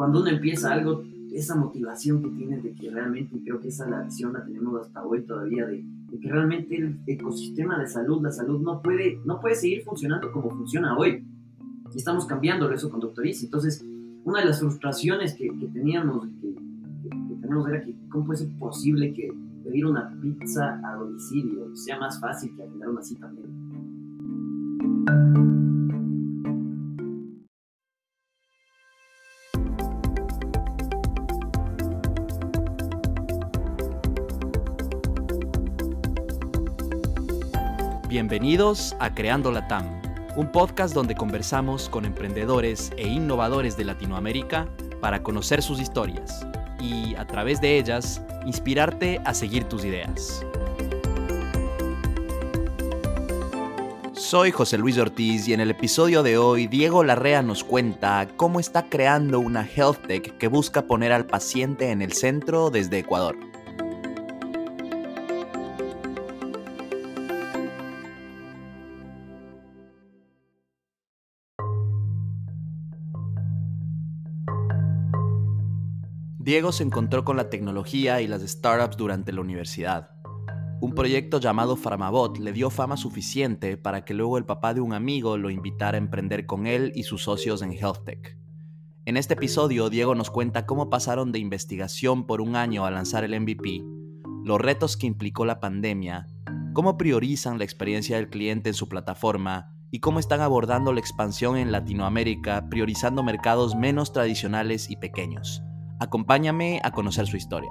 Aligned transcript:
Cuando 0.00 0.22
uno 0.22 0.30
empieza 0.30 0.72
algo, 0.72 1.04
esa 1.30 1.56
motivación 1.56 2.22
que 2.22 2.30
tienes 2.30 2.62
de 2.62 2.74
que 2.74 2.90
realmente, 2.90 3.36
y 3.36 3.44
creo 3.44 3.60
que 3.60 3.68
esa 3.68 3.86
la 3.86 4.00
visión 4.00 4.32
la 4.32 4.42
tenemos 4.42 4.80
hasta 4.80 5.04
hoy 5.04 5.26
todavía, 5.26 5.66
de, 5.66 5.84
que 6.18 6.26
realmente 6.26 6.74
el 6.78 7.00
ecosistema 7.06 7.78
de 7.78 7.86
salud, 7.86 8.22
la 8.22 8.32
salud 8.32 8.62
no 8.62 8.80
puede, 8.80 9.20
no 9.26 9.40
puede 9.40 9.56
seguir 9.56 9.82
funcionando 9.84 10.32
como 10.32 10.48
funciona 10.48 10.96
hoy. 10.96 11.22
Y 11.94 11.98
estamos 11.98 12.24
cambiando 12.24 12.72
eso 12.72 12.88
con 12.88 13.00
Doctoriz. 13.00 13.44
Entonces, 13.44 13.84
una 14.24 14.40
de 14.40 14.46
las 14.46 14.60
frustraciones 14.60 15.34
que, 15.34 15.50
teníamos, 15.70 16.26
que, 16.40 16.54
que, 17.02 17.34
tenemos 17.34 17.68
era 17.68 17.84
que 17.84 17.94
cómo 18.08 18.24
puede 18.24 18.38
ser 18.38 18.58
posible 18.58 19.12
que 19.12 19.30
pedir 19.62 19.84
una 19.84 20.18
pizza 20.18 20.80
a 20.82 20.94
domicilio 20.96 21.76
sea 21.76 21.98
más 21.98 22.18
fácil 22.18 22.56
que 22.56 22.62
agendar 22.62 22.88
una 22.88 23.02
cita. 23.02 23.30
Bienvenidos 38.08 38.94
a 38.98 39.14
Creando 39.14 39.50
la 39.52 39.66
TAM, 39.68 39.86
un 40.36 40.52
podcast 40.52 40.94
donde 40.94 41.14
conversamos 41.14 41.88
con 41.88 42.04
emprendedores 42.04 42.92
e 42.96 43.08
innovadores 43.08 43.76
de 43.76 43.84
Latinoamérica 43.84 44.68
para 45.00 45.22
conocer 45.22 45.62
sus 45.62 45.80
historias 45.80 46.46
y, 46.80 47.14
a 47.14 47.26
través 47.26 47.60
de 47.60 47.78
ellas, 47.78 48.20
inspirarte 48.44 49.20
a 49.24 49.32
seguir 49.32 49.64
tus 49.64 49.84
ideas. 49.84 50.44
Soy 54.30 54.52
José 54.52 54.78
Luis 54.78 54.96
Ortiz 54.96 55.48
y 55.48 55.54
en 55.54 55.58
el 55.58 55.72
episodio 55.72 56.22
de 56.22 56.38
hoy 56.38 56.68
Diego 56.68 57.02
Larrea 57.02 57.42
nos 57.42 57.64
cuenta 57.64 58.28
cómo 58.36 58.60
está 58.60 58.88
creando 58.88 59.40
una 59.40 59.66
health 59.66 60.06
tech 60.06 60.38
que 60.38 60.46
busca 60.46 60.82
poner 60.82 61.10
al 61.10 61.26
paciente 61.26 61.90
en 61.90 62.00
el 62.00 62.12
centro 62.12 62.70
desde 62.70 63.00
Ecuador. 63.00 63.36
Diego 76.38 76.70
se 76.70 76.84
encontró 76.84 77.24
con 77.24 77.36
la 77.36 77.50
tecnología 77.50 78.20
y 78.20 78.28
las 78.28 78.42
startups 78.42 78.96
durante 78.96 79.32
la 79.32 79.40
universidad. 79.40 80.19
Un 80.82 80.94
proyecto 80.94 81.38
llamado 81.40 81.76
Farmabot 81.76 82.38
le 82.38 82.54
dio 82.54 82.70
fama 82.70 82.96
suficiente 82.96 83.76
para 83.76 84.02
que 84.06 84.14
luego 84.14 84.38
el 84.38 84.46
papá 84.46 84.72
de 84.72 84.80
un 84.80 84.94
amigo 84.94 85.36
lo 85.36 85.50
invitara 85.50 85.96
a 85.96 86.00
emprender 86.00 86.46
con 86.46 86.66
él 86.66 86.92
y 86.94 87.02
sus 87.02 87.24
socios 87.24 87.60
en 87.60 87.72
HealthTech. 87.72 88.38
En 89.04 89.18
este 89.18 89.34
episodio, 89.34 89.90
Diego 89.90 90.14
nos 90.14 90.30
cuenta 90.30 90.64
cómo 90.64 90.88
pasaron 90.88 91.32
de 91.32 91.38
investigación 91.38 92.26
por 92.26 92.40
un 92.40 92.56
año 92.56 92.86
a 92.86 92.90
lanzar 92.90 93.24
el 93.24 93.38
MVP, 93.38 93.84
los 94.42 94.58
retos 94.58 94.96
que 94.96 95.06
implicó 95.06 95.44
la 95.44 95.60
pandemia, 95.60 96.28
cómo 96.72 96.96
priorizan 96.96 97.58
la 97.58 97.64
experiencia 97.64 98.16
del 98.16 98.30
cliente 98.30 98.70
en 98.70 98.74
su 98.74 98.88
plataforma 98.88 99.74
y 99.90 100.00
cómo 100.00 100.18
están 100.18 100.40
abordando 100.40 100.94
la 100.94 101.00
expansión 101.00 101.58
en 101.58 101.72
Latinoamérica 101.72 102.70
priorizando 102.70 103.22
mercados 103.22 103.74
menos 103.76 104.14
tradicionales 104.14 104.90
y 104.90 104.96
pequeños. 104.96 105.62
Acompáñame 105.98 106.80
a 106.82 106.90
conocer 106.92 107.26
su 107.26 107.36
historia. 107.36 107.70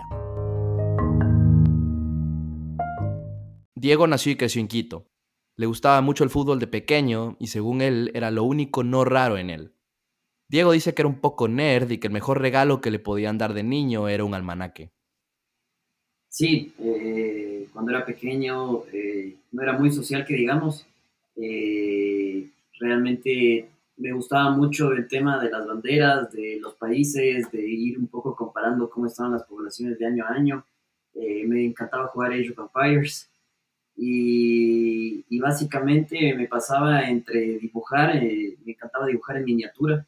Diego 3.79 4.07
nació 4.07 4.33
y 4.33 4.35
creció 4.35 4.59
en 4.59 4.67
Quito. 4.67 5.07
Le 5.55 5.65
gustaba 5.65 6.01
mucho 6.01 6.25
el 6.25 6.29
fútbol 6.29 6.59
de 6.59 6.67
pequeño 6.67 7.37
y 7.39 7.47
según 7.47 7.81
él 7.81 8.11
era 8.13 8.29
lo 8.29 8.43
único 8.43 8.83
no 8.83 9.05
raro 9.05 9.37
en 9.37 9.49
él. 9.49 9.73
Diego 10.49 10.73
dice 10.73 10.93
que 10.93 11.01
era 11.01 11.07
un 11.07 11.21
poco 11.21 11.47
nerd 11.47 11.89
y 11.89 11.97
que 11.97 12.07
el 12.07 12.13
mejor 12.13 12.41
regalo 12.41 12.81
que 12.81 12.91
le 12.91 12.99
podían 12.99 13.37
dar 13.37 13.53
de 13.53 13.63
niño 13.63 14.09
era 14.09 14.25
un 14.25 14.33
almanaque. 14.33 14.91
Sí, 16.27 16.73
eh, 16.79 17.67
cuando 17.71 17.91
era 17.91 18.05
pequeño 18.05 18.83
eh, 18.91 19.37
no 19.53 19.61
era 19.61 19.73
muy 19.73 19.91
social 19.91 20.25
que 20.25 20.33
digamos. 20.33 20.85
Eh, 21.37 22.49
realmente 22.81 23.69
me 23.95 24.11
gustaba 24.11 24.49
mucho 24.51 24.91
el 24.91 25.07
tema 25.07 25.41
de 25.41 25.51
las 25.51 25.65
banderas, 25.65 26.29
de 26.33 26.59
los 26.59 26.73
países, 26.75 27.49
de 27.49 27.65
ir 27.65 27.97
un 27.97 28.07
poco 28.07 28.35
comparando 28.35 28.89
cómo 28.89 29.05
estaban 29.05 29.31
las 29.31 29.43
poblaciones 29.43 29.97
de 29.97 30.05
año 30.05 30.25
a 30.25 30.33
año. 30.33 30.65
Me 31.15 31.65
encantaba 31.65 32.07
jugar 32.07 32.31
Age 32.31 32.51
of 32.51 32.59
Empires 32.59 33.28
y, 34.01 35.39
básicamente 35.39 36.33
me 36.35 36.47
pasaba 36.47 37.09
entre 37.09 37.57
dibujar, 37.59 38.15
eh, 38.17 38.57
me 38.65 38.73
encantaba 38.73 39.07
dibujar 39.07 39.37
en 39.37 39.45
miniatura, 39.45 40.05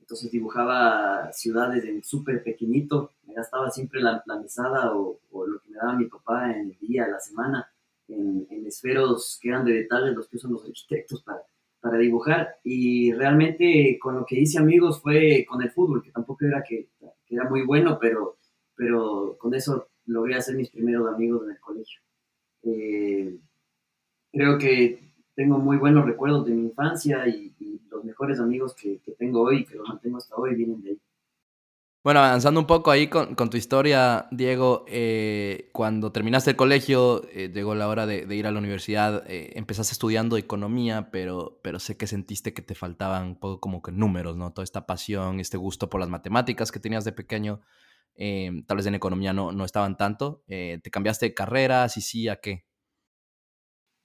entonces 0.00 0.30
dibujaba 0.30 1.30
ciudades 1.32 1.84
en 1.84 2.02
súper 2.02 2.42
pequeñito, 2.42 3.12
me 3.26 3.34
gastaba 3.34 3.70
siempre 3.70 4.00
la, 4.00 4.22
la 4.26 4.38
mesada 4.38 4.94
o, 4.94 5.20
lo 5.46 5.60
que 5.60 5.70
me 5.70 5.76
daba 5.76 5.94
mi 5.94 6.06
papá 6.06 6.52
en 6.52 6.70
el 6.70 6.78
día, 6.78 7.08
la 7.08 7.20
semana, 7.20 7.68
en, 8.08 8.46
esferos 8.66 9.38
que 9.42 9.50
eran 9.50 9.64
de 9.66 9.72
detalles, 9.72 10.14
los 10.14 10.28
que 10.28 10.36
usan 10.36 10.52
los 10.52 10.64
arquitectos 10.64 11.22
para 11.22 11.42
para 11.82 11.98
dibujar 11.98 12.60
y 12.62 13.12
realmente 13.12 13.98
con 14.00 14.14
lo 14.14 14.24
que 14.24 14.38
hice 14.38 14.56
amigos 14.58 15.02
fue 15.02 15.44
con 15.48 15.60
el 15.62 15.70
fútbol, 15.72 16.00
que 16.00 16.12
tampoco 16.12 16.44
era 16.44 16.62
que, 16.62 16.88
era 17.28 17.50
muy 17.50 17.66
bueno, 17.66 17.98
pero, 18.00 18.36
pero 18.76 19.36
con 19.38 19.52
eso 19.52 19.88
logré 20.06 20.36
hacer 20.36 20.54
mis 20.54 20.70
primeros 20.70 21.12
amigos 21.12 21.42
en 21.44 21.50
el 21.50 21.60
colegio. 21.60 22.00
Eh, 22.62 23.38
creo 24.32 24.58
que 24.58 25.12
tengo 25.34 25.58
muy 25.58 25.76
buenos 25.76 26.06
recuerdos 26.06 26.46
de 26.46 26.52
mi 26.52 26.64
infancia 26.64 27.26
y, 27.28 27.52
los 27.90 28.04
mejores 28.04 28.40
amigos 28.40 28.74
que, 28.74 29.00
que, 29.00 29.12
tengo 29.12 29.42
hoy, 29.42 29.66
que 29.66 29.74
los 29.74 29.86
mantengo 29.86 30.16
hasta 30.16 30.34
hoy, 30.36 30.54
vienen 30.54 30.82
de 30.82 30.90
ahí. 30.90 31.00
Bueno, 32.04 32.18
avanzando 32.18 32.58
un 32.58 32.66
poco 32.66 32.90
ahí 32.90 33.06
con, 33.06 33.36
tu 33.36 33.56
historia, 33.56 34.26
Diego, 34.32 34.84
eh, 34.88 35.70
cuando 35.72 36.10
terminaste 36.10 36.50
el 36.50 36.56
colegio, 36.56 37.22
eh, 37.30 37.48
llegó 37.54 37.76
la 37.76 37.86
hora 37.86 38.06
de, 38.06 38.26
ir 38.34 38.48
a 38.48 38.50
la 38.50 38.58
universidad, 38.58 39.22
eh, 39.28 39.52
empezaste 39.54 39.92
estudiando 39.92 40.36
economía, 40.36 41.12
pero, 41.12 41.60
pero 41.62 41.78
sé 41.78 41.96
que 41.96 42.08
sentiste 42.08 42.52
que 42.54 42.62
te 42.62 42.74
faltaban 42.74 43.24
un 43.28 43.36
poco 43.36 43.60
como 43.60 43.82
que 43.82 43.92
números, 43.92 44.36
¿no? 44.36 44.52
Toda 44.52 44.64
esta 44.64 44.84
pasión, 44.84 45.38
este 45.38 45.56
gusto 45.58 45.88
por 45.88 46.00
las 46.00 46.08
matemáticas 46.10 46.72
que 46.72 46.80
tenías 46.80 47.04
de 47.04 47.12
pequeño, 47.12 47.60
tal 48.16 48.76
vez 48.76 48.86
en 48.86 48.94
economía 48.94 49.32
no, 49.32 49.52
no 49.52 49.64
estaban 49.64 49.96
tanto. 49.96 50.42
¿Te 50.46 50.90
cambiaste 50.90 51.26
de 51.26 51.34
carrera? 51.34 51.88
Si 51.88 52.00
sí, 52.00 52.28
¿a 52.28 52.36
qué? 52.36 52.64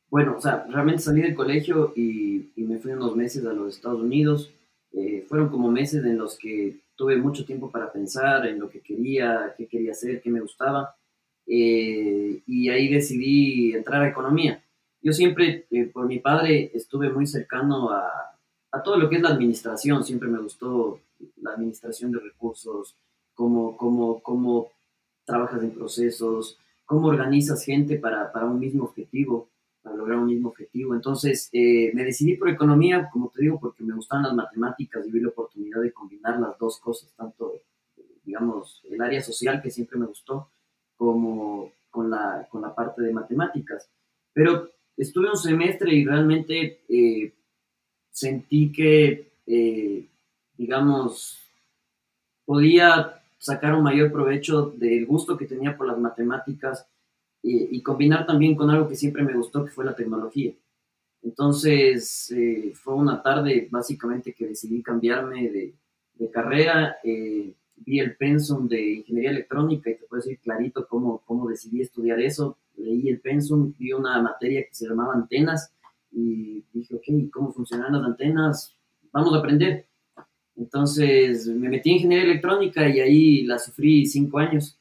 Bueno, 0.10 0.36
o 0.38 0.42
sea, 0.42 0.66
realmente 0.70 1.02
salí 1.02 1.22
del 1.22 1.36
colegio 1.36 1.94
y, 1.96 2.52
y 2.56 2.64
me 2.64 2.78
fui 2.78 2.92
unos 2.92 3.16
meses 3.16 3.46
a 3.46 3.54
los 3.54 3.76
Estados 3.76 4.02
Unidos. 4.02 4.52
fueron 5.28 5.50
como 5.50 5.70
meses 5.70 6.04
en 6.06 6.18
los 6.18 6.38
que 6.38 6.80
tuve 6.98 7.16
mucho 7.16 7.46
tiempo 7.46 7.72
para 7.72 7.92
pensar 7.92 8.46
en 8.48 8.60
lo 8.60 8.70
que 8.70 8.82
quería, 8.82 9.54
qué 9.56 9.68
quería 9.68 9.92
hacer, 9.92 10.20
qué 10.22 10.30
me 10.30 10.42
gustaba, 10.42 10.96
eh, 11.46 12.42
y 12.46 12.70
ahí 12.70 12.90
decidí 12.90 13.74
entrar 13.74 14.02
a 14.02 14.10
economía. 14.10 14.62
Yo 15.02 15.14
siempre, 15.14 15.68
eh, 15.70 15.86
por 15.86 16.08
mi 16.08 16.20
padre, 16.20 16.72
estuve 16.74 17.10
muy 17.10 17.28
cercano 17.28 17.92
a, 17.92 18.10
a, 18.72 18.84
todo 18.84 18.98
lo 18.98 19.10
que 19.10 19.18
es 19.18 19.22
la 19.22 19.30
administración, 19.30 20.04
siempre 20.04 20.28
me 20.28 20.40
gustó 20.40 21.00
la 21.38 21.52
administración 21.52 22.12
de 22.12 22.20
recursos, 22.20 22.96
cómo, 23.38 23.78
cómo, 23.78 24.20
cómo 24.22 24.72
trabajas 25.24 25.64
en 25.64 25.72
procesos, 25.72 26.58
cómo 26.86 27.08
organizas 27.08 27.64
gente 27.64 27.98
para, 27.98 28.34
para 28.34 28.48
un 28.48 28.60
mismo 28.60 28.84
objetivo 28.84 29.50
para 29.88 29.96
lograr 29.96 30.20
un 30.20 30.28
mismo 30.28 30.50
objetivo. 30.50 30.94
Entonces, 30.94 31.50
eh, 31.54 31.92
me 31.94 32.04
decidí 32.04 32.36
por 32.36 32.50
economía, 32.50 33.10
como 33.12 33.30
te 33.30 33.42
digo, 33.42 33.60
porque 33.60 33.84
me 33.84 33.96
gustan 33.96 34.24
las 34.24 34.34
matemáticas 34.34 35.06
y 35.06 35.12
vi 35.12 35.22
la 35.22 35.30
oportunidad 35.30 35.82
de 35.82 35.94
combinar 35.94 36.40
las 36.40 36.58
dos 36.58 36.80
cosas, 36.80 37.14
tanto, 37.16 37.62
digamos, 38.26 38.82
el 38.90 39.02
área 39.02 39.22
social, 39.22 39.62
que 39.62 39.72
siempre 39.72 39.98
me 39.98 40.06
gustó, 40.06 40.50
como 40.98 41.72
con 41.90 42.10
la, 42.10 42.48
con 42.50 42.62
la 42.62 42.76
parte 42.76 43.02
de 43.02 43.14
matemáticas. 43.14 43.90
Pero 44.34 44.70
estuve 44.98 45.30
un 45.30 45.38
semestre 45.38 45.94
y 45.94 46.06
realmente 46.06 46.82
eh, 46.90 47.34
sentí 48.12 48.72
que, 48.72 49.32
eh, 49.46 50.06
digamos, 50.58 51.40
podía 52.46 53.22
sacar 53.38 53.76
un 53.76 53.84
mayor 53.84 54.12
provecho 54.12 54.74
del 54.78 55.06
gusto 55.06 55.38
que 55.38 55.46
tenía 55.46 55.78
por 55.78 55.88
las 55.88 56.00
matemáticas 56.00 56.88
y, 57.44 57.82
combinar 57.82 58.26
también 58.26 58.56
con 58.56 58.70
algo 58.70 58.90
que 58.90 58.96
siempre 58.96 59.24
me 59.24 59.34
gustó, 59.34 59.64
que 59.64 59.72
fue 59.72 59.86
la 59.86 59.96
tecnología. 59.96 60.54
Entonces, 61.22 62.32
eh, 62.36 62.74
fue 62.76 62.96
una 62.96 63.22
tarde 63.22 63.68
básicamente 63.72 64.34
que 64.34 64.48
decidí 64.48 64.84
cambiarme 64.84 65.50
de, 65.50 65.76
carrera. 66.32 66.98
Eh, 67.04 67.54
vi 67.76 68.00
el 68.00 68.18
pensum 68.18 68.68
de 68.68 68.96
ingeniería 68.96 69.32
electrónica 69.32 69.90
y 69.90 69.96
te 69.96 70.06
puedo 70.06 70.22
decir 70.22 70.40
clarito 70.40 70.88
cómo, 70.88 71.22
cómo 71.26 71.48
decidí 71.48 71.82
estudiar 71.82 72.20
eso. 72.20 72.58
Leí 72.76 73.08
el 73.08 73.22
pensum, 73.22 73.74
vi 73.78 73.94
una 73.94 74.22
materia 74.22 74.64
que 74.64 74.74
se 74.74 74.88
llamaba 74.88 75.14
antenas 75.14 75.72
y 76.12 76.64
dije, 76.74 76.96
ok, 76.96 77.32
¿cómo 77.32 77.54
funcionan 77.54 77.94
las 77.94 78.04
antenas? 78.04 78.76
Vamos 79.12 79.34
a 79.34 79.38
aprender. 79.38 79.88
Entonces 80.58 81.48
me 81.48 81.70
metí 81.70 81.90
en 81.90 81.96
ingeniería 81.98 82.26
electrónica 82.26 82.88
y 82.90 83.00
ahí 83.00 83.44
la 83.44 83.60
sufrí 83.60 84.06
cinco 84.06 84.40
años 84.40 84.78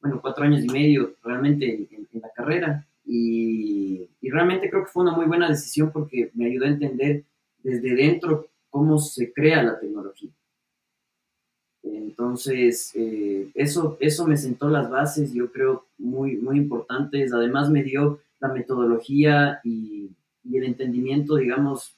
bueno, 0.00 0.20
cuatro 0.20 0.44
años 0.44 0.64
y 0.64 0.68
medio 0.68 1.14
realmente 1.22 1.88
en, 1.90 2.20
la 2.20 2.30
carrera 2.30 2.86
y, 3.04 4.08
realmente 4.22 4.70
creo 4.70 4.84
que 4.84 4.90
fue 4.90 5.02
una 5.02 5.12
muy 5.12 5.26
buena 5.26 5.48
decisión 5.48 5.90
porque 5.90 6.30
me 6.34 6.46
ayudó 6.46 6.66
a 6.66 6.68
entender 6.68 7.24
desde 7.64 7.96
dentro 7.96 8.46
cómo 8.68 8.98
se 9.00 9.32
crea 9.32 9.62
la 9.64 9.80
tecnología. 9.80 10.30
Entonces, 11.82 12.92
eh, 12.94 13.50
eso, 13.54 13.96
eso 13.98 14.28
me 14.28 14.36
sentó 14.36 14.68
las 14.68 14.88
bases, 14.88 15.32
yo 15.32 15.50
creo, 15.50 15.86
muy, 15.98 16.36
muy 16.36 16.58
importantes. 16.58 17.32
Además, 17.32 17.70
me 17.70 17.82
dio 17.82 18.20
la 18.38 18.48
metodología 18.48 19.60
y, 19.64 20.10
el 20.52 20.64
entendimiento, 20.64 21.36
digamos, 21.36 21.96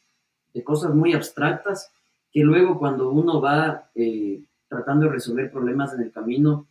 de 0.55 0.65
cosas 0.65 0.95
muy 0.95 1.13
abstractas 1.13 1.91
que 2.33 2.41
luego 2.41 2.79
cuando 2.79 3.11
uno 3.11 3.41
va 3.41 3.91
eh, 3.95 4.43
tratando 4.69 5.07
de 5.07 5.13
resolver 5.13 5.51
problemas 5.51 5.93
en 5.95 6.03
el 6.03 6.13
camino, 6.13 6.67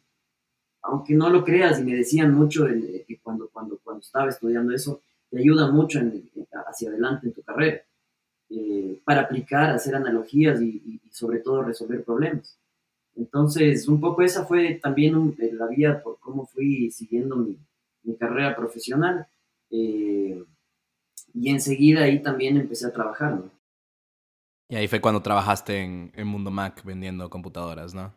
aunque 0.81 1.13
no 1.13 1.29
lo 1.29 1.43
creas, 1.43 1.79
y 1.79 1.83
me 1.83 1.95
decían 1.95 2.33
mucho 2.33 2.67
eh, 2.67 3.05
cuando, 3.21 3.49
cuando, 3.49 3.79
cuando 3.83 4.01
estaba 4.01 4.29
estudiando 4.29 4.73
eso, 4.73 5.01
te 5.29 5.39
ayuda 5.39 5.71
mucho 5.71 5.99
hacia 6.67 6.89
adelante 6.89 7.27
en 7.27 7.33
tu 7.33 7.41
carrera, 7.43 7.81
para 9.05 9.21
aplicar, 9.21 9.69
hacer 9.69 9.95
analogías 9.95 10.61
y 10.61 10.99
sobre 11.09 11.39
todo 11.39 11.63
resolver 11.63 12.03
problemas. 12.03 12.57
Entonces, 13.15 13.87
un 13.87 13.99
poco 13.99 14.21
esa 14.21 14.45
fue 14.45 14.75
también 14.75 15.35
eh, 15.39 15.51
la 15.53 15.67
vía 15.67 16.01
por 16.01 16.19
cómo 16.19 16.45
fui 16.45 16.91
siguiendo 16.91 17.35
mi, 17.35 17.57
carrera 18.17 18.55
profesional. 18.55 19.27
Eh, 19.69 20.43
y 21.33 21.49
enseguida 21.49 22.03
ahí 22.03 22.21
también 22.21 22.57
empecé 22.57 22.87
a 22.87 22.93
trabajar, 22.93 23.35
¿no? 23.35 23.51
Y 24.71 24.75
ahí 24.77 24.87
fue 24.87 25.01
cuando 25.01 25.21
trabajaste 25.21 25.81
en, 25.81 26.13
en 26.15 26.27
Mundo 26.27 26.49
Mac 26.49 26.81
vendiendo 26.85 27.29
computadoras, 27.29 27.93
¿no? 27.93 28.13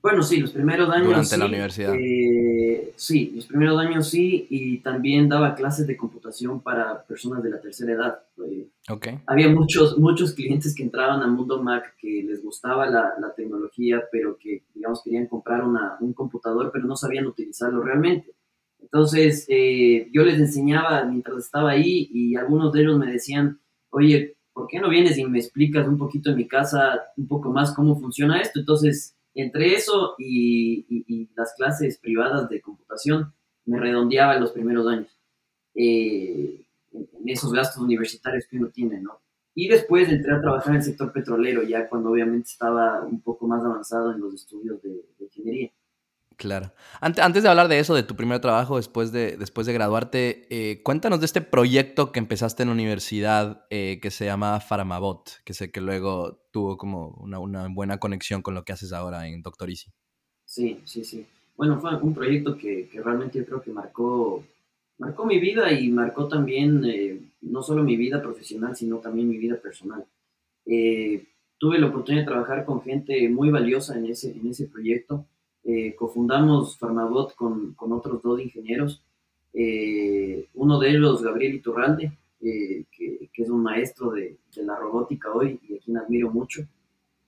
Bueno, 0.00 0.22
sí, 0.22 0.38
los 0.40 0.52
primeros 0.52 0.88
años. 0.88 1.08
Durante 1.08 1.36
la 1.36 1.44
universidad. 1.44 1.94
Eh, 1.94 2.94
sí, 2.96 3.32
los 3.36 3.44
primeros 3.44 3.78
años 3.78 4.08
sí, 4.08 4.46
y 4.48 4.78
también 4.78 5.28
daba 5.28 5.54
clases 5.54 5.86
de 5.86 5.98
computación 5.98 6.62
para 6.62 7.02
personas 7.02 7.42
de 7.42 7.50
la 7.50 7.60
tercera 7.60 7.92
edad. 7.92 8.22
Eh, 8.42 8.68
okay. 8.88 9.18
Había 9.26 9.50
muchos, 9.50 9.98
muchos 9.98 10.32
clientes 10.32 10.74
que 10.74 10.82
entraban 10.82 11.20
al 11.20 11.32
mundo 11.32 11.62
Mac 11.62 11.94
que 11.98 12.22
les 12.22 12.42
gustaba 12.42 12.86
la, 12.86 13.12
la 13.20 13.34
tecnología, 13.34 14.04
pero 14.10 14.38
que, 14.38 14.62
digamos, 14.74 15.02
querían 15.02 15.26
comprar 15.26 15.62
una, 15.62 15.98
un 16.00 16.14
computador, 16.14 16.70
pero 16.72 16.86
no 16.86 16.96
sabían 16.96 17.26
utilizarlo 17.26 17.82
realmente. 17.82 18.34
Entonces, 18.80 19.44
eh, 19.50 20.08
yo 20.10 20.24
les 20.24 20.40
enseñaba 20.40 21.04
mientras 21.04 21.36
estaba 21.36 21.72
ahí 21.72 22.08
y 22.10 22.34
algunos 22.34 22.72
de 22.72 22.80
ellos 22.80 22.98
me 22.98 23.12
decían, 23.12 23.60
oye, 23.90 24.37
¿por 24.58 24.66
qué 24.66 24.80
no 24.80 24.88
vienes 24.88 25.16
y 25.16 25.24
me 25.24 25.38
explicas 25.38 25.86
un 25.86 25.96
poquito 25.96 26.30
en 26.30 26.36
mi 26.36 26.48
casa 26.48 27.00
un 27.16 27.28
poco 27.28 27.52
más 27.52 27.72
cómo 27.72 27.94
funciona 27.94 28.40
esto? 28.40 28.58
Entonces, 28.58 29.16
entre 29.32 29.74
eso 29.74 30.16
y, 30.18 31.28
las 31.36 31.54
clases 31.54 31.96
privadas 31.98 32.48
de 32.48 32.60
computación, 32.60 33.32
me 33.66 33.78
redondeaba 33.78 34.34
en 34.34 34.40
los 34.40 34.50
primeros 34.50 34.88
años. 34.88 35.16
Eh, 35.76 36.66
en 36.92 37.28
esos 37.28 37.52
gastos 37.52 37.80
universitarios 37.80 38.46
que 38.50 38.56
uno 38.56 38.70
tiene, 38.70 39.00
¿no? 39.00 39.20
Y 39.54 39.68
después 39.68 40.08
entré 40.08 40.34
a 40.34 40.40
trabajar 40.40 40.70
en 40.70 40.78
el 40.78 40.82
sector 40.82 41.12
petrolero, 41.12 41.62
ya 41.62 41.88
cuando 41.88 42.10
obviamente 42.10 42.48
estaba 42.48 43.02
un 43.04 43.20
poco 43.20 43.46
más 43.46 43.64
avanzado 43.64 44.12
en 44.12 44.20
los 44.20 44.34
estudios 44.34 44.82
de 44.82 45.04
ingeniería. 45.20 45.70
Claro. 46.38 46.72
Antes 47.00 47.42
de 47.42 47.48
hablar 47.48 47.66
de 47.66 47.80
eso, 47.80 47.96
de 47.96 48.04
tu 48.04 48.14
primer 48.14 48.40
trabajo 48.40 48.76
después 48.76 49.10
de, 49.10 49.36
después 49.36 49.66
de 49.66 49.72
graduarte, 49.72 50.46
eh, 50.50 50.84
cuéntanos 50.84 51.18
de 51.18 51.26
este 51.26 51.40
proyecto 51.40 52.12
que 52.12 52.20
empezaste 52.20 52.62
en 52.62 52.68
la 52.68 52.74
universidad 52.74 53.66
eh, 53.70 53.98
que 54.00 54.12
se 54.12 54.26
llama 54.26 54.60
Faramabot, 54.60 55.42
que 55.44 55.52
sé 55.52 55.72
que 55.72 55.80
luego 55.80 56.44
tuvo 56.52 56.76
como 56.76 57.08
una, 57.18 57.66
buena 57.66 57.98
conexión 57.98 58.42
con 58.42 58.54
lo 58.54 58.64
que 58.64 58.72
haces 58.72 58.92
ahora 58.92 59.26
en 59.26 59.42
Doctor 59.42 59.68
Easy. 59.68 59.90
Sí, 60.44 60.80
sí, 60.84 61.02
sí. 61.02 61.26
Bueno, 61.56 61.80
fue 61.80 61.96
un 61.96 62.14
proyecto 62.14 62.56
que, 62.56 62.88
realmente 63.02 63.40
yo 63.40 63.44
creo 63.44 63.60
que 63.60 63.72
marcó, 63.72 64.44
marcó 64.98 65.26
mi 65.26 65.40
vida 65.40 65.72
y 65.72 65.88
marcó 65.88 66.28
también 66.28 66.84
eh, 66.84 67.20
no 67.40 67.64
solo 67.64 67.82
mi 67.82 67.96
vida 67.96 68.22
profesional, 68.22 68.76
sino 68.76 68.98
también 68.98 69.28
mi 69.28 69.38
vida 69.38 69.56
personal. 69.56 70.06
tuve 70.64 71.80
la 71.80 71.88
oportunidad 71.88 72.22
de 72.22 72.30
trabajar 72.30 72.64
con 72.64 72.80
gente 72.80 73.28
muy 73.28 73.50
valiosa 73.50 73.98
en 73.98 74.06
ese, 74.06 74.30
en 74.30 74.46
ese 74.46 74.66
proyecto 74.66 75.26
eh, 75.70 75.94
cofundamos 75.94 76.78
Farmabot 76.78 77.34
con, 77.34 77.74
con, 77.74 77.92
otros 77.92 78.22
dos 78.22 78.40
ingenieros. 78.40 79.02
Eh, 79.52 80.48
uno 80.54 80.78
de 80.78 80.88
ellos, 80.88 81.22
Gabriel 81.22 81.56
Iturralde, 81.56 82.10
eh, 82.40 82.86
que, 82.90 83.28
que, 83.30 83.42
es 83.42 83.50
un 83.50 83.62
maestro 83.62 84.12
de, 84.12 84.38
de, 84.56 84.62
la 84.62 84.76
robótica 84.76 85.30
hoy 85.30 85.60
y 85.68 85.74
a 85.74 85.78
quien 85.78 85.98
admiro 85.98 86.30
mucho. 86.30 86.62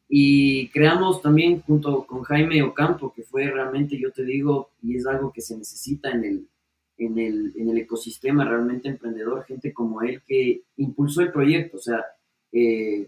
Y 0.08 0.70
creamos 0.70 1.20
también 1.20 1.60
junto 1.60 2.06
con 2.06 2.22
Jaime 2.22 2.62
Ocampo, 2.62 3.12
que 3.12 3.24
fue 3.24 3.44
realmente, 3.50 4.00
yo 4.00 4.10
te 4.10 4.24
digo, 4.24 4.70
y 4.82 4.96
es 4.96 5.04
algo 5.06 5.30
que 5.34 5.42
se 5.42 5.58
necesita 5.58 6.10
en 6.10 6.24
el, 6.24 6.48
en 6.96 7.18
el, 7.18 7.52
en 7.58 7.68
el 7.68 7.76
ecosistema 7.76 8.46
realmente 8.46 8.88
emprendedor, 8.88 9.44
gente 9.44 9.74
como 9.74 10.00
él 10.00 10.22
que 10.26 10.62
impulsó 10.78 11.20
el 11.20 11.30
proyecto, 11.30 11.76
o 11.76 11.80
sea, 11.80 12.06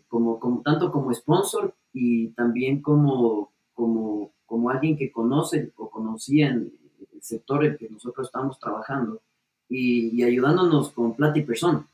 como, 0.09 0.39
como, 0.39 0.61
tanto 0.61 0.93
como 0.93 1.13
sponsor 1.15 1.75
y 1.91 2.29
también 2.33 2.83
como, 2.83 3.51
como 3.73 4.33
como 4.53 4.69
alguien 4.69 4.99
que 4.99 5.11
conoce 5.11 5.73
o 5.79 5.89
conocía 5.89 6.49
en 6.51 6.71
el 7.15 7.23
sector 7.23 7.65
en 7.65 7.79
que 7.79 7.89
nosotros 7.89 8.27
estamos 8.27 8.59
trabajando 8.59 9.23
y, 9.67 10.23
ayudándonos 10.23 10.91
con 10.91 11.15
plata 11.15 11.39
y 11.39 11.43
persona. 11.43 11.89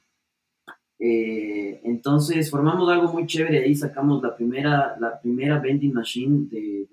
Eh, 0.99 1.81
entonces 1.85 2.51
formamos 2.51 2.91
algo 2.91 3.13
muy 3.13 3.29
chévere, 3.29 3.63
ahí 3.63 3.77
sacamos 3.77 4.21
la 4.21 4.35
primera, 4.35 4.97
la 4.99 5.21
primera 5.21 5.61
vending 5.61 5.93
machine 5.93 6.49
de, 6.51 6.89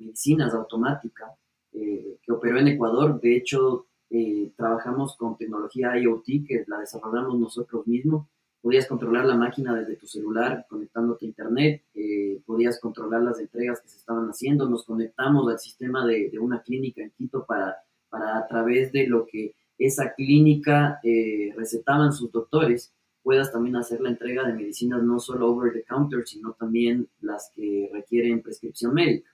medicinas 0.00 0.54
automática 0.54 1.34
eh, 1.74 2.16
que 2.22 2.32
operó 2.32 2.58
en 2.58 2.68
Ecuador. 2.68 3.20
De 3.20 3.36
hecho, 3.36 3.88
eh, 4.08 4.52
trabajamos 4.56 5.18
con 5.18 5.36
tecnología 5.36 5.98
IoT 5.98 6.46
que 6.48 6.64
la 6.66 6.78
desarrollamos 6.78 7.38
nosotros 7.38 7.86
mismos 7.86 8.26
podías 8.60 8.86
controlar 8.86 9.24
la 9.24 9.36
máquina 9.36 9.74
desde 9.74 9.96
tu 9.96 10.06
celular 10.06 10.66
conectándote 10.68 11.24
a 11.24 11.28
internet, 11.28 11.82
eh, 11.94 12.40
podías 12.44 12.78
controlar 12.78 13.22
las 13.22 13.38
entregas 13.40 13.80
que 13.80 13.88
se 13.88 13.98
estaban 13.98 14.28
haciendo, 14.28 14.68
nos 14.68 14.84
conectamos 14.84 15.50
al 15.50 15.58
sistema 15.58 16.06
de, 16.06 16.30
una 16.38 16.62
clínica 16.62 17.02
en 17.02 17.10
Quito 17.10 17.44
para, 17.46 17.76
para 18.08 18.38
a 18.38 18.46
través 18.46 18.92
de 18.92 19.06
lo 19.06 19.26
que 19.26 19.54
esa 19.78 20.12
clínica 20.14 21.00
eh, 21.02 21.52
recetaban 21.56 22.12
sus 22.12 22.30
doctores, 22.30 22.92
puedas 23.22 23.50
también 23.52 23.76
hacer 23.76 24.00
la 24.00 24.10
entrega 24.10 24.46
de 24.46 24.54
medicinas 24.54 25.02
no 25.02 25.18
solo 25.18 25.48
over 25.48 25.72
the 25.72 25.84
counter, 25.84 26.26
sino 26.26 26.52
también 26.52 27.08
las 27.20 27.50
que 27.54 27.90
requieren 27.92 28.42
prescripción 28.42 28.92
médica. 28.94 29.30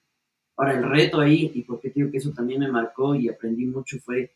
Ahora, 0.57 0.79
el 0.79 0.89
reto 0.89 1.21
ahí, 1.21 1.51
y 1.55 1.63
porque 1.63 1.91
digo 1.91 2.11
que 2.11 2.19
eso 2.19 2.33
también 2.33 2.61
me 2.61 2.71
marcó 2.71 3.15
y 3.15 3.29
aprendí 3.29 3.67
mucho, 3.67 3.99
fue, 3.99 4.35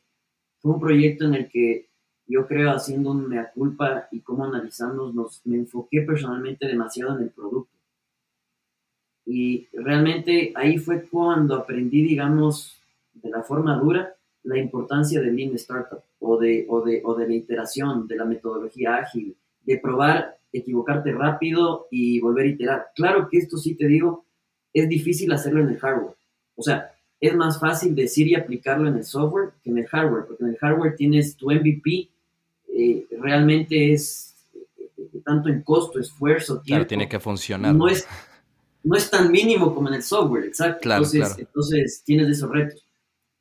fue 0.58 0.72
un 0.72 0.80
proyecto 0.80 1.24
en 1.26 1.34
el 1.34 1.48
que 1.48 1.89
yo 2.30 2.46
creo 2.46 2.70
haciendo 2.70 3.10
un 3.10 3.28
mea 3.28 3.50
culpa 3.50 4.06
y 4.12 4.20
cómo 4.20 4.44
analizamos, 4.44 5.42
me 5.44 5.56
enfoqué 5.56 6.02
personalmente 6.02 6.66
demasiado 6.66 7.16
en 7.16 7.24
el 7.24 7.30
producto. 7.30 7.76
Y 9.26 9.66
realmente 9.72 10.52
ahí 10.54 10.78
fue 10.78 11.02
cuando 11.02 11.56
aprendí, 11.56 12.02
digamos, 12.02 12.80
de 13.14 13.30
la 13.30 13.42
forma 13.42 13.76
dura, 13.76 14.14
la 14.44 14.58
importancia 14.58 15.20
del 15.20 15.36
Lean 15.36 15.54
Startup 15.56 16.02
o 16.20 16.38
de, 16.38 16.66
o 16.68 16.80
de, 16.82 17.02
o 17.04 17.14
de 17.14 17.26
la 17.26 17.34
iteración, 17.34 18.06
de 18.06 18.16
la 18.16 18.24
metodología 18.24 18.96
ágil, 18.96 19.36
de 19.64 19.78
probar, 19.78 20.38
equivocarte 20.52 21.12
rápido 21.12 21.88
y 21.90 22.20
volver 22.20 22.46
a 22.46 22.50
iterar. 22.50 22.86
Claro 22.94 23.28
que 23.28 23.38
esto 23.38 23.56
sí 23.56 23.74
te 23.74 23.86
digo, 23.86 24.24
es 24.72 24.88
difícil 24.88 25.32
hacerlo 25.32 25.62
en 25.62 25.70
el 25.70 25.78
hardware. 25.78 26.14
O 26.54 26.62
sea, 26.62 26.92
es 27.20 27.34
más 27.34 27.58
fácil 27.58 27.94
decir 27.94 28.28
y 28.28 28.34
aplicarlo 28.34 28.88
en 28.88 28.96
el 28.96 29.04
software 29.04 29.50
que 29.62 29.70
en 29.70 29.78
el 29.78 29.86
hardware, 29.86 30.26
porque 30.26 30.44
en 30.44 30.50
el 30.50 30.58
hardware 30.58 30.96
tienes 30.96 31.36
tu 31.36 31.50
MVP 31.50 32.08
eh, 32.80 33.06
realmente 33.18 33.92
es 33.92 34.34
eh, 34.54 35.20
tanto 35.24 35.48
en 35.48 35.62
costo, 35.62 35.98
esfuerzo, 35.98 36.54
tiempo. 36.54 36.66
Claro, 36.66 36.86
tiene 36.86 37.08
que 37.08 37.20
funcionar. 37.20 37.74
No 37.74 37.88
es, 37.88 38.06
no 38.82 38.96
es 38.96 39.10
tan 39.10 39.30
mínimo 39.30 39.74
como 39.74 39.88
en 39.88 39.94
el 39.94 40.02
software, 40.02 40.44
exacto. 40.44 40.88
entonces, 40.90 41.38
entonces 41.38 42.02
tienes 42.04 42.28
esos 42.28 42.50
retos. 42.50 42.84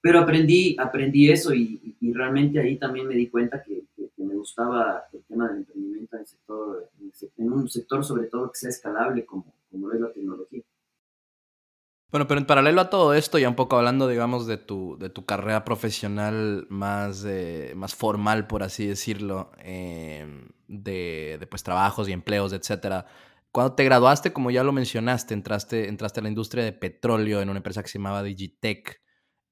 Pero 0.01 0.19
aprendí, 0.19 0.75
aprendí 0.79 1.29
eso 1.29 1.53
y, 1.53 1.95
realmente 2.13 2.59
ahí 2.59 2.77
también 2.77 3.07
me 3.07 3.15
di 3.15 3.27
cuenta 3.27 3.63
que, 3.63 3.83
me 4.17 4.35
gustaba 4.35 5.05
el 5.13 5.23
tema 5.23 5.47
del 5.47 5.59
emprendimiento 5.59 6.15
en, 6.15 6.21
el 6.21 6.27
sector, 6.27 6.89
en, 7.37 7.51
un 7.51 7.69
sector 7.69 8.03
sobre 8.03 8.27
todo 8.27 8.51
que 8.51 8.57
sea 8.57 8.69
escalable 8.69 9.25
como, 9.25 9.45
como 9.71 9.91
es 9.91 9.99
la 9.99 10.11
tecnología. 10.11 10.61
Bueno, 12.11 12.25
pero 12.27 12.39
en 12.39 12.47
paralelo 12.47 12.81
a 12.81 12.89
todo 12.89 13.13
esto, 13.13 13.37
ya 13.37 13.47
un 13.49 13.55
poco 13.55 13.77
hablando, 13.77 14.07
digamos, 14.07 14.47
de 14.47 14.57
tu, 14.57 14.97
de 14.97 15.09
tu 15.11 15.25
carrera 15.25 15.63
profesional 15.63 16.65
más, 16.69 17.23
eh, 17.27 17.73
más 17.75 17.93
formal, 17.93 18.47
por 18.47 18.63
así 18.63 18.87
decirlo, 18.87 19.51
em, 19.59 20.49
de, 20.67 21.45
pues, 21.51 21.61
trabajos 21.61 22.09
y 22.09 22.11
empleos, 22.13 22.51
etcétera. 22.51 23.05
Cuando 23.51 23.75
te 23.75 23.83
graduaste, 23.83 24.33
como 24.33 24.49
ya 24.49 24.63
lo 24.63 24.71
mencionaste, 24.71 25.35
entraste, 25.35 25.87
entraste 25.87 26.19
a 26.19 26.23
la 26.23 26.29
industria 26.29 26.63
de 26.63 26.73
petróleo 26.73 27.41
en 27.41 27.49
una 27.49 27.59
empresa 27.59 27.83
que 27.83 27.89
se 27.89 27.99
llamaba 27.99 28.23
Digitech. 28.23 29.01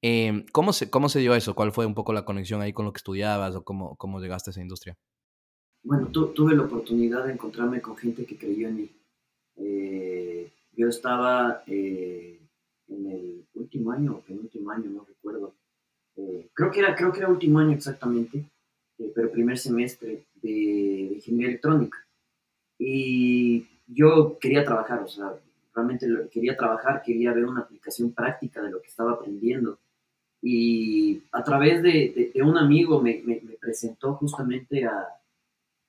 Eh, 0.02 0.44
¿cómo, 0.52 0.72
se, 0.72 0.90
¿Cómo 0.90 1.08
se 1.08 1.20
dio 1.20 1.34
eso? 1.34 1.54
¿Cuál 1.54 1.72
fue 1.72 1.86
un 1.86 1.94
poco 1.94 2.12
la 2.12 2.24
conexión 2.24 2.60
ahí 2.60 2.72
con 2.72 2.86
lo 2.86 2.92
que 2.92 2.98
estudiabas 2.98 3.54
o 3.54 3.64
cómo, 3.64 3.96
cómo 3.96 4.20
llegaste 4.20 4.50
a 4.50 4.52
esa 4.52 4.62
industria? 4.62 4.96
Bueno, 5.84 6.08
tuve 6.08 6.54
la 6.56 6.64
oportunidad 6.64 7.24
de 7.24 7.32
encontrarme 7.32 7.80
con 7.80 7.96
gente 7.96 8.24
que 8.24 8.36
creyó 8.36 8.68
en 8.68 8.76
mí. 8.76 8.90
Eh, 9.56 10.50
yo 10.76 10.88
estaba 10.88 11.62
eh, 11.66 12.37
en 12.88 13.06
el 13.06 13.46
último 13.54 13.92
año 13.92 14.16
o 14.16 14.20
penúltimo 14.20 14.70
año, 14.70 14.90
no 14.90 15.04
recuerdo. 15.04 15.54
Eh, 16.16 16.48
creo, 16.52 16.70
que 16.70 16.80
era, 16.80 16.94
creo 16.94 17.12
que 17.12 17.20
era 17.20 17.28
último 17.28 17.58
año 17.58 17.72
exactamente, 17.72 18.44
eh, 18.98 19.12
pero 19.14 19.30
primer 19.30 19.58
semestre 19.58 20.24
de, 20.42 21.12
ingeniería 21.14 21.48
electrónica. 21.48 21.98
Y 22.78 23.66
yo 23.86 24.38
quería 24.38 24.64
trabajar, 24.64 25.02
o 25.02 25.08
sea, 25.08 25.34
realmente 25.74 26.06
quería 26.30 26.56
trabajar, 26.56 27.02
quería 27.02 27.32
ver 27.32 27.44
una 27.44 27.60
aplicación 27.60 28.12
práctica 28.12 28.62
de 28.62 28.70
lo 28.70 28.80
que 28.80 28.88
estaba 28.88 29.12
aprendiendo. 29.12 29.78
Y 30.40 31.22
a 31.32 31.42
través 31.42 31.82
de, 31.82 32.32
un 32.42 32.56
amigo 32.56 33.00
me, 33.00 33.22
presentó 33.60 34.14
justamente 34.14 34.84
a, 34.84 35.08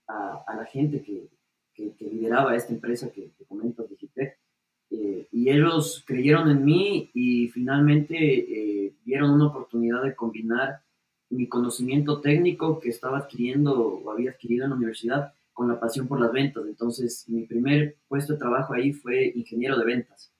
a, 0.07 0.55
la 0.55 0.65
gente 0.65 1.01
que, 1.03 1.27
que, 1.73 1.93
lideraba 2.05 2.55
esta 2.55 2.73
empresa 2.73 3.11
que, 3.11 3.31
que 3.37 3.45
comento, 3.45 3.83
Digitec. 3.83 4.37
Eh, 4.91 5.27
y 5.31 5.49
ellos 5.49 6.03
creyeron 6.05 6.49
en 6.49 6.65
mí 6.65 7.09
y 7.13 7.47
finalmente 7.49 8.15
eh, 8.17 8.93
dieron 9.05 9.31
una 9.31 9.47
oportunidad 9.47 10.03
de 10.03 10.15
combinar 10.15 10.81
mi 11.29 11.47
conocimiento 11.47 12.21
técnico 12.21 12.79
que 12.79 12.89
estaba 12.89 13.19
adquiriendo 13.19 13.79
o 13.79 14.11
había 14.11 14.31
adquirido 14.31 14.63
en 14.63 14.71
la 14.71 14.75
universidad 14.75 15.33
con 15.53 15.67
la 15.67 15.79
pasión 15.79 16.07
por 16.07 16.19
las 16.19 16.31
ventas. 16.31 16.65
Entonces, 16.65 17.25
mi 17.27 17.43
primer 17.43 17.95
puesto 18.07 18.33
de 18.33 18.39
trabajo 18.39 18.73
ahí 18.73 18.93
fue 18.93 19.31
ingeniero 19.35 19.77
de 19.77 19.85
ventas 19.85 20.31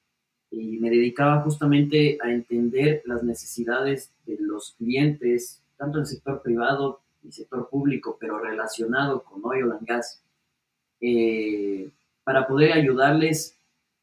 y 0.52 0.80
me 0.80 0.90
dedicaba 0.90 1.42
justamente 1.42 2.18
a 2.24 2.32
entender 2.32 3.04
las 3.06 3.24
necesidades 3.24 4.12
de 4.26 4.38
los 4.40 4.74
clientes, 4.78 5.62
tanto 5.78 5.98
en 5.98 6.02
el 6.04 6.08
sector 6.08 6.42
privado 6.42 7.02
y 7.24 7.32
sector 7.32 7.70
público, 7.70 8.18
pero 8.20 8.40
relacionado 8.40 9.24
con 9.24 9.42
oil 9.44 9.72
and 9.72 9.86
gas, 9.86 10.22
eh, 11.02 11.90
para 12.24 12.48
poder 12.48 12.74
ayudarles 12.74 13.56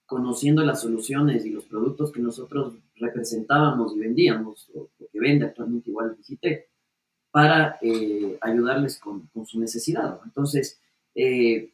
conociendo 0.07 0.63
las 0.65 0.81
soluciones 0.81 1.45
y 1.45 1.51
los 1.51 1.65
productos 1.65 2.13
que 2.13 2.21
nosotros 2.21 2.75
representábamos 2.95 3.95
y 3.95 3.99
vendíamos, 3.99 4.71
o, 4.75 4.89
que 5.13 5.21
vende 5.21 5.47
actualmente 5.47 5.91
igual 5.91 6.17
Digitec, 6.17 6.69
para 7.31 7.77
eh, 7.83 8.39
ayudarles 8.41 8.99
con, 8.99 9.29
su 9.45 9.61
necesidad. 9.61 10.21
Entonces, 10.25 10.81
eh, 11.15 11.71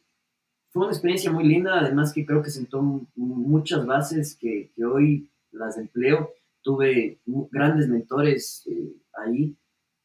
fue 0.71 0.83
una 0.83 0.91
experiencia 0.91 1.31
muy 1.31 1.45
linda, 1.45 1.79
además 1.79 2.11
que 2.11 2.25
creo 2.25 2.41
que 2.41 2.49
sentó 2.49 2.81
muchas 3.15 3.85
bases 3.85 4.35
que, 4.35 4.71
hoy 4.83 5.29
las 5.51 5.77
empleo. 5.77 6.31
Tuve 6.61 7.19
grandes 7.51 7.87
mentores 7.87 8.67
eh, 8.67 8.93
ahí 9.13 9.55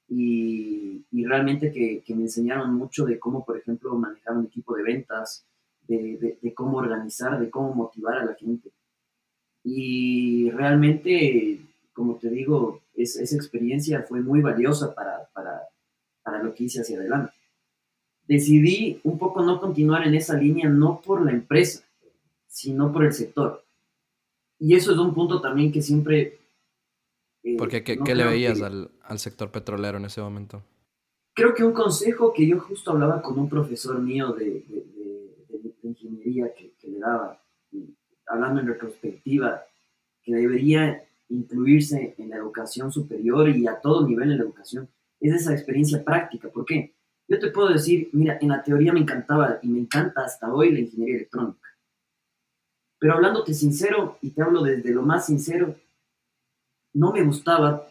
y, 0.08 1.04
y 1.10 1.24
realmente 1.24 1.72
que, 1.72 2.02
que, 2.04 2.14
me 2.14 2.22
enseñaron 2.22 2.74
mucho 2.74 3.04
de 3.04 3.18
cómo, 3.18 3.44
por 3.44 3.56
ejemplo, 3.56 3.94
manejar 3.94 4.36
un 4.36 4.46
equipo 4.46 4.76
de 4.76 4.82
ventas, 4.82 5.46
de, 5.88 6.38
de, 6.40 6.54
cómo 6.54 6.78
organizar, 6.78 7.40
de 7.40 7.50
cómo 7.50 7.74
motivar 7.74 8.18
a 8.18 8.24
la 8.24 8.34
gente. 8.34 8.70
Y 9.64 10.50
realmente, 10.50 11.60
como 11.92 12.16
te 12.16 12.30
digo, 12.30 12.82
esa 12.94 13.36
experiencia 13.36 14.02
fue 14.02 14.20
muy 14.20 14.40
valiosa 14.40 14.94
para, 14.94 15.28
para, 15.32 15.62
para 16.22 16.42
lo 16.42 16.54
que 16.54 16.64
hice 16.64 16.82
hacia 16.82 16.98
adelante 16.98 17.32
decidí 18.28 19.00
un 19.04 19.18
poco 19.18 19.42
no 19.42 19.58
continuar 19.58 20.06
en 20.06 20.14
esa 20.14 20.36
línea, 20.36 20.68
no 20.68 21.00
por 21.00 21.24
la 21.24 21.32
empresa, 21.32 21.82
sino 22.46 22.92
por 22.92 23.04
el 23.04 23.12
sector. 23.12 23.64
Y 24.60 24.74
eso 24.76 24.92
es 24.92 24.98
un 24.98 25.14
punto 25.14 25.40
también 25.40 25.72
que 25.72 25.80
siempre... 25.80 26.38
Eh, 27.42 27.56
Porque, 27.56 27.82
¿qué, 27.82 28.14
le 28.14 28.24
veías 28.24 28.60
al, 28.60 28.90
sector 29.18 29.50
petrolero 29.50 29.96
en 29.96 30.04
ese 30.04 30.20
momento? 30.20 30.62
Creo 31.34 31.54
que 31.54 31.64
un 31.64 31.72
consejo 31.72 32.32
que 32.32 32.46
yo 32.46 32.60
justo 32.60 32.90
hablaba 32.90 33.22
con 33.22 33.38
un 33.38 33.48
profesor 33.48 33.98
mío 34.00 34.32
de, 34.32 34.64
ingeniería 35.88 36.52
que, 36.54 36.72
le 36.82 36.98
daba, 36.98 37.42
hablando 38.26 38.60
en 38.60 38.68
retrospectiva, 38.68 39.64
que 40.22 40.34
debería 40.34 41.04
incluirse 41.28 42.14
en 42.18 42.30
la 42.30 42.36
educación 42.36 42.90
superior 42.90 43.48
y 43.48 43.66
a 43.66 43.80
todo 43.80 44.06
nivel 44.06 44.32
en 44.32 44.38
la 44.38 44.44
educación, 44.44 44.88
es 45.20 45.34
esa 45.34 45.52
experiencia 45.52 46.04
práctica. 46.04 46.48
¿Por 46.48 46.64
qué? 46.64 46.94
Yo 47.26 47.38
te 47.38 47.50
puedo 47.50 47.68
decir, 47.68 48.08
mira, 48.12 48.38
en 48.40 48.48
la 48.48 48.62
teoría 48.62 48.92
me 48.92 49.00
encantaba 49.00 49.58
y 49.62 49.68
me 49.68 49.80
encanta 49.80 50.24
hasta 50.24 50.52
hoy 50.52 50.72
la 50.72 50.80
ingeniería 50.80 51.16
electrónica. 51.16 51.68
Pero 52.98 53.14
hablándote 53.14 53.54
sincero, 53.54 54.18
y 54.22 54.30
te 54.30 54.42
hablo 54.42 54.62
desde 54.62 54.90
lo 54.90 55.02
más 55.02 55.26
sincero, 55.26 55.74
no 56.94 57.12
me 57.12 57.22
gustaba 57.22 57.86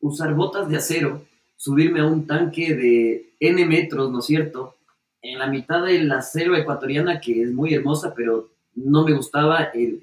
usar 0.00 0.34
botas 0.34 0.68
de 0.68 0.76
acero, 0.76 1.24
subirme 1.56 2.00
a 2.00 2.06
un 2.06 2.26
tanque 2.26 2.74
de 2.74 3.34
N 3.38 3.64
metros, 3.66 4.10
¿no 4.10 4.18
es 4.18 4.26
cierto? 4.26 4.76
En 5.22 5.38
la 5.38 5.46
mitad 5.46 5.84
de 5.84 6.02
la 6.02 6.20
selva 6.20 6.58
ecuatoriana, 6.58 7.20
que 7.20 7.42
es 7.42 7.52
muy 7.52 7.74
hermosa, 7.74 8.12
pero 8.14 8.50
no 8.74 9.04
me 9.04 9.14
gustaba 9.14 9.64
el, 9.74 10.00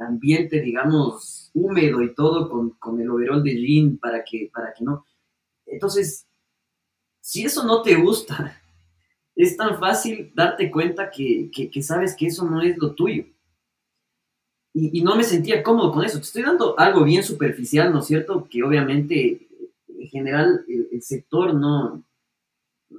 ambiente, 0.00 0.62
digamos, 0.62 1.50
húmedo 1.52 2.00
y 2.02 2.14
todo 2.14 2.48
con, 2.48 2.70
con 2.70 2.98
el 3.00 3.10
overol 3.10 3.42
de 3.44 3.54
jean 3.54 3.98
para 3.98 4.24
que, 4.24 4.50
para 4.52 4.72
que 4.72 4.82
no. 4.82 5.04
Entonces, 5.66 6.26
si 7.20 7.44
eso 7.44 7.64
no 7.64 7.82
te 7.82 7.94
gusta, 7.94 8.60
es 9.36 9.56
tan 9.56 9.78
fácil 9.78 10.32
darte 10.34 10.70
cuenta 10.70 11.10
que, 11.10 11.50
sabes 11.82 12.16
que 12.16 12.26
eso 12.26 12.44
no 12.44 12.60
es 12.60 12.76
lo 12.78 12.94
tuyo. 12.94 13.24
Y, 14.72 15.02
no 15.02 15.16
me 15.16 15.24
sentía 15.24 15.62
cómodo 15.62 15.92
con 15.92 16.04
eso. 16.04 16.18
Te 16.18 16.24
estoy 16.24 16.42
dando 16.42 16.78
algo 16.78 17.02
bien 17.04 17.24
superficial, 17.24 17.92
¿no 17.92 18.00
es 18.00 18.06
cierto? 18.06 18.46
Que 18.48 18.62
obviamente, 18.62 19.48
en 19.88 20.08
general, 20.08 20.64
el, 20.68 21.02
sector 21.02 21.54
no, 21.54 22.04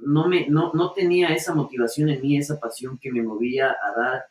no, 0.04 0.28
me, 0.28 0.48
no, 0.48 0.72
no 0.74 0.92
tenía 0.92 1.28
esa 1.28 1.54
motivación 1.54 2.08
en 2.08 2.20
mí, 2.20 2.36
esa 2.36 2.60
pasión 2.60 2.98
que 2.98 3.12
me 3.12 3.22
movía 3.22 3.70
a 3.70 3.98
dar. 3.98 4.24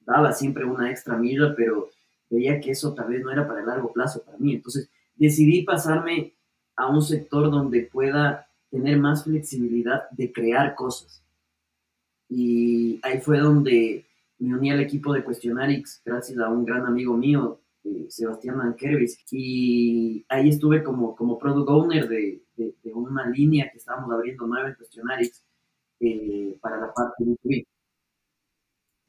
Daba 0.00 0.32
siempre 0.32 0.64
una 0.64 0.90
extra 0.90 1.16
milla, 1.16 1.54
pero 1.56 1.90
veía 2.30 2.60
que 2.60 2.70
eso 2.70 2.94
tal 2.94 3.08
vez 3.08 3.22
no 3.22 3.32
era 3.32 3.46
para 3.46 3.60
el 3.60 3.66
largo 3.66 3.92
plazo 3.92 4.22
para 4.24 4.38
mí. 4.38 4.54
Entonces 4.54 4.90
decidí 5.14 5.62
pasarme 5.62 6.34
a 6.76 6.86
un 6.88 7.02
sector 7.02 7.50
donde 7.50 7.82
pueda 7.82 8.48
tener 8.70 8.98
más 8.98 9.24
flexibilidad 9.24 10.08
de 10.10 10.32
crear 10.32 10.74
cosas. 10.74 11.22
Y 12.28 13.00
ahí 13.02 13.20
fue 13.20 13.38
donde 13.38 14.06
me 14.38 14.54
uní 14.54 14.70
al 14.70 14.80
equipo 14.80 15.12
de 15.12 15.24
Questionarix 15.24 16.02
gracias 16.04 16.38
a 16.38 16.48
un 16.48 16.64
gran 16.64 16.84
amigo 16.84 17.16
mío, 17.16 17.60
eh, 17.86 18.06
Sebastián 18.08 18.56
Mankervis, 18.56 19.18
y 19.30 20.24
ahí 20.28 20.48
estuve 20.48 20.82
como, 20.82 21.14
como 21.14 21.38
product 21.38 21.68
owner 21.68 22.08
de, 22.08 22.42
de, 22.56 22.74
una 22.92 23.28
línea 23.28 23.68
que 23.70 23.78
estábamos 23.78 24.12
abriendo 24.12 24.46
nueva 24.46 24.68
en 24.68 24.74
Questionarix 24.74 25.44
eh, 26.00 26.58
para 26.60 26.78
la 26.78 26.92
parte 26.92 27.24
de 27.24 27.30
YouTube. 27.30 27.66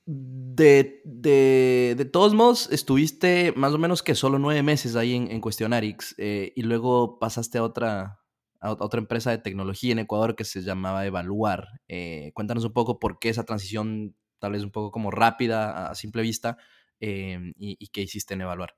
De, 0.05 1.01
de, 1.03 2.05
todos 2.05 2.33
modos, 2.33 2.71
estuviste 2.71 3.53
más 3.57 3.73
o 3.73 3.77
menos 3.77 4.03
que 4.03 4.15
solo 4.15 4.39
nueve 4.39 4.63
meses 4.63 4.95
ahí 4.95 5.13
en, 5.13 5.29
en 5.29 5.41
Questionarix 5.41 6.15
eh, 6.17 6.53
y 6.55 6.61
luego 6.61 7.19
pasaste 7.19 7.57
a 7.57 7.63
otra, 7.63 8.21
a 8.61 8.71
otra 8.71 8.99
empresa 8.99 9.31
de 9.31 9.37
tecnología 9.39 9.91
en 9.91 9.99
Ecuador 9.99 10.35
que 10.35 10.45
se 10.45 10.61
llamaba 10.61 11.05
Evaluar. 11.05 11.67
Eh, 11.87 12.31
cuéntanos 12.33 12.63
un 12.63 12.73
poco 12.73 12.99
por 12.99 13.19
qué 13.19 13.29
esa 13.29 13.43
transición, 13.43 14.15
tal 14.39 14.53
vez 14.53 14.63
un 14.63 14.71
poco 14.71 14.91
como 14.91 15.11
rápida 15.11 15.89
a 15.89 15.95
simple 15.95 16.21
vista, 16.21 16.57
em, 16.99 17.53
y, 17.57 17.87
qué 17.87 18.01
hiciste 18.01 18.33
en 18.33 18.41
Evaluar. 18.41 18.75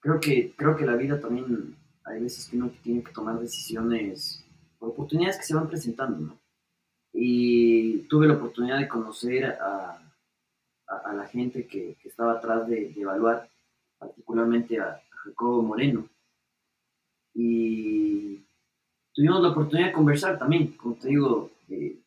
Creo 0.00 0.20
que, 0.20 0.52
creo 0.56 0.76
que 0.76 0.84
la 0.84 0.96
vida 0.96 1.20
también, 1.20 1.76
hay 2.04 2.20
veces 2.20 2.48
que 2.48 2.56
uno 2.56 2.72
tiene 2.82 3.02
que 3.02 3.12
tomar 3.12 3.38
decisiones 3.38 4.44
por 4.78 4.90
oportunidades 4.90 5.38
que 5.38 5.44
se 5.44 5.54
van 5.54 5.68
presentando, 5.68 6.18
¿no? 6.18 6.38
Y 7.12 7.98
tuve 8.08 8.26
la 8.26 8.34
oportunidad 8.34 8.78
de 8.78 8.88
conocer 8.88 9.44
a, 9.44 10.02
a, 10.86 11.12
la 11.12 11.26
gente 11.26 11.66
que, 11.66 11.96
que, 12.00 12.08
estaba 12.08 12.32
atrás 12.32 12.66
de, 12.68 12.92
Evaluar, 12.96 13.48
particularmente 13.98 14.80
a 14.80 15.00
Jacobo 15.10 15.62
Moreno, 15.62 16.08
y 17.34 18.44
tuvimos 19.12 19.42
la 19.42 19.50
oportunidad 19.50 19.88
de 19.88 19.92
conversar 19.92 20.38
también. 20.38 20.68
Como 20.72 20.94
te 20.96 21.08
digo, 21.08 21.50
eh, 21.68 21.98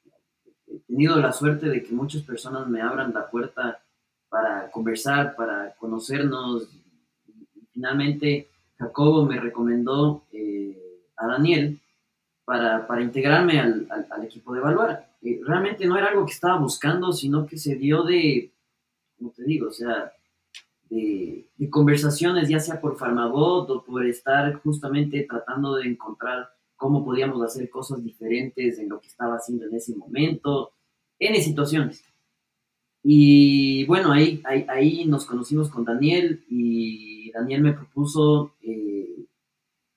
he 0.67 0.79
tenido 0.79 1.17
la 1.17 1.31
suerte 1.31 1.67
de 1.67 1.83
que 1.83 1.93
muchas 1.93 2.21
personas 2.23 2.67
me 2.67 2.81
abran 2.81 3.13
la 3.13 3.29
puerta 3.29 3.84
para 4.29 4.69
conversar, 4.71 5.35
para 5.35 5.75
conocernos. 5.75 6.69
Finalmente, 7.71 8.49
Jacobo 8.77 9.25
me 9.25 9.39
recomendó 9.39 10.23
eh, 10.31 10.77
a 11.17 11.27
Daniel 11.27 11.79
para, 12.43 12.85
para 12.87 13.01
integrarme 13.01 13.59
al, 13.59 13.87
al, 14.09 14.23
equipo 14.23 14.53
de 14.53 14.59
Evaluar. 14.59 15.09
Eh, 15.21 15.41
realmente 15.45 15.85
no 15.85 15.97
era 15.97 16.07
algo 16.07 16.25
que 16.25 16.33
estaba 16.33 16.57
buscando, 16.59 17.11
sino 17.11 17.45
que 17.45 17.57
se 17.57 17.75
dio 17.75 18.03
de, 18.03 18.51
como 19.17 19.31
te 19.31 19.43
digo, 19.43 19.69
o 19.69 19.71
sea, 19.71 20.11
de, 20.89 21.47
conversaciones, 21.69 22.47
ya 22.47 22.59
sea 22.59 22.79
por 22.79 22.97
Farmabot 22.97 23.69
o 23.69 23.83
por 23.83 24.05
estar 24.05 24.53
justamente 24.61 25.25
tratando 25.27 25.75
de 25.75 25.87
encontrar 25.87 26.49
cómo 26.75 27.03
podíamos 27.03 27.41
hacer 27.41 27.69
cosas 27.69 28.03
diferentes 28.03 28.77
en 28.79 28.89
lo 28.89 28.99
que 29.01 29.07
estaba 29.07 29.35
haciendo 29.35 29.65
en 29.65 29.75
ese 29.75 29.95
momento, 29.95 30.71
en 31.19 31.41
situaciones. 31.41 32.03
Y 33.07 33.85
bueno, 33.85 34.11
ahí, 34.11 34.41
ahí, 34.67 35.05
nos 35.05 35.27
conocimos 35.27 35.69
con 35.69 35.85
Daniel 35.85 36.43
y 36.49 37.31
Daniel 37.31 37.61
me 37.61 37.73
propuso 37.73 38.55
eh, 38.63 39.27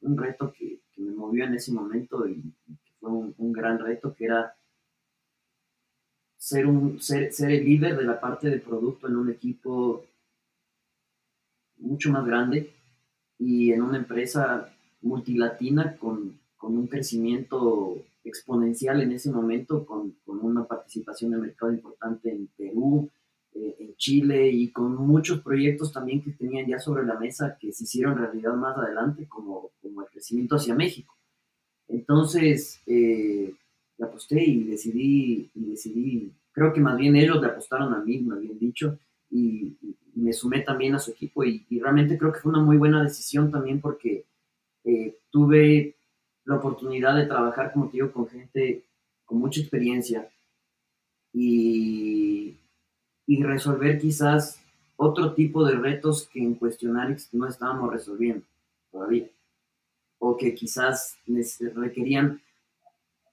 un 0.02 0.18
reto 0.18 0.52
que, 0.52 0.82
me 0.98 1.12
movió 1.12 1.46
en 1.46 1.54
ese 1.54 1.72
momento 1.72 2.28
y 2.28 2.52
fue 3.00 3.08
un, 3.10 3.50
gran 3.50 3.78
reto, 3.78 4.14
que 4.14 4.26
era 4.26 4.54
ser, 6.36 6.66
un, 6.66 7.00
ser, 7.00 7.32
ser 7.32 7.50
el 7.50 7.64
líder 7.64 7.96
de 7.96 8.04
la 8.04 8.20
parte 8.20 8.50
de 8.50 8.58
producto 8.58 9.08
en 9.08 9.16
un 9.16 9.30
equipo 9.30 10.04
mucho 11.78 12.10
más 12.10 12.26
grande 12.26 12.74
y 13.38 13.72
en 13.72 13.80
una 13.80 13.96
empresa 13.96 14.70
multilatina 15.00 15.96
con, 15.96 16.38
con 16.58 16.76
un 16.76 16.86
crecimiento 16.88 18.04
exponencial 18.28 19.02
en 19.02 19.12
ese 19.12 19.30
momento 19.30 19.84
con, 19.84 20.16
con 20.24 20.44
una 20.44 20.66
participación 20.66 21.32
de 21.32 21.38
mercado 21.38 21.72
importante 21.72 22.30
en 22.30 22.48
Perú, 22.56 23.10
eh, 23.54 23.76
en 23.80 23.96
Chile 23.96 24.48
y 24.48 24.70
con 24.70 24.94
muchos 24.94 25.40
proyectos 25.40 25.92
también 25.92 26.22
que 26.22 26.32
tenían 26.32 26.66
ya 26.66 26.78
sobre 26.78 27.04
la 27.04 27.18
mesa 27.18 27.56
que 27.58 27.72
se 27.72 27.84
hicieron 27.84 28.18
realidad 28.18 28.54
más 28.54 28.76
adelante, 28.76 29.26
como, 29.26 29.70
como 29.82 30.02
el 30.02 30.08
crecimiento 30.08 30.56
hacia 30.56 30.74
México. 30.74 31.16
Entonces, 31.88 32.80
eh, 32.86 33.52
le 33.96 34.04
aposté 34.04 34.44
y 34.44 34.64
decidí, 34.64 35.50
y 35.54 35.70
decidí, 35.70 36.32
creo 36.52 36.72
que 36.72 36.80
más 36.80 36.96
bien 36.96 37.16
ellos 37.16 37.40
le 37.40 37.48
apostaron 37.48 37.94
a 37.94 37.98
mí, 38.04 38.18
me 38.18 38.36
habían 38.36 38.58
dicho, 38.58 38.98
y, 39.30 39.76
me 40.14 40.32
sumé 40.32 40.62
también 40.62 40.96
a 40.96 40.98
su 40.98 41.12
equipo 41.12 41.44
y, 41.44 41.64
realmente 41.70 42.18
creo 42.18 42.32
que 42.32 42.40
fue 42.40 42.50
una 42.50 42.60
muy 42.60 42.76
buena 42.76 43.02
decisión 43.02 43.52
también 43.52 43.80
porque 43.80 44.24
eh, 44.84 45.16
tuve 45.30 45.96
la 46.48 46.56
oportunidad 46.56 47.14
de 47.14 47.26
trabajar, 47.26 47.72
como 47.72 47.90
te 47.90 48.10
con 48.10 48.26
gente 48.26 48.82
con 49.26 49.38
mucha 49.38 49.60
experiencia 49.60 50.30
y, 51.30 52.56
y 53.26 53.42
resolver 53.42 53.98
quizás 53.98 54.58
otro 54.96 55.34
tipo 55.34 55.62
de 55.66 55.76
retos 55.76 56.26
que 56.32 56.40
en 56.40 56.54
Cuestionarix 56.54 57.34
no 57.34 57.46
estábamos 57.46 57.92
resolviendo 57.92 58.46
todavía, 58.90 59.28
o 60.18 60.38
que 60.38 60.54
quizás 60.54 61.18
requerían 61.74 62.40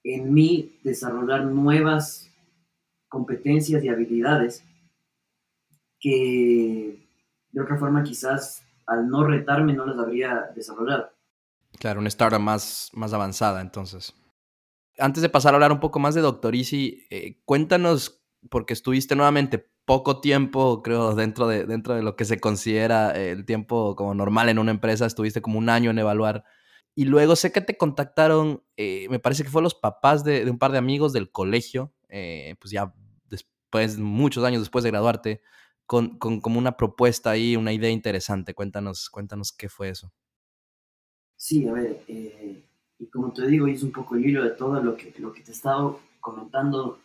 en 0.03 0.33
mí 0.33 0.77
desarrollar 0.83 1.45
nuevas 1.45 2.29
competencias 3.07 3.81
y 3.81 3.87
habilidades 3.87 4.61
que 6.01 7.07
de 7.49 7.61
otra 7.61 7.77
forma 7.77 8.03
quizás 8.03 8.61
al 8.85 9.07
no 9.07 9.25
retarme 9.25 9.71
no 9.71 9.85
las 9.85 9.97
habría 9.97 10.51
desarrollado. 10.53 11.14
Claro, 11.79 11.99
una 11.99 12.09
startup 12.09 12.39
más, 12.39 12.89
más 12.93 13.13
avanzada 13.13 13.61
entonces. 13.61 14.13
Antes 14.97 15.21
de 15.21 15.29
pasar 15.29 15.53
a 15.53 15.57
hablar 15.57 15.71
un 15.71 15.79
poco 15.79 15.99
más 15.99 16.15
de 16.15 16.21
Doctor 16.21 16.55
Easy, 16.55 17.05
eh, 17.09 17.41
cuéntanos, 17.45 18.23
porque 18.49 18.73
estuviste 18.73 19.15
nuevamente 19.15 19.69
poco 19.85 20.19
tiempo, 20.21 20.81
creo, 20.81 21.15
dentro 21.15 21.47
de, 21.47 21.65
dentro 21.65 21.95
de 21.95 22.01
lo 22.01 22.15
que 22.15 22.25
se 22.25 22.39
considera 22.39 23.11
el 23.11 23.45
tiempo 23.45 23.95
como 23.95 24.13
normal 24.15 24.49
en 24.49 24.59
una 24.59 24.71
empresa, 24.71 25.05
estuviste 25.05 25.41
como 25.41 25.59
un 25.59 25.69
año 25.69 25.91
en 25.91 25.99
evaluar. 25.99 26.43
Y 26.95 27.05
luego 27.05 27.35
sé 27.35 27.51
que 27.51 27.61
te 27.61 27.77
contactaron, 27.77 28.63
eh, 28.77 29.07
me 29.09 29.19
parece 29.19 29.43
que 29.43 29.49
fue 29.49 29.61
los 29.61 29.75
papás 29.75 30.23
de, 30.23 30.49
un 30.49 30.57
par 30.57 30.71
de 30.71 30.77
amigos 30.77 31.13
del 31.13 31.29
colegio, 31.31 31.93
eh, 32.09 32.55
pues 32.59 32.71
ya 32.71 32.93
después, 33.25 33.99
muchos 33.99 34.43
años 34.45 34.61
después 34.61 34.83
de 34.83 34.91
graduarte, 34.91 35.41
con, 35.85 36.17
con, 36.17 36.39
como 36.41 36.57
una 36.57 36.77
propuesta 36.77 37.31
ahí, 37.31 37.57
una 37.57 37.73
idea 37.73 37.89
interesante. 37.89 38.53
Cuéntanos, 38.53 39.09
cuéntanos 39.09 39.51
qué 39.51 39.69
fue 39.69 39.89
eso. 39.89 40.13
Sí, 41.35 41.67
a 41.67 41.73
ver, 41.73 42.03
eh, 42.07 42.63
y 42.99 43.07
como 43.07 43.31
te 43.33 43.45
digo, 43.47 43.67
hice 43.67 43.85
un 43.85 43.91
poco 43.91 44.15
el 44.15 44.25
hilo 44.25 44.43
de 44.43 44.51
todo 44.51 44.81
lo 44.81 44.95
que, 44.95 45.13
lo 45.19 45.33
que 45.33 45.41
te 45.41 45.51
he 45.51 45.53
estado 45.53 45.99
comentando. 46.19 46.99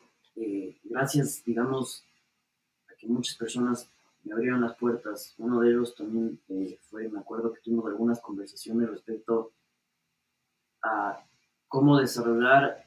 gracias, 0.85 1.43
digamos, 1.45 2.05
que 3.01 3.07
muchas 3.07 3.37
personas 3.37 3.91
me 4.25 4.33
abrieron 4.35 4.61
las 4.61 4.77
puertas. 4.77 5.35
Uno 5.39 5.61
de 5.61 5.71
ellos 5.71 5.95
también 5.95 6.41
eh, 6.49 6.79
fue, 6.91 7.09
me 7.09 7.19
acuerdo 7.19 7.53
que 7.53 7.61
tuvimos 7.61 7.87
algunas 7.87 8.21
conversaciones 8.21 8.91
respecto 8.91 9.53
a 10.83 11.25
cómo 11.67 11.99
desarrollar 11.99 12.85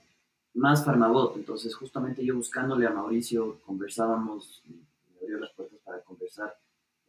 más 0.53 0.85
Farmabot. 0.85 1.35
Entonces, 1.35 1.75
justamente 1.75 2.23
yo 2.23 2.35
buscándole 2.35 2.85
a 2.85 2.91
Mauricio, 2.91 3.59
conversábamos, 3.62 4.63
me 4.65 5.19
abrió 5.21 5.39
las 5.39 5.51
puertas 5.53 5.79
para 5.83 6.01
conversar. 6.01 6.55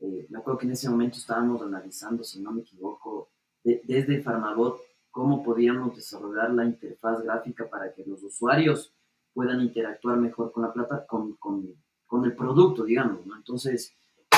Eh, 0.00 0.26
me 0.30 0.38
acuerdo 0.38 0.58
que 0.58 0.66
en 0.66 0.72
ese 0.72 0.88
momento 0.88 1.18
estábamos 1.18 1.62
analizando, 1.62 2.24
si 2.24 2.40
no 2.40 2.52
me 2.52 2.62
equivoco, 2.62 3.28
desde 3.64 4.22
Farmabot, 4.22 4.78
cómo 5.10 5.42
podíamos 5.42 5.96
desarrollar 5.96 6.52
la 6.52 6.64
interfaz 6.64 7.22
gráfica 7.22 7.68
para 7.68 7.92
que 7.92 8.04
los 8.04 8.22
usuarios 8.22 8.92
puedan 9.32 9.60
interactuar 9.62 10.18
mejor 10.18 10.52
con 10.52 10.62
la 10.62 10.72
plata, 10.72 11.06
con, 11.06 11.34
con 11.36 11.74
con 12.14 12.24
el 12.24 12.36
producto, 12.36 12.84
digamos, 12.84 13.26
¿no? 13.26 13.36
Entonces, 13.36 13.92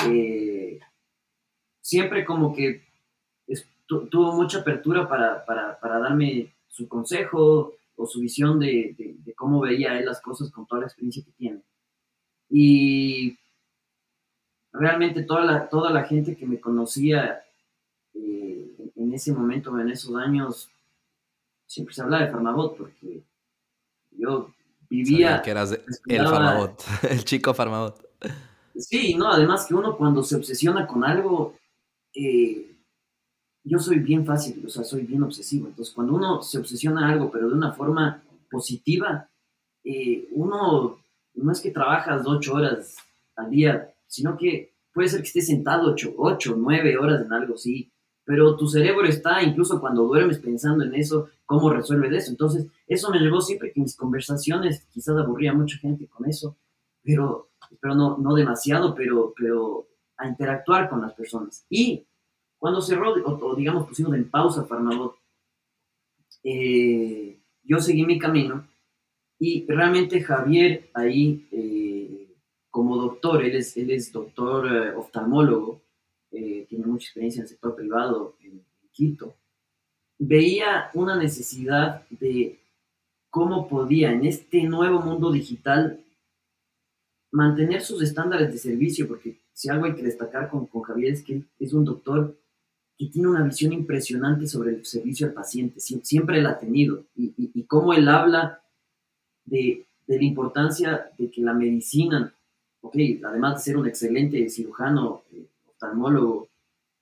eh, 0.09 0.81
siempre 1.81 2.25
como 2.25 2.55
que 2.55 2.87
tuvo 3.87 4.33
mucha 4.33 4.61
apertura 4.61 5.07
para, 5.07 5.45
para, 5.45 5.79
para, 5.79 5.99
darme 5.99 6.55
su 6.69 6.89
consejo 6.89 7.75
o 7.95 8.07
su 8.07 8.21
visión 8.21 8.59
de, 8.59 8.95
de, 8.99 9.35
cómo 9.35 9.61
veía 9.61 9.99
él 9.99 10.07
las 10.07 10.23
cosas 10.23 10.51
con 10.51 10.67
toda 10.67 10.81
la 10.81 10.87
experiencia 10.87 11.23
que 11.23 11.33
tiene. 11.33 11.63
Y 12.49 13.39
realmente 14.73 15.23
toda 15.23 15.45
la, 15.45 15.69
toda 15.69 15.91
la 15.91 16.05
gente 16.05 16.35
que 16.35 16.47
me 16.47 16.59
conocía 16.59 17.45
eh, 18.15 18.75
en 18.97 19.13
ese 19.13 19.33
momento, 19.33 19.79
en 19.79 19.91
esos 19.91 20.15
años, 20.17 20.71
siempre 21.67 21.95
se 21.95 22.03
habla 22.03 22.21
de 22.21 22.31
Farmabot, 22.31 22.77
porque 22.77 23.23
yo 24.11 24.51
vivía... 24.89 25.43
que 25.43 25.51
eras 25.51 25.79
el 26.07 26.27
farmabot, 26.27 26.83
el 27.11 27.25
chico 27.25 27.55
farmabot. 27.55 28.05
Sí, 28.75 29.15
no, 29.15 29.31
además 29.31 29.67
que 29.67 29.75
uno 29.75 29.97
cuando 29.97 30.23
se 30.23 30.37
obsesiona 30.37 30.87
con 30.87 31.05
algo, 31.05 31.55
eh, 32.15 32.77
yo 33.65 33.79
soy 33.79 33.99
bien 33.99 34.25
fácil, 34.25 34.63
o 34.65 34.69
sea, 34.69 34.85
soy 34.85 35.03
bien 35.03 35.23
obsesivo. 35.23 35.69
Entonces, 35.69 35.95
cuando 35.95 36.15
uno 36.15 36.43
se 36.43 36.59
obsesiona 36.59 37.11
algo, 37.11 37.31
pero 37.31 37.49
de 37.49 37.55
una 37.55 37.73
forma 37.73 38.23
positiva, 38.51 39.29
eh, 39.85 40.29
uno 40.33 41.01
no 41.35 41.53
es 41.53 41.61
que 41.61 41.71
trabajas 41.71 42.23
ocho 42.27 42.55
horas 42.55 42.97
al 43.35 43.51
día, 43.51 43.95
sino 44.07 44.37
que 44.37 44.75
puede 44.93 45.09
ser 45.09 45.21
que 45.21 45.29
estés 45.29 45.47
sentado 45.47 45.91
ocho, 45.91 46.15
ocho, 46.17 46.55
nueve 46.57 46.97
horas 46.97 47.25
en 47.25 47.33
algo, 47.33 47.57
sí, 47.57 47.91
pero 48.27 48.57
tu 48.57 48.67
cerebro 48.67 49.07
está, 49.07 49.41
incluso 49.41 49.81
cuando 49.81 50.03
duermes 50.03 50.41
pensando 50.41 50.85
en 50.85 50.97
eso, 50.97 51.29
cómo 51.47 51.71
resuelves 51.71 52.13
eso. 52.13 52.33
Entonces, 52.33 52.67
eso 52.89 53.11
me 53.11 53.21
llevó 53.21 53.41
siempre 53.41 53.73
que 53.73 53.81
mis 53.81 53.97
conversaciones, 53.97 54.85
quizás 54.91 55.17
aburría 55.17 55.53
a 55.53 55.55
mucha 55.55 55.79
gente 55.79 56.09
con 56.09 56.29
eso, 56.29 56.57
pero, 57.05 57.51
pero 57.81 57.95
no, 57.95 58.19
no 58.19 58.35
demasiado, 58.35 58.97
pero, 58.97 59.33
pero 59.37 59.87
a 60.17 60.27
interactuar 60.27 60.91
con 60.91 61.01
las 61.03 61.15
personas. 61.15 61.65
Y 61.71 62.05
cuando 62.59 62.83
cerró, 62.83 63.13
o, 63.13 63.55
digamos 63.55 63.87
pusimos 63.87 64.13
en 64.15 64.29
pausa 64.29 64.65
Farmabot, 64.65 65.15
eh, 66.43 67.39
yo 67.63 67.81
seguí 67.81 68.05
mi 68.05 68.19
camino 68.19 68.67
y 69.39 69.65
realmente 69.67 70.21
Javier 70.21 70.91
ahí, 70.95 71.47
eh, 71.53 72.35
como 72.71 72.97
doctor, 72.97 73.45
él 73.45 73.55
es, 73.55 73.77
él 73.77 73.93
es 73.93 74.11
doctor 74.11 74.67
eh, 74.67 74.95
oftalmólogo, 74.97 75.86
eh, 76.37 76.67
tiene 76.69 76.85
mucha 76.85 77.07
experiencia 77.07 77.41
en 77.41 77.45
el 77.45 77.49
sector 77.49 77.75
privado 77.75 78.37
en, 78.43 78.63
Quito, 78.93 79.37
veía 80.19 80.91
una 80.95 81.17
necesidad 81.17 82.07
de 82.09 82.59
cómo 83.29 83.69
podía 83.69 84.11
en 84.11 84.25
este 84.25 84.63
nuevo 84.63 85.01
mundo 85.01 85.31
digital 85.31 86.03
mantener 87.31 87.83
sus 87.83 88.03
estándares 88.03 88.51
de 88.51 88.59
servicio, 88.59 89.07
porque 89.07 89.39
si 89.53 89.69
algo 89.69 89.85
hay 89.85 89.95
que 89.95 90.03
destacar 90.03 90.49
con, 90.49 90.67
con 90.67 90.81
Javier 90.81 91.13
es 91.13 91.23
que 91.23 91.43
es 91.59 91.75
un 91.75 91.85
doctor 91.85 92.35
que 92.97 93.07
tiene 93.07 93.29
una 93.29 93.45
visión 93.45 93.75
impresionante 93.75 94.47
sobre 94.47 94.71
el 94.71 94.87
servicio 94.87 95.27
al 95.27 95.35
paciente, 95.35 95.81
siempre 95.81 96.41
la 96.41 96.51
ha 96.51 96.59
tenido, 96.59 97.05
y, 97.15 97.35
y, 97.37 97.63
cómo 97.65 97.93
él 97.93 98.09
habla 98.09 98.63
de, 99.45 99.85
de, 100.07 100.17
la 100.17 100.25
importancia 100.25 101.11
de 101.19 101.31
que 101.31 101.43
la 101.43 101.53
medicina, 101.53 102.35
ok, 102.81 102.97
además 103.25 103.57
de 103.57 103.63
ser 103.63 103.77
un 103.77 103.87
excelente 103.87 104.49
cirujano, 104.49 105.25
eh, 105.33 105.47
oftalmólogo, 105.77 106.49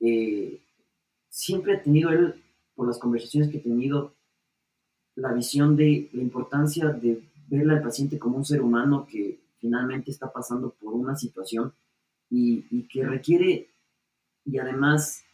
eh, 0.00 0.60
siempre 1.28 1.76
ha 1.76 1.82
tenido 1.82 2.10
él, 2.10 2.34
por 2.74 2.86
las 2.86 2.98
conversaciones 2.98 3.50
que 3.50 3.58
he 3.58 3.60
tenido, 3.60 4.14
la 5.16 5.32
visión 5.32 5.76
de 5.76 6.10
la 6.12 6.22
importancia 6.22 6.88
de 6.88 7.22
ver 7.48 7.70
al 7.70 7.82
paciente 7.82 8.18
como 8.18 8.36
un 8.36 8.44
ser 8.44 8.62
humano 8.62 9.06
que 9.08 9.38
finalmente 9.58 10.10
está 10.10 10.32
pasando 10.32 10.70
por 10.70 10.92
una 10.92 11.16
situación 11.16 11.72
y, 12.28 12.64
y 12.70 12.88
que 12.88 13.06
requiere 13.06 13.68
y 14.44 14.58
además 14.58 15.24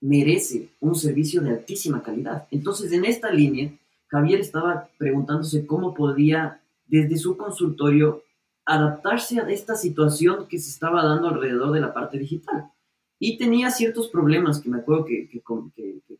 merece 0.00 0.68
un 0.80 0.94
servicio 0.94 1.40
de 1.42 1.50
altísima 1.50 2.02
calidad. 2.02 2.46
Entonces, 2.50 2.92
en 2.92 3.04
esta 3.04 3.30
línea, 3.30 3.72
Javier 4.06 4.40
estaba 4.40 4.88
preguntándose 4.96 5.66
cómo 5.66 5.92
podía, 5.92 6.60
desde 6.86 7.16
su 7.16 7.36
consultorio, 7.36 8.22
adaptarse 8.66 9.40
a 9.40 9.48
esta 9.48 9.76
situación 9.76 10.46
que 10.48 10.58
se 10.58 10.70
estaba 10.70 11.04
dando 11.04 11.28
alrededor 11.28 11.72
de 11.72 11.80
la 11.80 11.92
parte 11.92 12.18
digital. 12.18 12.70
Y 13.18 13.36
tenía 13.36 13.70
ciertos 13.70 14.08
problemas 14.08 14.60
que 14.60 14.68
me 14.68 14.78
acuerdo 14.78 15.04
que, 15.04 15.28
que, 15.28 15.42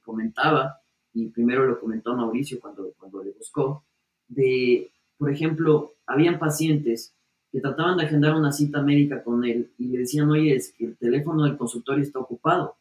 comentaba, 0.03 0.81
y 1.13 1.29
primero 1.29 1.67
lo 1.67 1.81
comentó 1.81 2.15
Mauricio 2.15 2.61
cuando, 2.61 2.93
cuando 2.99 3.23
le 3.23 3.33
buscó, 3.33 3.85
de, 4.29 4.93
por 5.17 5.31
ejemplo, 5.31 5.95
habían 6.07 6.39
pacientes 6.39 7.15
que 7.51 7.61
trataban 7.61 7.97
de 7.97 8.05
agendar 8.05 8.35
una 8.35 8.53
cita 8.53 8.83
médica 8.83 9.23
con 9.23 9.45
él 9.45 9.73
y 9.79 9.89
le 9.89 9.99
decían, 10.01 10.31
oye, 10.31 10.55
es 10.57 10.73
que 10.73 10.87
el 10.87 10.97
teléfono 10.97 11.45
del 11.45 11.57
consultorio 11.57 12.03
está 12.03 12.19
ocupado. 12.19 12.77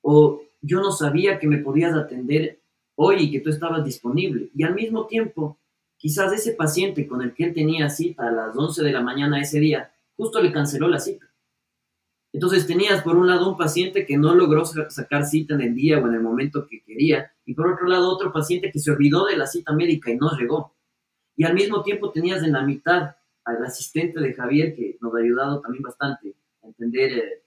O 0.00 0.42
yo 0.60 0.80
no 0.80 0.90
sabía 0.90 1.38
que 1.38 1.46
me 1.46 1.58
podías 1.58 1.94
atender 1.94 2.60
hoy 2.94 3.16
y 3.24 3.30
que 3.30 3.40
tú 3.40 3.50
estabas 3.50 3.84
disponible. 3.84 4.50
Y 4.54 4.64
al 4.64 4.74
mismo 4.74 5.06
tiempo 5.06 5.58
Quizás 5.96 6.32
ese 6.32 6.52
paciente 6.52 7.06
con 7.06 7.22
el 7.22 7.34
que 7.34 7.44
él 7.44 7.54
tenía 7.54 7.88
cita 7.88 8.28
a 8.28 8.30
las 8.30 8.56
11 8.56 8.82
de 8.82 8.92
la 8.92 9.00
mañana 9.00 9.40
ese 9.40 9.60
día, 9.60 9.92
justo 10.16 10.40
le 10.40 10.52
canceló 10.52 10.88
la 10.88 11.00
cita. 11.00 11.26
Entonces 12.32 12.66
tenías 12.66 13.02
por 13.02 13.16
un 13.16 13.26
lado 13.26 13.48
un 13.48 13.56
paciente 13.56 14.04
que 14.04 14.18
no 14.18 14.34
logró 14.34 14.64
sacar 14.66 15.24
cita 15.24 15.54
en 15.54 15.62
el 15.62 15.74
día 15.74 15.98
o 15.98 16.06
en 16.06 16.14
el 16.14 16.20
momento 16.20 16.66
que 16.66 16.82
quería, 16.82 17.32
y 17.46 17.54
por 17.54 17.72
otro 17.72 17.86
lado 17.86 18.10
otro 18.10 18.32
paciente 18.32 18.70
que 18.70 18.78
se 18.78 18.90
olvidó 18.90 19.24
de 19.24 19.36
la 19.36 19.46
cita 19.46 19.72
médica 19.72 20.10
y 20.10 20.16
no 20.16 20.30
llegó. 20.36 20.74
Y 21.34 21.44
al 21.44 21.54
mismo 21.54 21.82
tiempo 21.82 22.10
tenías 22.10 22.42
en 22.42 22.52
la 22.52 22.62
mitad 22.62 23.16
al 23.44 23.64
asistente 23.64 24.20
de 24.20 24.34
Javier, 24.34 24.74
que 24.74 24.98
nos 25.00 25.14
ha 25.14 25.18
ayudado 25.18 25.60
también 25.60 25.82
bastante 25.82 26.34
a 26.62 26.66
entender 26.66 27.12
eh, 27.12 27.42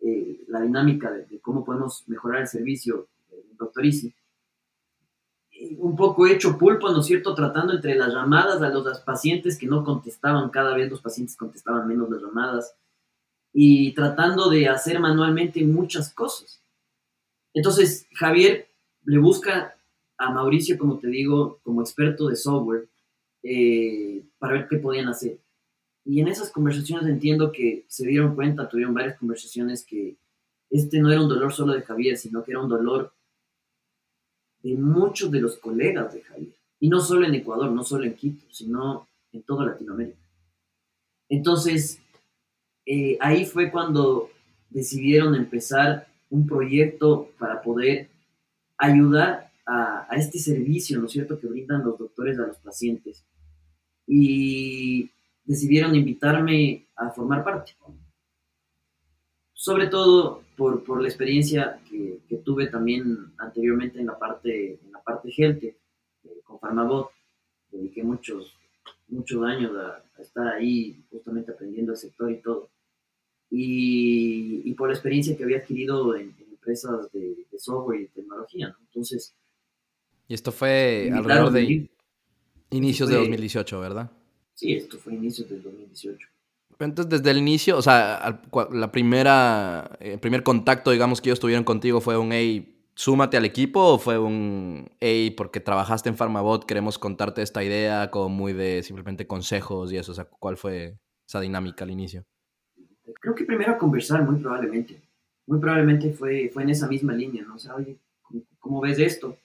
eh, 0.00 0.44
la 0.48 0.60
dinámica 0.60 1.10
de, 1.10 1.40
cómo 1.40 1.64
podemos 1.64 2.04
mejorar 2.08 2.42
el 2.42 2.48
servicio 2.48 3.08
del 3.30 3.56
doctor 3.56 3.86
Isi. 3.86 4.14
Un 5.78 5.96
poco 5.96 6.26
hecho 6.26 6.58
pulpo, 6.58 6.90
¿no 6.90 7.00
es 7.00 7.06
cierto? 7.06 7.34
Tratando 7.34 7.74
entre 7.74 7.94
las 7.94 8.12
llamadas 8.12 8.60
a 8.62 8.68
los 8.68 9.00
pacientes 9.00 9.58
que 9.58 9.66
no 9.66 9.84
contestaban, 9.84 10.50
cada 10.50 10.74
vez 10.74 10.90
los 10.90 11.00
pacientes 11.00 11.36
contestaban 11.36 11.86
menos 11.86 12.10
las 12.10 12.22
llamadas 12.22 12.74
y 13.52 13.94
tratando 13.94 14.50
de 14.50 14.68
hacer 14.68 15.00
manualmente 15.00 15.64
muchas 15.64 16.12
cosas. 16.12 16.62
Entonces, 17.54 18.06
Javier 18.12 18.68
le 19.04 19.18
busca 19.18 19.76
a 20.18 20.30
Mauricio, 20.30 20.76
como 20.76 20.98
te 20.98 21.08
digo, 21.08 21.58
como 21.62 21.80
experto 21.80 22.28
de 22.28 22.36
software, 22.36 22.88
eh, 23.42 24.22
para 24.38 24.52
ver 24.52 24.68
qué 24.68 24.76
podían 24.76 25.08
hacer. 25.08 25.38
Y 26.04 26.20
en 26.20 26.28
esas 26.28 26.50
conversaciones 26.50 27.06
entiendo 27.06 27.50
que 27.50 27.86
se 27.88 28.06
dieron 28.06 28.34
cuenta, 28.34 28.68
tuvieron 28.68 28.92
varias 28.94 29.18
conversaciones 29.18 29.84
que 29.84 30.16
este 30.68 31.00
no 31.00 31.10
era 31.10 31.22
un 31.22 31.28
dolor 31.28 31.52
solo 31.52 31.72
de 31.72 31.82
Javier, 31.82 32.16
sino 32.16 32.44
que 32.44 32.52
era 32.52 32.60
un 32.60 32.68
dolor 32.68 33.12
de 34.66 34.76
muchos 34.76 35.30
de 35.30 35.40
los 35.40 35.56
colegas 35.58 36.12
de 36.12 36.22
Javier. 36.22 36.52
Y 36.80 36.88
no 36.88 37.00
solo 37.00 37.26
en 37.26 37.34
Ecuador, 37.34 37.70
no 37.70 37.84
solo 37.84 38.04
en 38.04 38.14
Quito, 38.14 38.46
sino 38.50 39.06
en 39.32 39.42
toda 39.42 39.66
Latinoamérica. 39.66 40.18
Entonces, 41.28 42.00
eh, 42.84 43.16
ahí 43.20 43.44
fue 43.44 43.70
cuando 43.70 44.30
decidieron 44.70 45.34
empezar 45.34 46.08
un 46.30 46.46
proyecto 46.46 47.30
para 47.38 47.62
poder 47.62 48.08
ayudar 48.76 49.52
a, 49.64 50.08
este 50.16 50.38
servicio, 50.38 50.98
¿no 50.98 51.06
es 51.06 51.12
cierto?, 51.12 51.38
que 51.38 51.46
brindan 51.46 51.84
los 51.84 51.98
doctores 51.98 52.38
a 52.38 52.46
los 52.46 52.56
pacientes. 52.58 53.24
Y 54.06 55.10
decidieron 55.44 55.94
invitarme 55.94 56.86
a 56.96 57.10
formar 57.10 57.44
parte. 57.44 57.72
Sobre 59.52 59.88
todo 59.88 60.42
por, 60.56 60.84
por 60.84 61.00
la 61.00 61.08
experiencia 61.08 61.80
que, 61.88 62.20
que, 62.28 62.36
tuve 62.38 62.68
también 62.68 63.32
anteriormente 63.38 64.00
en 64.00 64.06
la 64.06 64.18
parte, 64.18 64.78
en 64.82 64.92
la 64.92 65.02
parte 65.02 65.32
health, 65.36 65.62
eh, 65.62 65.76
con 66.44 66.58
Farmabot. 66.58 67.10
Dediqué 67.70 68.02
muchos, 68.02 68.54
muchos 69.08 69.42
años 69.44 69.76
a, 69.76 70.02
a, 70.16 70.22
estar 70.22 70.46
ahí 70.48 71.04
justamente 71.10 71.52
aprendiendo 71.52 71.92
el 71.92 71.98
sector 71.98 72.30
y 72.30 72.40
todo 72.40 72.70
y, 73.50 74.74
por 74.74 74.88
la 74.88 74.94
experiencia 74.94 75.36
que 75.36 75.44
había 75.44 75.58
adquirido 75.58 76.16
en, 76.16 76.34
empresas 76.50 77.10
de, 77.12 77.46
software 77.58 78.02
y 78.02 78.08
tecnología. 78.08 78.76
Entonces... 78.80 79.34
Y 80.28 80.34
esto 80.34 80.52
fue 80.52 81.10
alrededor 81.12 81.52
de 81.52 81.88
inicios 82.70 83.08
de 83.08 83.16
2018, 83.16 83.80
¿verdad? 83.80 84.10
Sí, 84.54 84.72
esto 84.72 84.98
fue 84.98 85.14
inicios 85.14 85.48
del 85.48 85.62
2018. 85.62 86.28
Entonces, 86.78 87.08
desde 87.08 87.30
el 87.30 87.38
inicio, 87.38 87.76
o 87.76 87.82
sea, 87.82 88.40
la 88.72 88.92
primera, 88.92 89.96
el 90.00 90.18
primer 90.18 90.42
contacto, 90.42 90.90
digamos, 90.90 91.20
que 91.20 91.30
ellos 91.30 91.40
tuvieron 91.40 91.64
contigo 91.64 92.00
fue 92.00 92.18
un, 92.18 92.32
hey, 92.32 92.84
súmate 92.94 93.36
al 93.36 93.44
equipo 93.44 93.80
o 93.80 93.98
fue 93.98 94.18
un, 94.18 94.90
hey, 95.00 95.30
porque 95.30 95.60
trabajaste 95.60 96.08
en 96.08 96.16
Pharmabot, 96.16 96.66
queremos 96.66 96.98
contarte 96.98 97.42
esta 97.42 97.64
idea 97.64 98.10
como 98.10 98.28
muy 98.28 98.52
de 98.52 98.82
simplemente 98.82 99.26
consejos 99.26 99.92
y 99.92 99.96
eso, 99.96 100.12
o 100.12 100.14
sea, 100.14 100.24
¿cuál 100.24 100.56
fue 100.56 100.98
esa 101.26 101.40
dinámica 101.40 101.84
al 101.84 101.90
inicio? 101.90 102.24
creo 103.20 103.34
que 103.34 103.44
primero 103.44 103.78
conversar, 103.78 104.22
muy 104.24 104.40
probablemente. 104.40 105.00
Muy 105.46 105.58
probablemente 105.58 106.12
fue, 106.12 106.50
fue 106.52 106.62
en 106.62 106.70
esa 106.70 106.88
misma 106.88 107.12
línea, 107.12 107.44
¿no? 107.44 107.54
O 107.54 107.58
sea, 107.58 107.74
oye, 107.74 107.96
¿cómo, 108.58 108.80
ves 108.80 108.98
esto? 108.98 109.36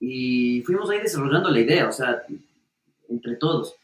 Y 0.00 0.62
fuimos 0.62 0.88
ahí 0.90 1.00
desarrollando 1.00 1.50
la 1.50 1.60
idea, 1.60 1.88
o 1.88 1.92
sea, 1.92 2.22
entre 3.08 3.36
todos. 3.36 3.74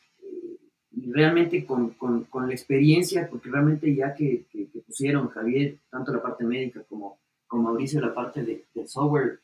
Y 1.05 1.13
realmente 1.13 1.67
con, 1.67 1.91
con, 1.91 2.25
con 2.25 2.47
la 2.47 2.55
experiencia, 2.55 3.29
porque 3.29 3.51
realmente 3.51 3.95
ya 3.95 4.15
que, 4.15 4.47
que, 4.51 4.67
pusieron 4.87 5.29
Javier, 5.29 5.79
tanto 5.91 6.13
la 6.13 6.23
parte 6.23 6.45
médica 6.45 6.83
como, 6.89 7.19
como 7.47 7.65
Mauricio 7.65 8.01
la 8.01 8.15
parte 8.15 8.43
de, 8.43 8.65
del 8.75 8.89
software, 8.89 9.41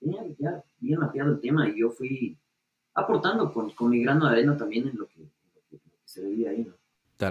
ya, 0.00 0.24
ya 0.38 0.64
bien 0.78 1.00
mapeado 1.00 1.32
el 1.32 1.40
tema 1.40 1.68
y 1.68 1.80
yo 1.80 1.90
fui 1.90 2.36
aportando 2.94 3.52
con, 3.52 3.70
con 3.70 3.90
mi 3.90 4.02
grano 4.02 4.26
de 4.26 4.32
arena 4.32 4.56
también 4.56 4.88
en 4.88 4.96
lo 4.96 5.06
que, 5.06 5.20
lo 5.20 5.60
que 5.70 5.80
se 6.04 6.22
veía 6.22 6.50
ahí, 6.50 6.64
¿no? 6.64 6.74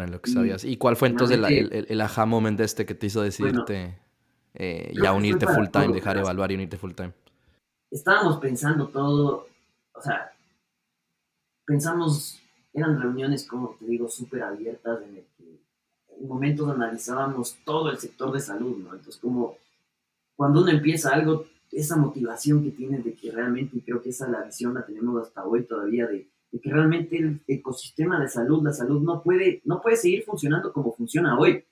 en 0.01 0.11
lo 0.11 0.21
que 0.21 0.31
sabías. 0.31 0.63
¿Y 0.63 0.77
cuál 0.77 0.95
fue 0.95 1.09
entonces 1.09 1.37
el, 1.37 1.85
el, 1.87 2.01
aha 2.01 2.25
moment 2.25 2.59
este 2.59 2.85
que 2.85 2.95
te 2.95 3.07
hizo 3.07 3.21
decidirte 3.21 3.99
eh, 4.53 4.93
ya 5.01 5.13
unirte 5.13 5.45
full 5.45 5.67
time, 5.67 5.93
dejar 5.93 6.17
evaluar 6.17 6.51
y 6.51 6.55
unirte 6.55 6.77
full 6.77 6.93
time? 6.93 7.13
Estábamos 7.91 8.37
pensando 8.37 8.87
todo, 8.87 9.47
o 9.93 10.01
sea, 10.01 10.31
pensamos, 11.65 12.41
eran 12.73 12.99
reuniones, 13.01 13.47
como 13.47 13.75
te 13.79 13.85
digo, 13.85 14.09
súper 14.09 14.43
abiertas, 14.43 15.01
en 15.03 15.17
el 15.17 15.23
que 15.37 15.59
en 16.19 16.27
momentos 16.27 16.69
analizábamos 16.69 17.57
todo 17.65 17.89
el 17.89 17.97
sector 17.97 18.31
de 18.31 18.39
salud, 18.39 18.77
¿no? 18.77 18.93
Entonces, 18.93 19.17
como 19.17 19.57
cuando 20.35 20.61
uno 20.61 20.71
empieza 20.71 21.13
algo, 21.13 21.45
esa 21.71 21.95
motivación 21.97 22.63
que 22.63 22.71
tienes 22.71 23.03
de 23.03 23.13
que 23.13 23.31
realmente, 23.31 23.77
y 23.77 23.81
creo 23.81 24.01
que 24.01 24.09
esa 24.09 24.27
la 24.27 24.43
visión 24.43 24.73
la 24.73 24.85
tenemos 24.85 25.21
hasta 25.21 25.45
hoy 25.45 25.63
todavía, 25.63 26.07
de 26.07 26.27
de 26.53 26.59
que 26.59 26.69
realmente 26.69 27.17
el 27.17 27.41
ecosistema 27.47 28.21
de 28.21 28.29
salud, 28.29 28.63
la 28.63 28.71
salud 28.71 29.01
no 29.01 29.23
puede, 29.23 29.61
no 29.65 29.81
puede 29.81 29.97
seguir 29.97 30.23
funcionando 30.23 30.71
como 30.71 30.93
funciona 30.93 31.37
hoy. 31.37 31.65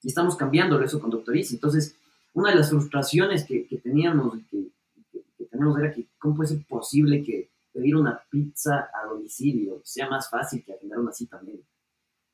Y 0.00 0.08
estamos 0.08 0.36
cambiando 0.36 0.80
eso 0.80 1.00
con 1.00 1.10
Doctor 1.10 1.36
Entonces, 1.36 1.96
una 2.32 2.50
de 2.50 2.56
las 2.56 2.70
frustraciones 2.70 3.44
que, 3.44 3.66
que 3.66 3.78
teníamos, 3.78 4.38
que, 4.48 4.68
que, 5.10 5.44
tenemos 5.46 5.76
era 5.76 5.92
que 5.92 6.06
cómo 6.20 6.36
puede 6.36 6.50
ser 6.50 6.64
posible 6.68 7.24
que 7.24 7.50
pedir 7.72 7.96
una 7.96 8.22
pizza 8.30 8.90
a 8.92 9.06
domicilio 9.06 9.80
sea 9.84 10.08
más 10.08 10.28
fácil 10.28 10.64
que 10.64 10.74
agendar 10.74 10.98
una 10.98 11.12
cita 11.12 11.40
médica. 11.42 11.68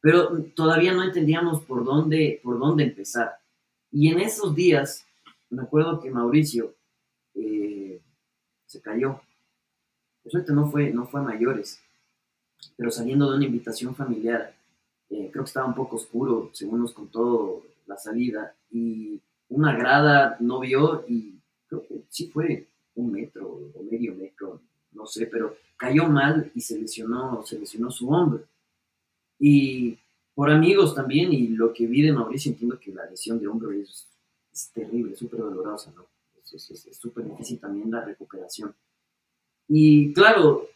Pero 0.01 0.43
todavía 0.55 0.93
no 0.93 1.03
entendíamos 1.03 1.63
por 1.65 1.85
dónde, 1.85 2.41
por 2.43 2.59
dónde 2.59 2.85
empezar. 2.85 3.39
Y 3.91 4.09
en 4.09 4.21
esos 4.21 4.55
días, 4.55 5.07
me 5.51 5.63
acuerdo 5.63 6.01
que 6.01 6.11
Mauricio 6.11 6.75
eh, 7.35 8.01
se 8.67 8.81
cayó 8.81 9.21
suerte 10.31 10.53
no 10.53 10.71
fue, 10.71 10.91
no 10.91 11.07
fue 11.07 11.21
a 11.21 11.25
mayores, 11.25 11.81
pero 12.77 12.91
saliendo 12.91 13.31
de 13.31 13.37
una 13.37 13.47
invitación 13.47 13.95
familiar, 13.95 14.55
eh, 15.11 15.31
creo 15.33 15.45
que 15.45 15.49
estaba 15.49 15.67
un 15.67 15.75
poco 15.75 15.97
oscuro, 15.97 16.51
según 16.53 16.81
nos 16.81 16.93
contó 16.93 17.63
la 17.87 17.97
salida, 17.97 18.55
y 18.71 19.21
una 19.49 19.77
grada 19.77 20.37
no 20.41 20.61
vio 20.61 21.05
y 21.09 21.41
creo 21.67 21.87
que 21.87 22.03
sí 22.09 22.29
fue 22.29 22.67
un 22.95 23.13
metro 23.13 23.49
o 23.75 23.83
medio 23.83 24.15
metro, 24.15 24.61
no 24.93 25.07
sé, 25.07 25.27
pero 25.27 25.57
cayó 25.77 26.07
mal 26.09 26.51
y 26.55 26.61
se 26.61 26.79
lesionó, 26.79 27.43
se 27.45 27.59
lesionó 27.59 27.91
su 27.91 28.11
hombro. 28.11 28.45
Y 29.39 29.99
por 30.35 30.51
amigos 30.51 30.95
también, 30.95 31.33
y 31.33 31.49
lo 31.49 31.73
que 31.73 31.87
vi 31.87 32.03
de 32.03 32.13
Mauricio, 32.13 32.53
entiendo 32.53 32.79
que 32.79 32.93
la 32.93 33.07
lesión 33.07 33.39
de 33.39 33.49
hombro 33.49 33.73
es, 33.73 34.09
es 34.53 34.71
terrible, 34.73 35.17
súper 35.17 35.41
dolorosa, 35.41 35.93
¿no? 35.95 36.07
Es 36.53 36.99
súper 36.99 37.29
difícil 37.29 37.59
también 37.59 37.91
la 37.91 38.05
recuperación. 38.05 38.75
Y 39.69 40.13
claro, 40.15 40.67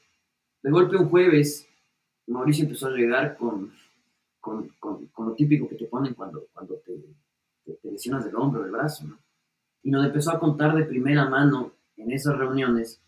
de 0.63 0.71
golpe 0.71 0.97
un 0.97 1.09
jueves, 1.09 1.67
Mauricio 2.27 2.65
empezó 2.65 2.89
a 2.89 2.91
llegar 2.91 3.37
con, 3.37 3.73
con, 4.41 4.69
con, 4.79 5.09
lo 5.17 5.35
típico 5.35 5.69
que 5.69 5.77
te 5.77 5.87
ponen 5.87 6.15
cuando, 6.15 6.47
cuando 6.53 6.75
te, 6.85 6.93
te, 7.65 7.91
lesionas 7.91 8.25
del 8.25 8.37
hombro, 8.37 8.63
del 8.63 8.71
brazo, 8.71 9.07
¿no? 9.07 9.19
Y 9.83 9.91
nos 9.91 10.05
empezó 10.05 10.33
a 10.33 10.39
contar 10.39 10.77
de 10.77 10.85
primera 10.85 11.29
mano 11.29 11.73
en 11.97 12.13
esas 12.13 12.37
reuniones 12.37 13.01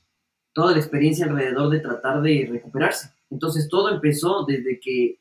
toda 0.55 0.73
la 0.73 0.79
experiencia 0.79 1.27
alrededor 1.27 1.69
de 1.69 1.81
tratar 1.81 2.23
de 2.23 2.49
recuperarse. 2.51 3.11
Entonces 3.29 3.69
todo 3.69 3.91
empezó 3.91 4.45
desde 4.47 4.81
que 4.81 5.19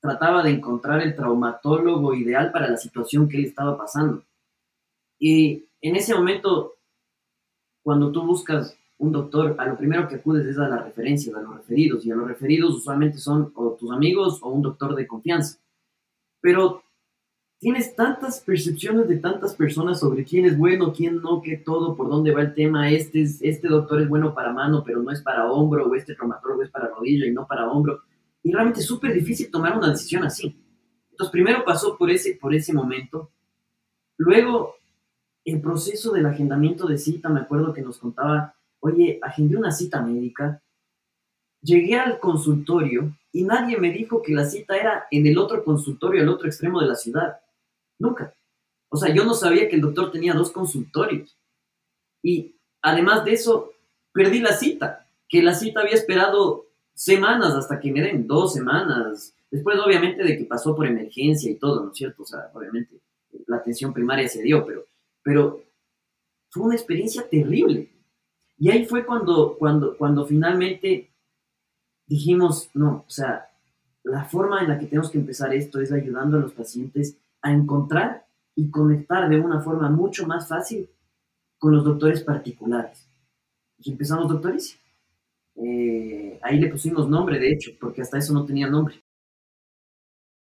trataba 0.00 0.42
de 0.42 0.50
encontrar 0.50 1.02
el 1.02 1.14
traumatólogo 1.14 2.14
ideal 2.14 2.52
para 2.52 2.70
la 2.70 2.76
situación 2.76 3.28
que 3.28 3.36
él 3.36 3.46
estaba 3.46 3.76
pasando. 3.76 4.22
Y 5.18 5.64
en 5.80 5.96
ese 5.96 6.14
momento, 6.14 6.76
cuando 7.82 8.12
tú 8.12 8.22
buscas 8.22 8.78
un 8.98 9.12
doctor, 9.12 9.56
a 9.58 9.66
lo 9.66 9.76
primero 9.76 10.08
que 10.08 10.16
acudes 10.16 10.46
es 10.46 10.58
a 10.58 10.68
las 10.68 10.84
referencias, 10.84 11.34
a 11.34 11.42
los 11.42 11.56
referidos, 11.56 12.06
y 12.06 12.10
a 12.10 12.14
los 12.14 12.28
referidos 12.28 12.76
usualmente 12.76 13.18
son 13.18 13.52
o 13.54 13.72
tus 13.72 13.90
amigos 13.90 14.38
o 14.42 14.48
un 14.50 14.62
doctor 14.62 14.94
de 14.94 15.06
confianza. 15.06 15.58
Pero 16.40 16.82
tienes 17.58 17.94
tantas 17.94 18.40
percepciones 18.40 19.08
de 19.08 19.16
tantas 19.16 19.54
personas 19.54 20.00
sobre 20.00 20.24
quién 20.24 20.44
es 20.44 20.56
bueno, 20.58 20.92
quién 20.92 21.20
no, 21.22 21.40
qué 21.42 21.56
todo, 21.56 21.96
por 21.96 22.08
dónde 22.08 22.32
va 22.32 22.42
el 22.42 22.54
tema, 22.54 22.90
este, 22.90 23.22
es, 23.22 23.38
este 23.42 23.68
doctor 23.68 24.02
es 24.02 24.08
bueno 24.08 24.34
para 24.34 24.52
mano, 24.52 24.82
pero 24.84 25.02
no 25.02 25.10
es 25.10 25.22
para 25.22 25.50
hombro, 25.50 25.86
o 25.86 25.94
este 25.94 26.14
traumatólogo 26.14 26.62
es 26.62 26.70
para 26.70 26.88
rodilla 26.88 27.26
y 27.26 27.32
no 27.32 27.46
para 27.46 27.68
hombro. 27.68 28.02
Y 28.42 28.52
realmente 28.52 28.80
es 28.80 28.86
súper 28.86 29.12
difícil 29.14 29.50
tomar 29.50 29.76
una 29.76 29.90
decisión 29.90 30.24
así. 30.24 30.56
Entonces, 31.10 31.32
primero 31.32 31.64
pasó 31.64 31.96
por 31.96 32.10
ese, 32.10 32.38
por 32.40 32.54
ese 32.54 32.72
momento. 32.72 33.30
Luego, 34.18 34.74
el 35.44 35.60
proceso 35.60 36.12
del 36.12 36.26
agendamiento 36.26 36.86
de 36.86 36.98
cita, 36.98 37.28
me 37.28 37.40
acuerdo 37.40 37.72
que 37.72 37.82
nos 37.82 37.98
contaba 37.98 38.56
oye, 38.80 39.18
agendé 39.22 39.56
una 39.56 39.72
cita 39.72 40.00
médica, 40.00 40.62
llegué 41.60 41.98
al 41.98 42.20
consultorio 42.20 43.16
y 43.32 43.44
nadie 43.44 43.78
me 43.78 43.90
dijo 43.90 44.22
que 44.22 44.32
la 44.32 44.44
cita 44.44 44.76
era 44.76 45.06
en 45.10 45.26
el 45.26 45.38
otro 45.38 45.64
consultorio, 45.64 46.22
al 46.22 46.28
otro 46.28 46.46
extremo 46.46 46.80
de 46.80 46.86
la 46.86 46.94
ciudad. 46.94 47.40
Nunca. 47.98 48.34
O 48.88 48.96
sea, 48.96 49.14
yo 49.14 49.24
no 49.24 49.34
sabía 49.34 49.68
que 49.68 49.76
el 49.76 49.82
doctor 49.82 50.10
tenía 50.10 50.34
dos 50.34 50.50
consultorios. 50.50 51.36
Y 52.22 52.56
además 52.82 53.24
de 53.24 53.32
eso, 53.32 53.72
perdí 54.12 54.40
la 54.40 54.52
cita, 54.52 55.08
que 55.28 55.42
la 55.42 55.54
cita 55.54 55.80
había 55.80 55.94
esperado 55.94 56.66
semanas 56.94 57.54
hasta 57.54 57.78
que 57.78 57.92
me 57.92 58.02
den 58.02 58.26
dos 58.26 58.54
semanas. 58.54 59.34
Después, 59.50 59.78
obviamente, 59.78 60.24
de 60.24 60.36
que 60.36 60.44
pasó 60.44 60.74
por 60.74 60.86
emergencia 60.86 61.50
y 61.50 61.56
todo, 61.56 61.84
¿no 61.84 61.90
es 61.90 61.96
cierto? 61.96 62.22
O 62.22 62.26
sea, 62.26 62.50
obviamente, 62.54 63.00
la 63.46 63.58
atención 63.58 63.92
primaria 63.92 64.28
se 64.28 64.42
dio, 64.42 64.64
pero, 64.64 64.86
pero 65.22 65.62
fue 66.50 66.64
una 66.64 66.74
experiencia 66.74 67.28
terrible. 67.28 67.92
Y 68.58 68.70
ahí 68.70 68.86
fue 68.86 69.04
cuando, 69.04 69.56
cuando, 69.58 69.96
cuando 69.96 70.24
finalmente 70.24 71.10
dijimos, 72.06 72.70
no, 72.74 73.04
o 73.06 73.10
sea, 73.10 73.50
la 74.02 74.24
forma 74.24 74.62
en 74.62 74.68
la 74.68 74.78
que 74.78 74.86
tenemos 74.86 75.10
que 75.10 75.18
empezar 75.18 75.52
esto 75.54 75.80
es 75.80 75.92
ayudando 75.92 76.38
a 76.38 76.40
los 76.40 76.52
pacientes 76.52 77.18
a 77.46 77.52
encontrar 77.52 78.26
y 78.56 78.70
conectar 78.70 79.28
de 79.28 79.38
una 79.38 79.60
forma 79.60 79.88
mucho 79.88 80.26
más 80.26 80.48
fácil 80.48 80.88
con 81.58 81.74
los 81.74 81.84
doctores 81.84 82.22
particulares. 82.22 83.08
Y 83.78 83.92
empezamos 83.92 84.28
doctores. 84.28 84.78
Eh, 85.54 86.38
ahí 86.42 86.58
le 86.58 86.68
pusimos 86.68 87.08
nombre, 87.08 87.38
de 87.38 87.52
hecho, 87.52 87.70
porque 87.80 88.02
hasta 88.02 88.18
eso 88.18 88.32
no 88.32 88.44
tenía 88.44 88.66
nombre. 88.66 89.00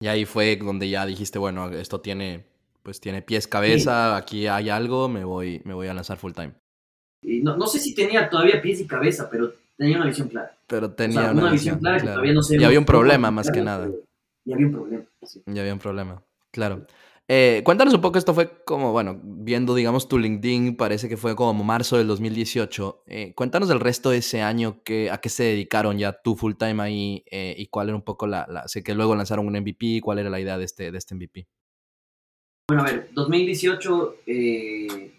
Y 0.03 0.09
ahí 0.09 0.25
fue 0.25 0.57
donde 0.57 0.89
ya 0.89 1.07
dijiste, 1.07 1.39
bueno, 1.39 1.71
esto 1.71 2.01
tiene, 2.01 2.45
pues 2.83 3.01
tiene 3.01 3.23
pies, 3.23 3.47
cabeza, 3.47 4.17
aquí 4.17 4.47
hay 4.47 4.69
algo, 4.69 5.09
me 5.09 5.25
voy, 5.25 5.63
me 5.65 5.75
voy 5.75 5.89
a 5.89 5.95
lanzar 5.95 6.19
full 6.19 6.33
time. 6.33 6.53
Y 7.23 7.41
no, 7.41 7.57
no 7.57 7.67
sé 7.67 7.79
si 7.79 7.95
tenía 7.95 8.29
todavía 8.29 8.61
pies 8.61 8.81
y 8.81 8.87
cabeza, 8.87 9.29
pero 9.31 9.53
tenía 9.77 9.97
una 9.97 10.07
visión 10.07 10.29
clara. 10.29 10.57
Pero 10.67 10.93
tenía 10.93 11.31
una, 11.33 11.51
visión, 11.51 11.79
clara 11.79 11.99
que 11.99 12.07
todavía 12.07 12.33
no 12.33 12.43
se 12.43 12.57
Y 12.59 12.65
había 12.65 12.79
un 12.79 12.87
problema 12.87 13.31
más 13.31 13.51
que 13.51 13.63
nada. 13.63 13.91
Y 14.45 14.53
había 14.53 14.67
un 14.67 14.73
problema. 14.73 15.05
Sí. 15.23 15.43
Y 15.47 15.59
había 15.59 15.73
un 15.73 15.79
problema, 15.79 16.23
claro. 16.51 16.87
Eh, 17.33 17.63
cuéntanos 17.65 17.95
un 17.95 18.01
poco, 18.01 18.19
esto 18.19 18.35
fue 18.35 18.65
como, 18.65 18.91
bueno, 18.91 19.21
viendo, 19.23 19.77
digamos, 19.77 20.09
tu 20.09 20.19
LinkedIn, 20.19 20.77
parece 20.77 21.09
que 21.09 21.17
fue 21.17 21.37
como 21.37 21.63
marzo 21.63 21.97
del 21.97 22.09
2018. 22.09 23.05
Eh, 23.07 23.35
cuéntanos 23.37 23.69
del 23.69 23.79
resto 23.79 24.11
de 24.11 24.17
ese 24.17 24.43
año, 24.43 24.83
que, 24.83 25.13
a 25.13 25.19
qué 25.19 25.29
se 25.29 25.45
dedicaron 25.45 25.97
ya 25.97 26.13
tú 26.13 26.35
full 26.35 26.55
time 26.55 26.83
ahí 26.83 27.23
eh, 27.31 27.55
y 27.57 27.69
cuál 27.69 27.91
era 27.91 27.95
un 27.95 28.03
poco 28.03 28.27
la, 28.27 28.49
la, 28.51 28.67
Sé 28.67 28.83
que 28.83 28.97
luego 28.97 29.15
lanzaron 29.15 29.47
un 29.47 29.57
MVP, 29.57 30.01
¿cuál 30.03 30.19
era 30.19 30.29
la 30.29 30.41
idea 30.41 30.59
de 30.59 30.65
este, 30.65 30.91
de 30.91 30.99
este 30.99 31.15
MVP? 31.15 31.47
Bueno, 32.67 32.83
a 32.83 32.87
ver, 32.87 33.11
2018 33.13 34.17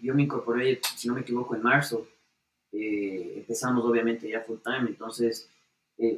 yo 0.02 0.14
me 0.14 0.22
incorporé, 0.24 0.80
si 0.94 1.08
no 1.08 1.14
me 1.14 1.22
equivoco, 1.22 1.54
en 1.54 1.62
marzo. 1.62 2.08
empezamos 2.72 3.86
obviamente 3.86 4.28
ya 4.28 4.42
full 4.42 4.58
time, 4.62 4.90
entonces 4.90 5.48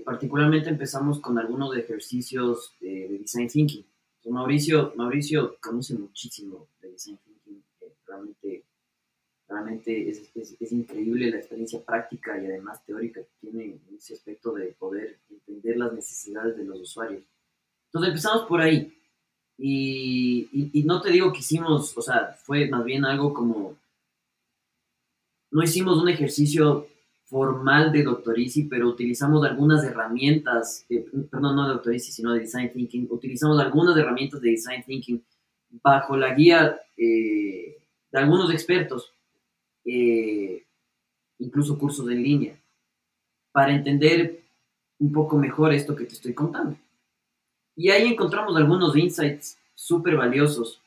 particularmente 0.04 0.70
empezamos 0.70 1.20
con 1.20 1.38
algunos 1.38 1.76
ejercicios 1.76 2.74
de 2.80 3.18
design 3.20 3.46
thinking 3.46 3.93
Mauricio, 4.30 4.92
Mauricio 4.96 5.56
conoce 5.60 5.94
muchísimo 5.94 6.68
de 6.80 6.90
design 6.90 7.18
thinking, 7.18 7.62
realmente, 8.06 8.64
realmente 9.48 10.08
es, 10.08 10.30
es, 10.34 10.72
increíble 10.72 11.30
la 11.30 11.38
experiencia 11.38 11.82
práctica 11.84 12.40
y 12.40 12.46
además 12.46 12.84
teórica 12.84 13.20
que 13.20 13.32
tiene 13.40 13.64
en 13.64 13.96
ese 13.96 14.14
aspecto 14.14 14.52
de 14.52 14.68
poder 14.78 15.18
entender 15.28 15.76
las 15.76 15.92
necesidades 15.92 16.56
de 16.56 16.64
los 16.64 16.80
usuarios. 16.80 17.22
Entonces 17.86 18.08
empezamos 18.08 18.46
por 18.46 18.60
ahí. 18.60 18.92
Y, 19.56 20.70
y, 20.72 20.82
no 20.82 21.00
te 21.00 21.10
digo 21.10 21.32
que 21.32 21.38
hicimos, 21.38 21.96
o 21.96 22.02
sea, 22.02 22.36
fue 22.42 22.68
más 22.68 22.84
bien 22.84 23.04
algo 23.04 23.32
como, 23.32 23.76
no 25.52 25.62
hicimos 25.62 26.02
un 26.02 26.08
ejercicio 26.08 26.88
formal 27.34 27.90
de 27.90 28.04
Doctorici, 28.04 28.62
pero 28.62 28.86
utilizamos 28.86 29.44
algunas 29.44 29.82
herramientas, 29.82 30.86
eh, 30.88 31.04
perdón, 31.28 31.56
no 31.56 31.66
de 31.66 31.74
Doctorici, 31.74 32.12
sino 32.12 32.32
de 32.32 32.38
Design 32.38 32.72
Thinking, 32.72 33.08
utilizamos 33.10 33.58
algunas 33.58 33.96
herramientas 33.96 34.40
de 34.40 34.50
Design 34.50 34.84
Thinking 34.84 35.20
bajo 35.82 36.16
la 36.16 36.32
guía 36.32 36.78
eh, 36.96 37.76
de 38.12 38.18
algunos 38.20 38.52
expertos, 38.52 39.12
eh, 39.84 40.62
incluso 41.40 41.76
cursos 41.76 42.08
en 42.08 42.22
línea, 42.22 42.56
para 43.50 43.74
entender 43.74 44.44
un 45.00 45.10
poco 45.10 45.36
mejor 45.36 45.72
esto 45.72 45.96
que 45.96 46.04
te 46.04 46.14
estoy 46.14 46.34
contando. 46.34 46.76
Y 47.74 47.90
ahí 47.90 48.12
encontramos 48.12 48.56
algunos 48.56 48.96
insights 48.96 49.58
súper 49.74 50.14
valiosos 50.16 50.80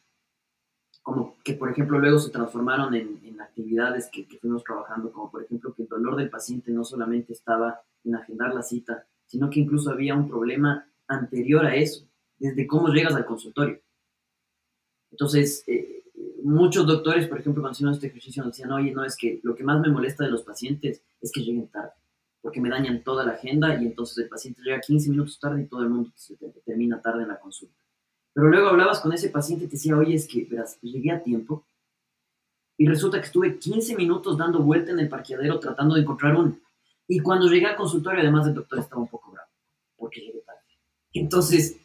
como 1.08 1.38
que 1.42 1.54
por 1.54 1.72
ejemplo 1.72 2.00
luego 2.00 2.20
se 2.20 2.32
transformaron 2.32 2.94
en, 2.94 3.40
actividades 3.40 4.10
que, 4.12 4.26
fuimos 4.42 4.62
trabajando, 4.62 5.10
como 5.10 5.32
por 5.32 5.42
ejemplo 5.42 5.74
que 5.74 5.84
el 5.84 5.88
dolor 5.88 6.18
del 6.18 6.30
paciente 6.30 6.70
no 6.70 6.84
solamente 6.84 7.32
estaba 7.32 7.80
en 8.04 8.16
agendar 8.16 8.54
la 8.54 8.62
cita, 8.62 9.08
sino 9.26 9.50
que 9.50 9.62
incluso 9.62 9.90
había 9.90 10.16
un 10.16 10.28
problema 10.28 10.86
anterior 11.08 11.66
a 11.66 11.76
eso, 11.76 12.06
desde 12.38 12.68
cómo 12.68 12.90
llegas 12.90 13.16
al 13.16 13.26
consultorio. 13.26 13.80
Entonces, 15.10 15.64
eh, 15.66 16.04
muchos 16.44 16.86
doctores, 16.86 17.26
por 17.28 17.40
ejemplo, 17.40 17.64
cuando 17.64 17.76
hicieron 17.76 17.94
este 17.94 18.08
ejercicio, 18.08 18.44
nos 18.44 18.52
decían, 18.52 18.74
oye, 18.74 18.92
no, 18.92 19.06
es 19.06 19.16
que 19.16 19.40
lo 19.44 19.56
que 19.56 19.64
más 19.64 19.80
me 19.80 19.90
molesta 19.90 20.26
de 20.26 20.32
los 20.32 20.44
pacientes 20.44 21.02
es 21.22 21.32
que 21.32 21.40
lleguen 21.40 21.70
tarde, 21.70 21.94
porque 22.42 22.60
me 22.60 22.70
dañan 22.70 23.02
toda 23.02 23.26
la 23.26 23.32
agenda 23.32 23.82
y 23.82 23.86
entonces 23.86 24.18
el 24.18 24.28
paciente 24.28 24.62
llega 24.62 24.82
15 24.82 25.10
minutos 25.10 25.40
tarde 25.40 25.62
y 25.62 25.68
todo 25.68 25.84
el 25.84 25.90
mundo 25.90 26.12
se 26.16 26.36
termina 26.66 27.02
tarde 27.02 27.24
en 27.24 27.30
la 27.30 27.40
consulta. 27.40 27.87
Pero 28.38 28.50
luego 28.50 28.68
hablabas 28.68 29.00
con 29.00 29.12
ese 29.14 29.30
paciente 29.30 29.66
y 29.66 29.68
te 29.68 29.78
decía, 29.78 29.98
oye, 29.98 30.14
es 30.14 30.28
que, 30.28 30.46
verás, 30.46 30.80
llegué 30.82 31.10
a 31.10 31.24
tiempo 31.24 31.66
y 32.78 32.86
resulta 32.86 33.20
que 33.20 33.26
estuve 33.26 33.58
15 33.58 33.96
minutos 33.96 34.38
dando 34.38 34.60
vuelta 34.60 34.92
en 34.92 35.00
el 35.00 35.10
parqueadero 35.10 35.60
tratando 35.60 35.96
de 35.96 36.02
encontrar 36.02 36.36
uno. 36.36 36.56
Y 37.08 37.20
cuando 37.20 37.48
llegué 37.48 37.66
al 37.66 37.76
consultorio, 37.76 38.22
además 38.22 38.46
el 38.46 38.54
doctor 38.54 38.78
estaba 38.78 39.02
un 39.02 39.08
poco 39.08 39.32
bravo, 39.32 39.50
porque 39.96 40.22
llegué 40.22 40.42
tarde. 40.42 40.60
Entonces, 41.14 41.78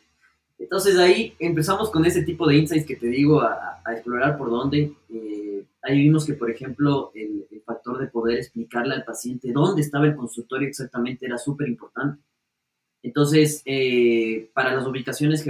entonces 0.58 0.98
ahí 0.98 1.34
empezamos 1.38 1.88
con 1.88 2.04
ese 2.04 2.20
tipo 2.20 2.46
de 2.46 2.58
insights 2.58 2.86
que 2.86 2.96
te 2.96 3.06
digo 3.06 3.40
a, 3.40 3.80
explorar 3.86 4.36
por 4.36 4.50
dónde. 4.50 4.92
Eh, 5.08 5.64
ahí 5.80 6.00
vimos 6.02 6.26
que, 6.26 6.34
por 6.34 6.50
ejemplo, 6.50 7.12
el, 7.14 7.46
el, 7.50 7.62
factor 7.62 7.98
de 7.98 8.08
poder 8.08 8.36
explicarle 8.36 8.94
al 8.94 9.04
paciente 9.04 9.52
dónde 9.52 9.80
estaba 9.80 10.04
el 10.04 10.16
consultorio 10.16 10.68
exactamente 10.68 11.24
era 11.24 11.38
súper 11.38 11.68
importante. 11.68 12.22
Entonces, 13.02 13.62
eh, 13.64 14.50
para 14.54 14.74
las 14.74 14.86
ubicaciones 14.86 15.44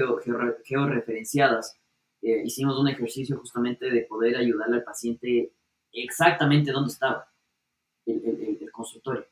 georreferenciadas, 0.64 1.78
eh, 2.22 2.42
hicimos 2.44 2.78
un 2.78 2.88
ejercicio 2.88 3.36
justamente 3.38 3.90
de 3.90 4.02
poder 4.02 4.36
ayudarle 4.36 4.76
al 4.76 4.84
paciente 4.84 5.52
exactamente 5.92 6.72
dónde 6.72 6.92
estaba 6.92 7.28
el, 8.06 8.70
consultorio. 8.72 9.26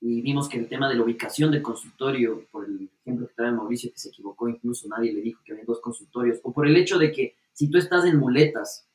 Y 0.00 0.20
vimos 0.22 0.48
que 0.48 0.58
el 0.58 0.68
tema 0.68 0.88
de 0.88 0.96
la 0.96 1.04
ubicación 1.04 1.52
del 1.52 1.62
consultorio, 1.62 2.46
por 2.50 2.64
el 2.64 2.90
ejemplo 3.00 3.28
que 3.28 3.34
trae 3.34 3.52
Mauricio, 3.52 3.92
que 3.92 3.98
se 3.98 4.08
equivocó, 4.08 4.48
incluso 4.48 4.88
nadie 4.88 5.12
le 5.12 5.20
dijo 5.20 5.40
que 5.44 5.52
había 5.52 5.64
dos 5.64 5.80
consultorios, 5.80 6.40
o 6.42 6.52
por 6.52 6.66
el 6.66 6.76
hecho 6.76 6.98
de 6.98 7.12
que 7.12 7.36
si 7.52 7.70
tú 7.70 7.78
estás 7.78 8.04
en 8.04 8.18
muletas, 8.18 8.88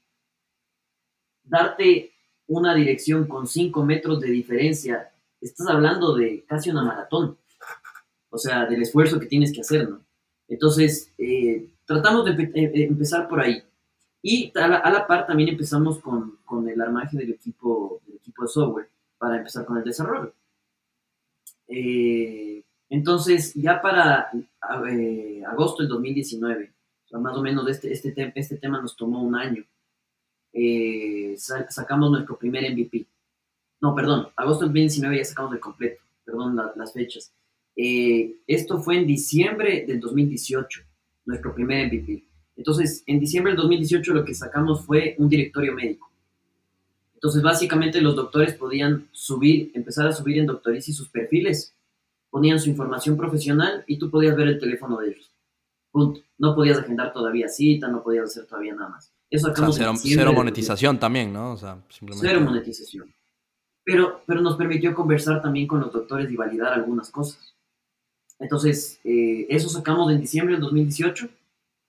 darte 1.44 2.12
una 2.48 2.76
dirección 2.76 3.28
con 3.28 3.48
cinco 3.48 3.86
metros 3.86 4.20
de 4.20 4.30
diferencia, 4.30 5.14
estás 5.40 5.68
hablando 5.68 6.16
de 6.16 6.44
casi 6.46 6.70
una 6.70 6.84
maratón 6.84 7.38
o 8.32 8.38
sea, 8.38 8.66
del 8.66 8.82
esfuerzo 8.82 9.20
que 9.20 9.28
tienes 9.28 9.54
que 9.54 9.62
hacer, 9.62 9.88
¿no? 9.88 10.02
Entonces, 10.48 11.14
eh, 11.18 11.70
tratamos 11.86 12.26
de, 12.26 12.52
empezar 12.86 13.28
por 13.28 13.42
ahí. 13.42 13.62
Y 14.24 14.52
a 14.58 14.68
la, 14.68 15.08
par 15.08 15.28
también 15.28 15.50
empezamos 15.50 16.00
con, 16.00 16.38
con, 16.46 16.68
el 16.68 16.80
armaje 16.82 17.18
del 17.18 17.32
equipo, 17.32 18.02
del 18.06 18.18
equipo 18.18 18.44
de 18.44 18.48
software 18.48 18.90
para 19.18 19.38
empezar 19.38 19.66
con 19.66 19.78
el 19.78 19.84
desarrollo. 19.84 20.34
Eh, 21.68 22.64
entonces, 22.90 23.54
ya 23.54 23.82
para 23.82 24.30
eh, 24.90 25.44
agosto 25.48 25.84
del 25.84 25.90
2019, 25.90 26.74
o 27.06 27.08
sea, 27.08 27.20
más 27.20 27.38
o 27.38 27.42
menos 27.42 27.68
este, 27.70 27.92
este, 27.92 28.32
este 28.36 28.58
tema 28.58 28.82
nos 28.82 28.96
tomó 28.96 29.22
un 29.22 29.36
año, 29.36 29.64
sacamos 31.38 32.12
nuestro 32.12 32.38
primer 32.38 32.70
MVP. 32.72 33.06
No, 33.82 33.96
perdón, 33.96 34.28
agosto 34.36 34.66
del 34.66 34.70
2019 34.70 35.18
ya 35.18 35.26
sacamos 35.26 35.54
el 35.54 35.60
completo, 35.60 36.02
perdón 36.24 36.56
las 36.56 36.94
fechas. 36.94 37.34
Eh, 37.84 38.36
esto 38.46 38.80
fue 38.80 38.98
en 38.98 39.08
diciembre 39.08 39.86
del 39.88 40.00
2018, 40.00 40.82
nuestro 41.26 41.56
primer 41.56 41.88
MVP. 41.88 42.24
Entonces, 42.56 43.04
en 43.08 43.20
diciembre 43.20 43.54
del 43.54 43.62
2018 43.64 44.14
lo 44.14 44.24
que 44.24 44.36
sacamos 44.36 44.86
fue 44.86 45.16
un 45.18 45.28
directorio 45.28 45.74
médico. 45.74 46.12
Entonces, 47.16 47.42
básicamente 47.42 48.00
los 48.00 48.16
doctores 48.16 48.54
podían 48.54 49.10
subir, 49.12 49.72
empezar 49.74 50.06
a 50.06 50.12
subir 50.12 50.38
en 50.38 50.46
Doctorici 50.46 50.94
sus 50.94 51.10
perfiles, 51.10 51.74
ponían 52.30 52.60
su 52.60 52.70
información 52.70 53.18
profesional 53.18 53.84
y 53.88 53.98
tú 53.98 54.12
podías 54.12 54.36
ver 54.36 54.50
el 54.50 54.60
teléfono 54.60 55.00
de 55.00 55.14
ellos. 55.14 55.32
Punto. 55.90 56.22
No 56.38 56.54
podías 56.54 56.78
agendar 56.78 57.12
todavía 57.12 57.48
cita, 57.48 57.88
no 57.88 58.04
podías 58.04 58.26
hacer 58.26 58.46
todavía 58.46 58.76
nada 58.76 58.90
más. 58.90 59.12
Eso 59.28 59.48
sacamos 59.48 59.80
cero, 60.04 60.34
monetización 60.34 61.00
también, 61.00 61.34
¿no? 61.34 61.54
O 61.54 61.58
sea, 61.58 61.82
simplemente... 61.90 62.28
Cero 62.28 62.42
monetización. 62.42 63.12
Pero, 63.84 64.22
pero 64.28 64.40
nos 64.42 64.56
permitió 64.56 64.94
conversar 64.94 65.42
también 65.42 65.66
con 65.66 65.80
los 65.80 65.92
doctores 65.92 66.30
y 66.30 66.36
validar 66.36 66.74
algunas 66.74 67.10
cosas. 67.10 67.51
Entonces, 68.42 69.00
eh, 69.04 69.46
eso 69.50 69.70
sacamos 69.70 70.12
en 70.12 70.20
diciembre 70.20 70.56
del 70.56 70.64
2018 70.64 71.30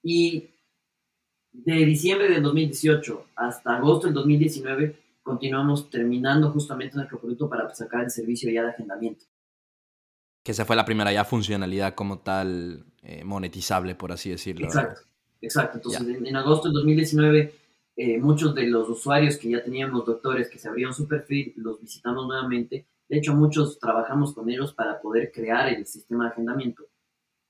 y 0.02 0.50
de 1.50 1.74
diciembre 1.84 2.30
del 2.30 2.42
2018 2.42 3.26
hasta 3.34 3.76
agosto 3.76 4.06
del 4.06 4.14
2019 4.14 4.96
continuamos 5.22 5.88
terminando 5.88 6.50
justamente 6.50 6.96
nuestro 6.96 7.18
producto 7.18 7.48
para 7.48 7.72
sacar 7.74 8.04
el 8.04 8.10
servicio 8.10 8.50
ya 8.50 8.62
de 8.64 8.70
agendamiento. 8.70 9.24
Que 10.44 10.52
esa 10.52 10.64
fue 10.64 10.76
la 10.76 10.84
primera 10.84 11.12
ya 11.12 11.24
funcionalidad 11.24 11.94
como 11.94 12.18
tal 12.18 12.84
eh, 13.02 13.24
monetizable, 13.24 13.94
por 13.94 14.12
así 14.12 14.30
decirlo. 14.30 14.66
Exacto, 14.66 15.00
exacto. 15.40 15.78
Entonces, 15.78 16.02
en, 16.22 16.36
agosto 16.36 16.68
del 16.68 16.74
2019 16.74 17.54
eh, 17.96 18.18
muchos 18.18 18.54
de 18.54 18.66
los 18.66 18.88
usuarios 18.88 19.36
que 19.36 19.50
ya 19.50 19.62
teníamos 19.62 20.04
doctores 20.04 20.48
que 20.48 20.58
se 20.58 20.68
abrieron 20.68 20.92
su 20.92 21.06
perfil, 21.08 21.54
los 21.56 21.80
visitamos 21.80 22.26
nuevamente. 22.26 22.86
De 23.12 23.18
hecho, 23.18 23.34
muchos 23.34 23.78
trabajamos 23.78 24.32
con 24.32 24.48
ellos 24.48 24.72
para 24.72 24.98
poder 24.98 25.30
crear 25.30 25.68
el 25.68 25.84
sistema 25.84 26.24
de 26.24 26.30
agendamiento. 26.30 26.88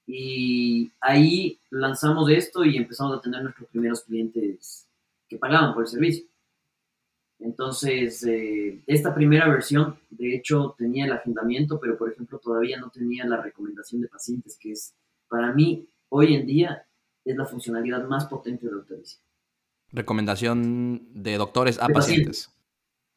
Y 0.05 0.91
ahí 1.01 1.61
lanzamos 1.71 2.29
esto 2.31 2.65
y 2.65 2.77
empezamos 2.77 3.17
a 3.17 3.21
tener 3.21 3.45
nuestros 3.45 3.69
primeros 3.69 4.03
clientes 4.03 4.89
que 5.29 5.39
pagaban 5.39 5.73
por 5.73 5.85
el 5.85 5.89
servicio. 5.89 6.27
Entonces, 7.39 8.25
eh, 8.25 8.83
esta 8.89 9.15
primera 9.15 9.49
versión, 9.49 10.01
de 10.11 10.35
hecho, 10.35 10.75
tenía 10.77 11.05
el 11.05 11.13
agendamiento, 11.13 11.79
pero 11.79 11.97
por 11.97 12.11
ejemplo, 12.11 12.41
todavía 12.41 12.81
no 12.81 12.91
tenía 12.91 13.25
la 13.25 13.41
recomendación 13.41 14.01
de 14.01 14.09
pacientes, 14.09 14.59
que 14.61 14.73
es, 14.73 14.97
para 15.29 15.53
mí, 15.53 15.87
hoy 16.09 16.35
en 16.35 16.45
día, 16.45 16.85
es 17.25 17.37
la 17.37 17.47
funcionalidad 17.47 18.05
más 18.09 18.27
potente 18.27 18.67
de 18.67 18.73
Doctorici. 18.73 19.19
Recomendación 19.93 21.07
de 21.15 21.37
doctores 21.37 21.79
a 21.81 21.87
pacientes. 21.87 22.52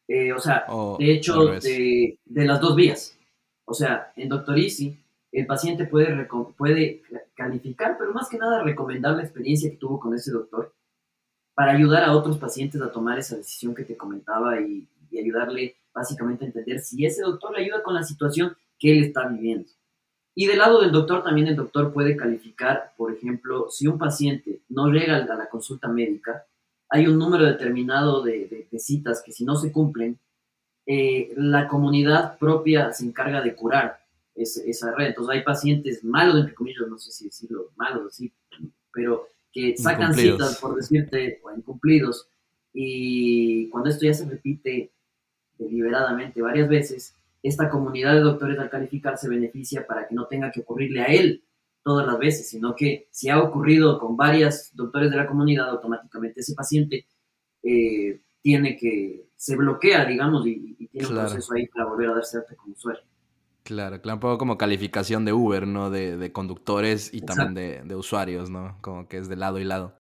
Eh, 0.08 0.32
o 0.34 0.40
sea, 0.40 0.66
de 1.00 1.12
hecho, 1.12 1.46
de, 1.46 2.20
de, 2.26 2.46
las 2.46 2.62
dos 2.62 2.76
vías. 2.76 3.18
O 3.66 3.74
sea, 3.74 4.14
en 4.16 4.30
Doctorici, 4.30 4.98
el 5.32 5.46
paciente 5.46 5.86
puede, 5.86 6.28
puede 6.56 7.02
calificar, 7.34 7.98
pero 7.98 8.14
más 8.14 8.30
que 8.30 8.38
nada 8.38 8.64
recomendar 8.64 9.16
la 9.16 9.24
experiencia 9.24 9.70
que 9.70 9.78
tuvo 9.78 10.00
con 10.00 10.14
ese 10.14 10.32
doctor 10.32 10.74
para 11.54 11.72
ayudar 11.72 12.04
a 12.04 12.16
otros 12.16 12.38
pacientes 12.38 12.82
a 12.82 12.92
tomar 12.92 13.18
esa 13.18 13.38
decisión 13.38 13.74
que 13.74 13.84
te 13.84 13.98
comentaba 13.98 14.60
y, 14.60 14.88
ayudarle 15.18 15.78
básicamente 15.94 16.44
a 16.44 16.48
entender 16.48 16.80
si 16.80 17.06
ese 17.06 17.22
doctor 17.22 17.54
le 17.54 17.64
ayuda 17.64 17.82
con 17.82 17.94
la 17.94 18.04
situación 18.04 18.54
que 18.78 18.92
él 18.92 19.06
está 19.06 19.30
viviendo. 19.30 19.70
Y 20.36 20.46
del 20.46 20.58
lado 20.58 20.82
del 20.82 20.92
doctor, 20.92 21.24
también 21.24 21.48
el 21.48 21.56
doctor 21.56 21.94
puede 21.94 22.18
calificar, 22.18 22.92
por 22.98 23.14
ejemplo, 23.14 23.70
si 23.70 23.88
un 23.88 23.98
paciente 23.98 24.60
no 24.68 24.88
llega 24.88 25.16
a 25.16 25.36
la 25.36 25.48
consulta 25.48 25.88
médica, 25.88 26.46
hay 26.90 27.08
un 27.08 27.18
número 27.18 27.46
determinado 27.46 28.24
de, 28.24 28.68
citas 28.78 29.24
que 29.26 29.32
si 29.32 29.46
no 29.46 29.56
se 29.56 29.72
cumplen, 29.72 30.20
eh, 30.86 31.34
la 31.38 31.68
comunidad 31.68 32.38
propia 32.38 32.92
se 32.92 33.06
encarga 33.06 33.42
de 33.42 33.56
curar 33.56 34.00
esa 34.36 34.94
red. 34.94 35.08
Entonces 35.08 35.36
hay 35.36 35.44
pacientes 35.44 36.04
malos, 36.04 36.36
entre 36.36 36.54
comillas, 36.54 36.88
no 36.90 36.98
sé 36.98 37.12
si 37.12 37.26
decirlo 37.26 37.72
malos, 37.76 38.08
así, 38.08 38.34
pero 38.94 39.30
que 39.52 39.78
sacan 39.78 40.14
citas, 40.14 40.58
por 40.60 40.76
decirte, 40.76 41.40
o 41.44 41.52
incumplidos, 41.56 42.28
y 42.74 43.70
cuando 43.70 43.90
esto 43.90 44.06
ya 44.06 44.14
se 44.14 44.30
repite 44.30 44.92
deliberadamente 45.58 46.42
varias 46.42 46.68
veces, 46.68 47.16
esta 47.42 47.70
comunidad 47.70 48.14
de 48.14 48.20
doctores 48.20 48.60
al 48.60 48.70
calificar 48.70 49.18
se 49.18 49.30
beneficia 49.30 49.88
para 49.88 50.08
que 50.08 50.14
no 50.14 50.26
tenga 50.26 50.52
que 50.52 50.60
ocurrirle 50.60 51.02
a 51.02 51.06
él 51.06 51.42
todas 51.86 52.08
las 52.08 52.18
veces, 52.18 52.50
sino 52.50 52.76
que 52.76 53.08
si 53.12 53.30
ha 53.30 53.40
ocurrido 53.40 54.00
con 54.00 54.18
varios 54.18 54.72
doctores 54.74 55.12
de 55.12 55.18
la 55.18 55.28
comunidad, 55.28 55.70
automáticamente 55.70 56.40
ese 56.40 56.56
paciente 56.56 57.08
eh, 57.62 58.24
tiene 58.42 58.76
que, 58.76 59.30
se 59.36 59.56
bloquea, 59.56 60.04
digamos, 60.06 60.48
y, 60.48 60.74
tiene 60.88 61.08
un 61.08 61.14
proceso 61.14 61.54
ahí 61.54 61.68
para 61.68 61.86
volver 61.86 62.10
a 62.10 62.16
darse 62.16 62.38
alta 62.38 62.56
como 62.56 62.74
usuario. 62.74 63.04
Claro, 63.62 64.02
claro, 64.02 64.16
un 64.16 64.20
poco 64.20 64.38
como 64.40 64.58
calificación 64.58 65.26
de 65.26 65.34
Uber, 65.34 65.68
¿no? 65.68 65.92
De, 65.92 66.32
conductores 66.32 67.14
y 67.14 67.22
también 67.22 67.88
de, 67.88 67.96
usuarios, 67.96 68.50
¿no? 68.50 68.80
Como 68.82 69.08
que 69.08 69.18
es 69.18 69.30
de 69.30 69.36
lado 69.36 69.60
y 69.60 69.64
lado. 69.64 70.00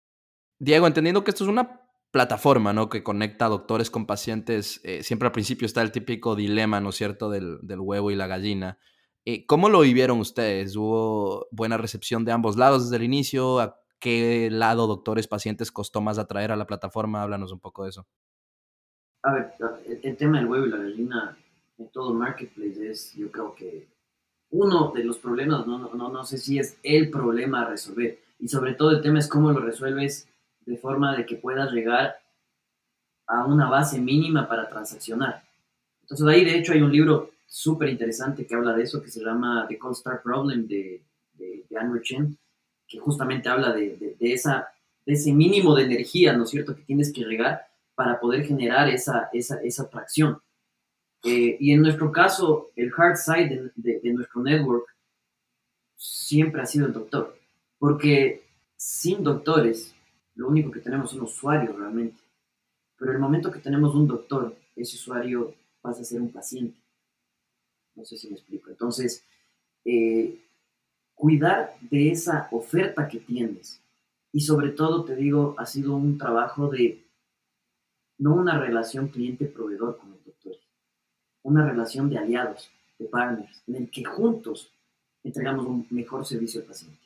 Diego, 0.59 0.87
entendiendo 0.87 1.23
que 1.23 1.29
esto 1.29 1.43
es 1.43 1.49
una 1.49 1.81
plataforma, 2.09 2.73
¿no? 2.73 2.89
Que 2.89 3.03
conecta 3.03 3.45
doctores 3.47 3.91
con 3.91 4.07
pacientes, 4.07 4.81
eh, 4.83 5.03
siempre 5.03 5.27
al 5.27 5.31
principio 5.31 5.67
está 5.67 5.83
el 5.83 5.91
típico 5.91 6.35
dilema, 6.35 6.81
¿no 6.81 6.89
es 6.89 6.95
cierto?, 6.95 7.29
del, 7.29 7.59
huevo 7.79 8.09
y 8.09 8.15
la 8.15 8.25
gallina. 8.25 8.79
Eh, 9.29 9.45
¿Cómo 9.45 9.67
lo 9.67 9.81
vivieron 9.81 10.21
ustedes? 10.21 10.77
¿Hubo 10.77 11.49
buena 11.51 11.75
recepción 11.75 12.23
de 12.23 12.31
ambos 12.31 12.55
lados 12.55 12.85
desde 12.85 12.95
el 12.95 13.03
inicio? 13.03 13.59
¿A 13.59 13.77
qué 13.99 14.47
lado 14.49 14.87
doctores, 14.87 15.27
pacientes 15.27 15.69
costó 15.69 15.99
más 15.99 16.17
atraer 16.17 16.53
a 16.53 16.55
la 16.55 16.65
plataforma? 16.65 17.21
Háblanos 17.21 17.51
un 17.51 17.59
poco 17.59 17.83
de 17.83 17.89
eso. 17.89 18.07
A 19.23 19.33
ver, 19.33 19.51
el 20.01 20.15
tema 20.15 20.37
del 20.37 20.47
huevo 20.47 20.65
y 20.65 20.69
la 20.69 20.77
gallina 20.77 21.37
en 21.77 21.89
todo 21.89 22.13
marketplace 22.13 22.89
es, 22.89 23.13
yo 23.15 23.29
creo 23.29 23.53
que 23.53 23.89
uno 24.51 24.93
de 24.95 25.03
los 25.03 25.17
problemas, 25.17 25.67
no, 25.67 25.77
no, 25.77 26.07
no 26.07 26.23
sé 26.23 26.37
si 26.37 26.57
es 26.57 26.79
el 26.81 27.11
problema 27.11 27.63
a 27.63 27.69
resolver. 27.69 28.19
Y 28.39 28.47
sobre 28.47 28.75
todo 28.75 28.91
el 28.91 29.01
tema 29.01 29.19
es 29.19 29.27
cómo 29.27 29.51
lo 29.51 29.59
resuelves 29.59 30.29
de 30.65 30.77
forma 30.77 31.17
de 31.17 31.25
que 31.25 31.35
puedas 31.35 31.73
llegar 31.73 32.15
a 33.25 33.43
una 33.43 33.69
base 33.69 33.99
mínima 33.99 34.47
para 34.47 34.69
transaccionar. 34.69 35.43
Entonces 36.03 36.25
ahí 36.27 36.45
de 36.45 36.57
hecho 36.57 36.71
hay 36.71 36.81
un 36.81 36.93
libro 36.93 37.31
súper 37.47 37.89
interesante 37.89 38.45
que 38.45 38.53
habla 38.53 38.73
de 38.73 38.83
eso, 38.83 39.01
que 39.01 39.09
se 39.09 39.23
llama 39.23 39.65
The 39.67 39.79
Cold 39.79 39.95
Start 39.95 40.21
Problem 40.21 40.67
de, 40.67 41.03
de, 41.33 41.65
Andrew 41.79 42.01
Chen, 42.01 42.37
que 42.87 42.99
justamente 42.99 43.49
habla 43.49 43.73
de, 43.73 44.15
de, 44.19 44.33
esa, 44.33 44.67
de 45.05 45.13
ese 45.13 45.31
mínimo 45.31 45.73
de 45.73 45.83
energía, 45.83 46.33
¿no 46.33 46.43
es 46.43 46.49
cierto?, 46.49 46.75
que 46.75 46.83
tienes 46.83 47.11
que 47.11 47.23
llegar 47.23 47.67
para 47.95 48.19
poder 48.19 48.45
generar 48.45 48.89
esa, 48.89 49.29
esa, 49.33 49.61
esa 49.61 49.83
atracción. 49.83 50.39
Eh, 51.23 51.57
y 51.59 51.71
en 51.71 51.81
nuestro 51.81 52.11
caso, 52.11 52.71
el 52.75 52.91
hard 52.95 53.15
side 53.15 53.71
de, 53.75 54.13
nuestro 54.13 54.43
network 54.43 54.87
siempre 55.95 56.61
ha 56.61 56.65
sido 56.65 56.85
el 56.85 56.93
doctor, 56.93 57.37
porque 57.79 58.43
sin 58.75 59.23
doctores, 59.23 59.95
lo 60.35 60.47
único 60.47 60.69
que 60.69 60.79
tenemos 60.79 61.11
son 61.11 61.21
usuarios 61.21 61.75
realmente. 61.75 62.21
Pero 62.97 63.11
el 63.11 63.19
momento 63.19 63.51
que 63.51 63.59
tenemos 63.59 63.95
un 63.95 64.07
doctor, 64.07 64.55
ese 64.75 64.95
usuario 64.95 65.55
pasa 65.81 66.01
a 66.01 66.05
ser 66.05 66.21
un 66.21 66.31
paciente. 66.31 66.79
No 67.97 68.05
sé 68.05 68.15
si 68.15 68.29
me 68.29 68.35
explico. 68.35 68.69
Entonces, 68.69 69.25
eh, 69.83 70.39
cuidar 71.15 71.75
de 71.81 72.11
esa 72.11 72.47
oferta 72.51 73.07
que 73.09 73.17
tienes. 73.17 73.81
Y 74.31 74.41
sobre 74.41 74.69
todo, 74.69 75.03
te 75.03 75.15
digo, 75.15 75.55
ha 75.57 75.65
sido 75.65 75.95
un 75.95 76.17
trabajo 76.17 76.69
de 76.69 77.03
no 78.19 78.35
una 78.35 78.59
relación 78.59 79.07
cliente-proveedor 79.09 79.97
con 79.97 80.13
el 80.13 80.23
doctor, 80.23 80.55
una 81.41 81.67
relación 81.67 82.09
de 82.09 82.19
aliados, 82.19 82.69
de 82.99 83.05
partners, 83.05 83.63
en 83.67 83.75
el 83.75 83.89
que 83.89 84.05
juntos 84.05 84.71
entregamos 85.23 85.65
un 85.65 85.87
mejor 85.89 86.25
servicio 86.25 86.61
al 86.61 86.67
paciente. 86.67 87.01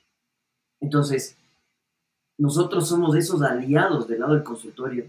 Entonces, 0.81 1.37
nosotros 2.37 2.87
somos 2.87 3.15
esos 3.15 3.41
aliados 3.41 4.07
del 4.07 4.19
lado 4.19 4.33
del 4.33 4.43
consultorio, 4.43 5.05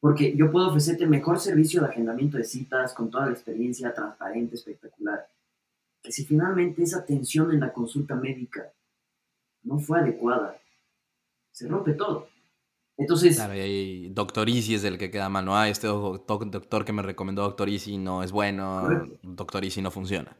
porque 0.00 0.34
yo 0.34 0.50
puedo 0.50 0.68
ofrecerte 0.68 1.06
mejor 1.06 1.38
servicio 1.38 1.82
de 1.82 1.88
agendamiento 1.88 2.38
de 2.38 2.44
citas 2.44 2.94
con 2.94 3.10
toda 3.10 3.26
la 3.26 3.32
experiencia 3.32 3.92
transparente, 3.94 4.56
espectacular, 4.56 5.28
que 6.02 6.10
si 6.10 6.24
finalmente 6.24 6.82
esa 6.82 7.00
atención 7.00 7.52
en 7.52 7.60
la 7.60 7.72
consulta 7.72 8.14
médica 8.14 8.72
no 9.62 9.78
fue 9.78 10.00
adecuada, 10.00 10.58
se 11.52 11.68
rompe 11.68 11.92
todo. 11.92 12.28
Entonces. 12.96 13.36
Claro, 13.36 13.54
y 13.54 13.60
ahí 13.60 14.08
Doctor 14.10 14.48
Easy 14.48 14.74
es 14.74 14.84
el 14.84 14.98
que 14.98 15.10
queda 15.10 15.28
mal. 15.28 15.44
No, 15.44 15.56
ah, 15.56 15.68
este 15.68 15.86
doctor 15.86 16.84
que 16.84 16.92
me 16.92 17.02
recomendó 17.02 17.42
Doctor 17.42 17.68
Easy 17.68 17.98
no 17.98 18.22
es 18.22 18.32
bueno. 18.32 19.08
Doctor 19.22 19.64
Easy 19.64 19.80
no 19.80 19.90
funciona. 19.90 20.36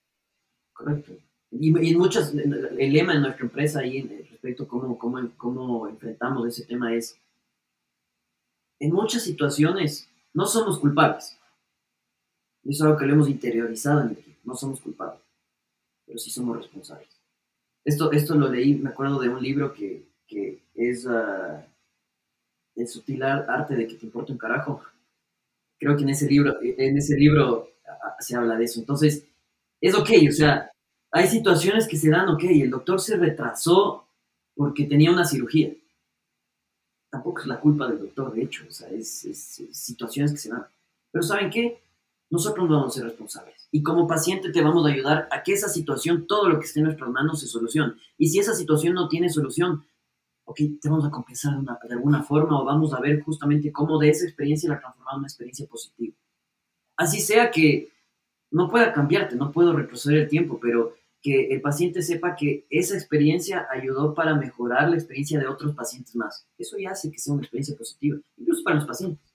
Correcto. 0.75 1.13
Y, 1.51 1.91
en 1.91 1.99
muchas. 1.99 2.35
El 2.35 2.93
lema 2.93 3.15
de 3.15 3.21
nuestra 3.21 3.45
empresa 3.45 3.81
ahí 3.81 4.03
respecto 4.31 4.65
a 4.65 4.69
cómo, 4.69 4.99
cómo, 4.99 5.31
cómo 5.37 5.89
enfrentamos 5.89 6.47
ese 6.47 6.65
tema 6.65 6.95
es. 6.95 7.19
En 8.81 8.93
muchas 8.93 9.23
situaciones 9.23 10.09
no 10.35 10.47
somos 10.47 10.79
culpables. 10.79 11.39
Eso 12.65 12.71
es 12.71 12.81
algo 12.83 12.97
que 12.97 13.07
lo 13.07 13.15
hemos 13.15 13.29
interiorizado 13.29 14.01
en 14.01 14.07
el 14.09 14.13
equipo. 14.13 14.41
No 14.45 14.55
somos 14.55 14.81
culpables. 14.81 15.21
Pero 16.07 16.19
sí 16.19 16.31
somos 16.31 16.57
responsables. 16.57 17.09
Esto, 17.85 18.13
esto 18.13 18.35
lo 18.35 18.49
leí, 18.49 18.75
me 18.75 18.91
acuerdo 18.91 19.21
de 19.21 19.29
un 19.29 19.43
libro 19.43 19.73
que, 19.73 20.05
que 20.27 20.63
es. 20.75 21.07
Ah, 21.07 21.65
el 22.77 22.89
sutil 22.89 23.23
arte 23.23 23.75
de 23.75 23.87
que 23.87 23.95
te 23.95 24.07
importa 24.07 24.33
un 24.33 24.39
carajo. 24.39 24.83
Creo 25.79 25.97
que 25.97 26.03
en 26.03 26.11
ese 26.11 26.27
libro, 26.27 26.57
en 26.63 26.97
ese 26.97 27.17
libro 27.17 27.71
se 28.19 28.37
habla 28.37 28.57
de 28.57 28.65
eso. 28.65 28.81
Entonces, 28.81 29.27
es 29.81 29.95
ok, 29.95 30.11
o 30.29 30.33
sea, 30.33 30.71
hay 31.11 31.27
situaciones 31.27 31.89
que 31.89 31.97
se 31.97 32.11
dan, 32.11 32.29
ok, 32.29 32.45
el 32.45 32.71
doctor 32.71 33.01
se 33.01 33.17
retrasó 33.17 34.07
porque 34.55 34.85
tenía 34.85 35.11
una 35.11 35.25
cirugía. 35.25 35.73
Tampoco 37.11 37.41
es 37.41 37.47
la 37.47 37.61
culpa 37.61 37.89
del 37.89 37.99
doctor, 37.99 38.33
de 38.33 38.43
hecho, 38.43 38.65
o 38.69 38.71
sea, 38.71 38.89
es, 38.89 39.25
es 39.25 39.63
situaciones 39.73 40.33
que 40.33 40.39
se 40.39 40.51
dan. 40.51 40.67
Pero 41.11 41.23
¿saben 41.25 41.51
qué? 41.51 41.83
Nosotros 42.31 42.69
no 42.69 42.77
vamos 42.77 42.95
a 42.95 43.01
ser 43.01 43.05
responsables. 43.09 43.69
Y 43.73 43.83
como 43.83 44.07
paciente 44.07 44.51
te 44.51 44.63
vamos 44.63 44.87
a 44.87 44.91
ayudar 44.93 45.29
a 45.31 45.43
que 45.43 45.53
esa 45.53 45.69
situación, 45.69 46.27
todo 46.27 46.49
lo 46.49 46.59
que 46.59 46.67
esté 46.67 46.81
en 46.81 46.87
nuestras 46.87 47.11
manos, 47.11 47.41
se 47.41 47.47
solucione. 47.47 47.95
Y 48.17 48.29
si 48.29 48.39
esa 48.39 48.55
situación 48.55 48.95
no 48.95 49.09
tiene 49.09 49.29
solución, 49.29 49.85
ok, 50.45 50.59
te 50.81 50.89
vamos 50.89 51.05
a 51.05 51.11
compensar 51.11 51.57
de, 51.61 51.95
alguna 51.95 52.23
forma 52.23 52.61
o 52.61 52.65
vamos 52.65 52.93
a 52.93 53.01
ver 53.01 53.23
justamente 53.23 53.71
cómo 53.73 53.99
de 53.99 54.11
esa 54.11 54.27
experiencia 54.27 54.69
la 54.69 54.81
transformamos 54.81 55.15
en 55.15 55.19
una 55.19 55.29
experiencia 55.29 55.67
positiva. 55.67 56.15
Así 56.97 57.21
sea 57.21 57.51
que 57.51 57.89
no 58.51 58.69
pueda 58.69 58.93
cambiarte, 58.93 59.37
no 59.37 59.53
puedo 59.53 59.73
retroceder 59.73 60.23
el 60.23 60.29
tiempo, 60.29 60.59
pero 60.61 60.97
que 61.23 61.49
el 61.49 61.61
paciente 61.61 62.03
sepa 62.03 62.35
que 62.35 62.67
esa 62.71 62.95
experiencia 62.95 63.67
ayudó 63.71 64.15
para 64.15 64.35
mejorar 64.35 64.89
la 64.89 64.97
experiencia 64.97 65.39
de 65.39 65.47
otros 65.47 65.75
pacientes 65.75 66.17
más. 66.17 66.47
Eso 66.57 66.77
ya 66.79 66.91
hace 66.91 67.11
que 67.11 67.19
sea 67.19 67.35
una 67.35 67.43
experiencia 67.43 67.77
positiva, 67.77 68.19
incluso 68.37 68.63
para 68.65 68.77
los 68.77 68.87
pacientes. 68.87 69.31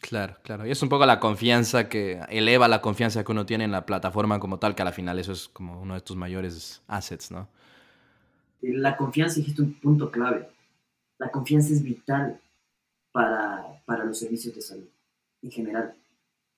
Claro, 0.00 0.36
claro. 0.42 0.66
Y 0.66 0.70
es 0.70 0.82
un 0.82 0.88
poco 0.88 1.06
la 1.06 1.18
confianza 1.18 1.88
que 1.88 2.20
eleva 2.28 2.68
la 2.68 2.80
confianza 2.80 3.24
que 3.24 3.32
uno 3.32 3.46
tiene 3.46 3.64
en 3.64 3.72
la 3.72 3.86
plataforma 3.86 4.38
como 4.38 4.58
tal, 4.58 4.74
que 4.74 4.82
a 4.82 4.84
la 4.84 4.92
final 4.92 5.18
eso 5.18 5.32
es 5.32 5.48
como 5.48 5.80
uno 5.80 5.94
de 5.94 6.00
tus 6.00 6.16
mayores 6.16 6.82
assets, 6.86 7.30
¿no? 7.30 7.48
la 8.62 8.96
confianza, 8.96 9.36
dijiste 9.36 9.62
un 9.62 9.74
punto 9.74 10.10
clave. 10.10 10.48
La 11.18 11.30
confianza 11.30 11.72
es 11.72 11.82
vital 11.82 12.40
para, 13.12 13.64
para 13.84 14.04
los 14.04 14.18
servicios 14.18 14.54
de 14.54 14.62
salud 14.62 14.88
en 15.42 15.50
general. 15.50 15.94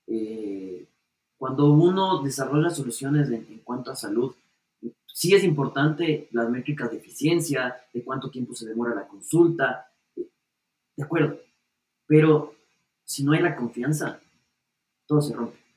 Eh, 0.06 0.86
cuando 1.36 1.70
uno 1.70 2.22
desarrolla 2.22 2.70
soluciones 2.70 3.28
en, 3.28 3.46
en, 3.50 3.58
cuanto 3.60 3.90
a 3.90 3.96
salud, 3.96 4.34
sí 5.12 5.34
es 5.34 5.42
importante 5.42 6.28
las 6.32 6.48
métricas 6.48 6.90
de 6.90 6.98
eficiencia, 6.98 7.76
de 7.92 8.04
cuánto 8.04 8.30
tiempo 8.30 8.54
se 8.54 8.68
demora 8.68 8.94
la 8.94 9.08
consulta, 9.08 9.90
de 10.14 11.04
acuerdo, 11.04 11.40
pero 12.06 12.54
si 13.04 13.24
no 13.24 13.32
hay 13.32 13.40
la 13.40 13.56
confianza, 13.56 14.20
todo 15.06 15.20
se 15.20 15.34
rompe. 15.34 15.67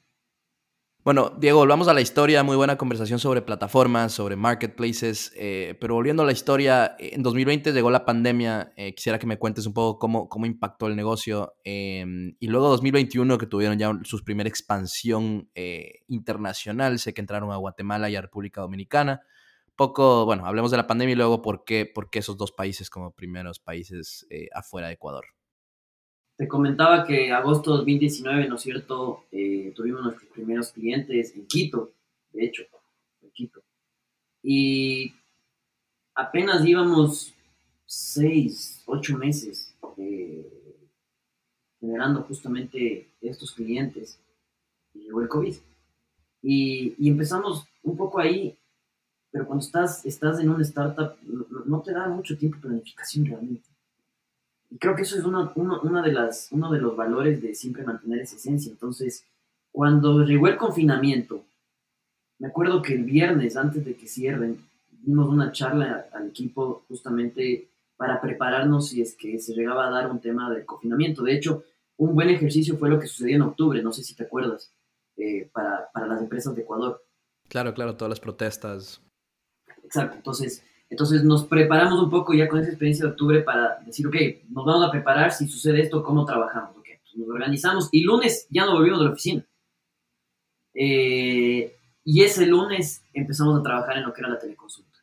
Bueno, 1.03 1.31
Diego, 1.35 1.57
volvamos 1.57 1.87
a 1.87 1.95
la 1.95 2.01
historia. 2.01 2.43
Muy 2.43 2.55
buena 2.55 2.77
conversación 2.77 3.17
sobre 3.17 3.41
plataformas, 3.41 4.11
sobre 4.11 4.35
marketplaces. 4.35 5.33
Eh, 5.35 5.75
pero 5.81 5.95
volviendo 5.95 6.21
a 6.21 6.27
la 6.27 6.31
historia, 6.31 6.95
en 6.99 7.23
2020 7.23 7.73
llegó 7.73 7.89
la 7.89 8.05
pandemia. 8.05 8.71
Eh, 8.77 8.93
quisiera 8.93 9.17
que 9.17 9.25
me 9.25 9.39
cuentes 9.39 9.65
un 9.65 9.73
poco 9.73 9.97
cómo, 9.97 10.29
cómo 10.29 10.45
impactó 10.45 10.85
el 10.85 10.95
negocio. 10.95 11.55
Em, 11.63 12.35
y 12.39 12.45
luego 12.45 12.69
2021, 12.69 13.39
que 13.39 13.47
tuvieron 13.47 13.79
ya 13.79 13.91
su 14.03 14.23
primera 14.23 14.47
expansión 14.47 15.49
eh, 15.55 16.03
internacional. 16.07 16.99
Sé 16.99 17.15
que 17.15 17.21
entraron 17.21 17.51
a 17.51 17.55
Guatemala 17.55 18.07
y 18.11 18.15
a 18.15 18.21
República 18.21 18.61
Dominicana. 18.61 19.23
Poco, 19.75 20.25
bueno, 20.25 20.45
hablemos 20.45 20.69
de 20.69 20.77
la 20.77 20.85
pandemia 20.85 21.13
y 21.13 21.15
luego 21.15 21.41
por 21.41 21.63
qué, 21.63 21.87
por 21.87 22.11
qué 22.11 22.19
esos 22.19 22.37
dos 22.37 22.51
países 22.51 22.91
como 22.91 23.09
primeros 23.09 23.59
países 23.59 24.27
afuera 24.53 24.89
de 24.89 24.93
Ecuador. 24.93 25.25
Te 26.41 26.47
comentaba 26.47 27.05
que 27.05 27.31
agosto 27.31 27.69
de 27.69 27.77
2019, 27.77 28.47
¿no 28.47 28.55
es 28.55 28.61
cierto? 28.63 29.25
Eh, 29.31 29.71
tuvimos 29.75 30.01
nuestros 30.01 30.27
primeros 30.31 30.71
clientes 30.71 31.35
en 31.35 31.45
Quito, 31.45 31.91
de 32.33 32.45
hecho, 32.45 32.63
en 33.21 33.29
Quito. 33.29 33.61
Y 34.41 35.13
apenas 36.15 36.65
íbamos 36.65 37.31
seis, 37.85 38.81
ocho 38.87 39.19
meses 39.19 39.75
eh, 39.97 40.79
generando 41.79 42.23
justamente 42.23 43.11
estos 43.21 43.51
clientes 43.51 44.19
y 44.95 45.01
llegó 45.01 45.21
el 45.21 45.27
COVID. 45.27 45.55
Y, 46.41 47.07
empezamos 47.07 47.67
un 47.83 47.95
poco 47.95 48.19
ahí, 48.19 48.57
pero 49.29 49.45
cuando 49.45 49.63
estás, 49.63 50.03
estás 50.07 50.39
en 50.39 50.49
una 50.49 50.63
startup 50.63 51.17
no, 51.21 51.45
no 51.65 51.81
te 51.83 51.93
da 51.93 52.09
mucho 52.09 52.35
tiempo 52.35 52.57
de 52.57 52.63
planificación 52.63 53.27
realmente. 53.27 53.70
Y 54.71 54.77
creo 54.77 54.95
que 54.95 55.01
eso 55.01 55.17
es 55.17 55.25
una, 55.25 55.51
una, 55.55 56.01
de 56.01 56.13
las, 56.13 56.47
uno 56.51 56.71
de 56.71 56.79
los 56.79 56.95
valores 56.95 57.41
de 57.41 57.53
siempre 57.53 57.83
mantener 57.83 58.21
esa 58.21 58.37
esencia. 58.37 58.71
Entonces, 58.71 59.25
cuando 59.69 60.23
llegó 60.23 60.47
el 60.47 60.55
confinamiento, 60.55 61.43
me 62.39 62.47
acuerdo 62.47 62.81
que 62.81 62.93
el 62.93 63.03
viernes, 63.03 63.57
antes 63.57 63.83
de 63.83 63.95
que 63.95 64.07
cierren, 64.07 64.65
dimos 64.89 65.27
una 65.27 65.51
charla 65.51 66.07
al 66.13 66.29
equipo 66.29 66.85
justamente 66.87 67.69
para 67.97 68.21
prepararnos 68.21 68.87
si 68.87 69.01
es 69.01 69.15
que 69.15 69.39
se 69.39 69.53
llegaba 69.53 69.87
a 69.87 69.91
dar 69.91 70.09
un 70.09 70.21
tema 70.21 70.49
del 70.49 70.65
confinamiento. 70.65 71.21
De 71.21 71.35
hecho, 71.35 71.65
un 71.97 72.15
buen 72.15 72.29
ejercicio 72.29 72.77
fue 72.77 72.89
lo 72.89 72.99
que 72.99 73.07
sucedió 73.07 73.35
en 73.35 73.41
octubre, 73.41 73.83
no 73.83 73.91
sé 73.91 74.03
si 74.03 74.15
te 74.15 74.23
acuerdas, 74.23 74.73
eh, 75.17 75.49
para, 75.53 75.91
para 75.91 76.07
las 76.07 76.21
empresas 76.21 76.55
de 76.55 76.61
Ecuador. 76.61 77.03
Claro, 77.49 77.73
claro, 77.73 77.97
todas 77.97 78.09
las 78.09 78.19
protestas. 78.21 79.01
Exacto, 79.83 80.15
entonces 80.15 80.63
entonces 80.91 81.23
nos 81.23 81.45
preparamos 81.45 82.03
un 82.03 82.09
poco 82.09 82.33
ya 82.33 82.49
con 82.49 82.59
esa 82.59 82.69
experiencia 82.69 83.05
de 83.05 83.11
octubre 83.11 83.41
para 83.41 83.79
decir, 83.85 84.05
ok, 84.05 84.15
nos 84.49 84.65
vamos 84.65 84.85
a 84.85 84.91
preparar 84.91 85.31
si 85.31 85.47
sucede 85.47 85.81
esto, 85.81 86.03
¿cómo 86.03 86.25
trabajamos? 86.25 86.75
Okay, 86.79 86.97
pues 87.01 87.15
nos 87.15 87.29
organizamos 87.29 87.87
y 87.93 88.03
lunes 88.03 88.45
ya 88.49 88.65
no 88.65 88.73
volvimos 88.73 88.99
de 88.99 89.05
la 89.05 89.11
oficina. 89.11 89.45
Eh, 90.73 91.77
y 92.03 92.23
ese 92.23 92.45
lunes 92.45 93.05
empezamos 93.13 93.57
a 93.57 93.63
trabajar 93.63 93.97
en 93.97 94.03
lo 94.03 94.13
que 94.13 94.19
era 94.19 94.31
la 94.31 94.39
teleconsulta. 94.39 94.99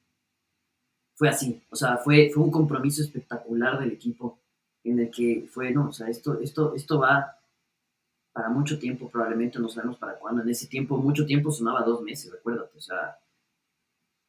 Fue 1.15 1.31
así, 1.31 1.63
o 1.71 1.75
sea, 1.75 1.97
fue, 1.97 2.31
fue 2.35 2.43
un 2.43 2.51
compromiso 2.51 3.03
espectacular 3.03 3.81
del 3.81 3.93
equipo 3.93 4.41
en 4.85 4.99
el 4.99 5.11
que 5.11 5.49
fue, 5.51 5.71
no, 5.71 5.89
o 5.89 5.93
sea, 5.93 6.09
esto, 6.09 6.39
esto, 6.39 6.75
esto 6.75 6.99
va 6.99 7.35
para 8.31 8.51
mucho 8.51 8.79
tiempo, 8.79 9.09
probablemente 9.09 9.59
no 9.59 9.71
sabemos 9.71 9.97
para 9.97 10.19
cuándo. 10.19 10.43
En 10.43 10.51
ese 10.51 10.67
tiempo, 10.67 10.99
mucho 10.99 11.25
tiempo 11.25 11.51
sonaba 11.51 11.81
dos 11.81 12.03
meses, 12.03 12.31
recuérdate, 12.31 12.77
o 12.77 12.81
sea, 12.81 13.19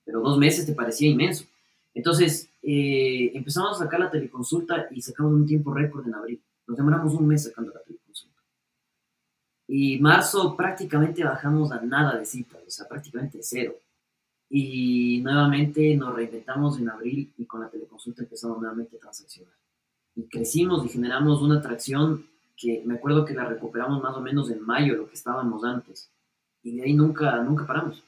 pero 0.06 0.22
dos 0.22 0.38
meses 0.38 0.66
te 0.66 0.74
parecía 0.74 1.10
inmenso. 1.10 1.46
Entonces, 1.94 2.50
eh, 2.62 3.32
empezamos 3.34 3.76
a 3.76 3.84
sacar 3.84 4.00
la 4.00 4.12
teleconsulta 4.12 4.88
y 4.92 5.02
sacamos 5.02 5.34
un 5.34 5.46
tiempo 5.46 5.74
récord 5.74 6.08
en 6.08 6.16
abril. 6.16 6.42
Nos 6.68 6.78
demoramos 6.78 7.14
un 7.14 7.28
mes 7.28 7.44
sacando 7.44 7.72
la 7.74 7.82
teleconsulta. 7.82 8.42
Y 9.68 10.00
marzo 10.00 10.56
prácticamente 10.56 11.24
bajamos 11.24 11.72
a 11.72 11.82
nada 11.82 12.18
de 12.18 12.26
citas, 12.26 12.62
o 12.66 12.70
sea, 12.70 12.88
prácticamente 12.88 13.40
cero. 13.42 13.76
Y 14.50 15.22
nuevamente 15.22 15.96
nos 15.96 16.16
reinventamos 16.16 16.80
en 16.80 16.90
abril 16.90 17.32
y 17.38 17.46
con 17.46 17.62
la 17.62 17.70
teleconsulta 17.70 18.24
empezamos 18.24 18.60
nuevamente 18.60 18.98
a 18.98 19.00
transaccionar. 19.00 19.54
Y 20.16 20.24
crecimos 20.24 20.86
y 20.86 20.90
generamos 20.90 21.42
una 21.42 21.60
atracción 21.60 22.26
que 22.58 22.82
me 22.86 22.96
acuerdo 22.96 23.26
que 23.26 23.34
la 23.34 23.46
recuperamos 23.46 24.02
más 24.02 24.16
o 24.16 24.22
menos 24.22 24.50
en 24.50 24.62
mayo, 24.62 24.96
lo 24.96 25.08
que 25.08 25.14
estábamos 25.14 25.64
antes. 25.64 26.12
Y 26.64 26.76
de 26.76 26.84
ahí 26.84 26.94
nunca, 26.94 27.42
nunca 27.44 27.66
paramos 27.66 28.04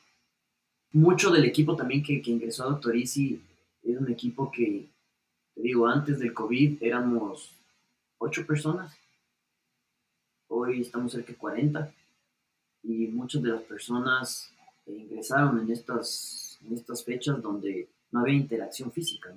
mucho 0.94 1.32
del 1.32 1.46
equipo 1.46 1.76
también 1.76 2.04
que, 2.04 2.22
que 2.22 2.32
ingresó 2.32 2.64
a 2.64 2.68
Doctor 2.68 2.96
Easy 2.96 3.42
es 3.84 3.98
un 3.98 4.10
equipo 4.12 4.52
que, 4.52 4.90
te 5.54 5.62
digo, 5.62 5.88
antes 5.88 6.20
del 6.20 6.34
COVID 6.34 6.82
éramos 6.82 7.52
ocho 8.18 8.46
personas. 8.46 8.96
Hoy 10.48 10.82
estamos 10.82 11.12
cerca 11.12 11.32
de 11.32 11.38
40 11.38 11.94
y 12.84 13.08
muchas 13.08 13.42
de 13.42 13.50
las 13.50 13.62
personas 13.64 14.54
ingresaron 14.86 15.60
en 15.60 15.72
estas, 15.72 16.60
en 16.66 16.74
estas 16.74 17.04
fechas 17.04 17.42
donde 17.42 17.88
no 18.12 18.22
había 18.22 18.36
interacción 18.36 18.92
física. 18.92 19.34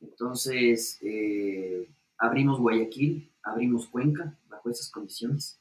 Entonces, 0.00 0.98
eh, 1.02 1.88
abrimos 2.16 2.58
Guayaquil, 2.58 3.30
abrimos 3.42 3.86
Cuenca 3.86 4.34
bajo 4.48 4.70
esas 4.70 4.90
condiciones 4.90 5.60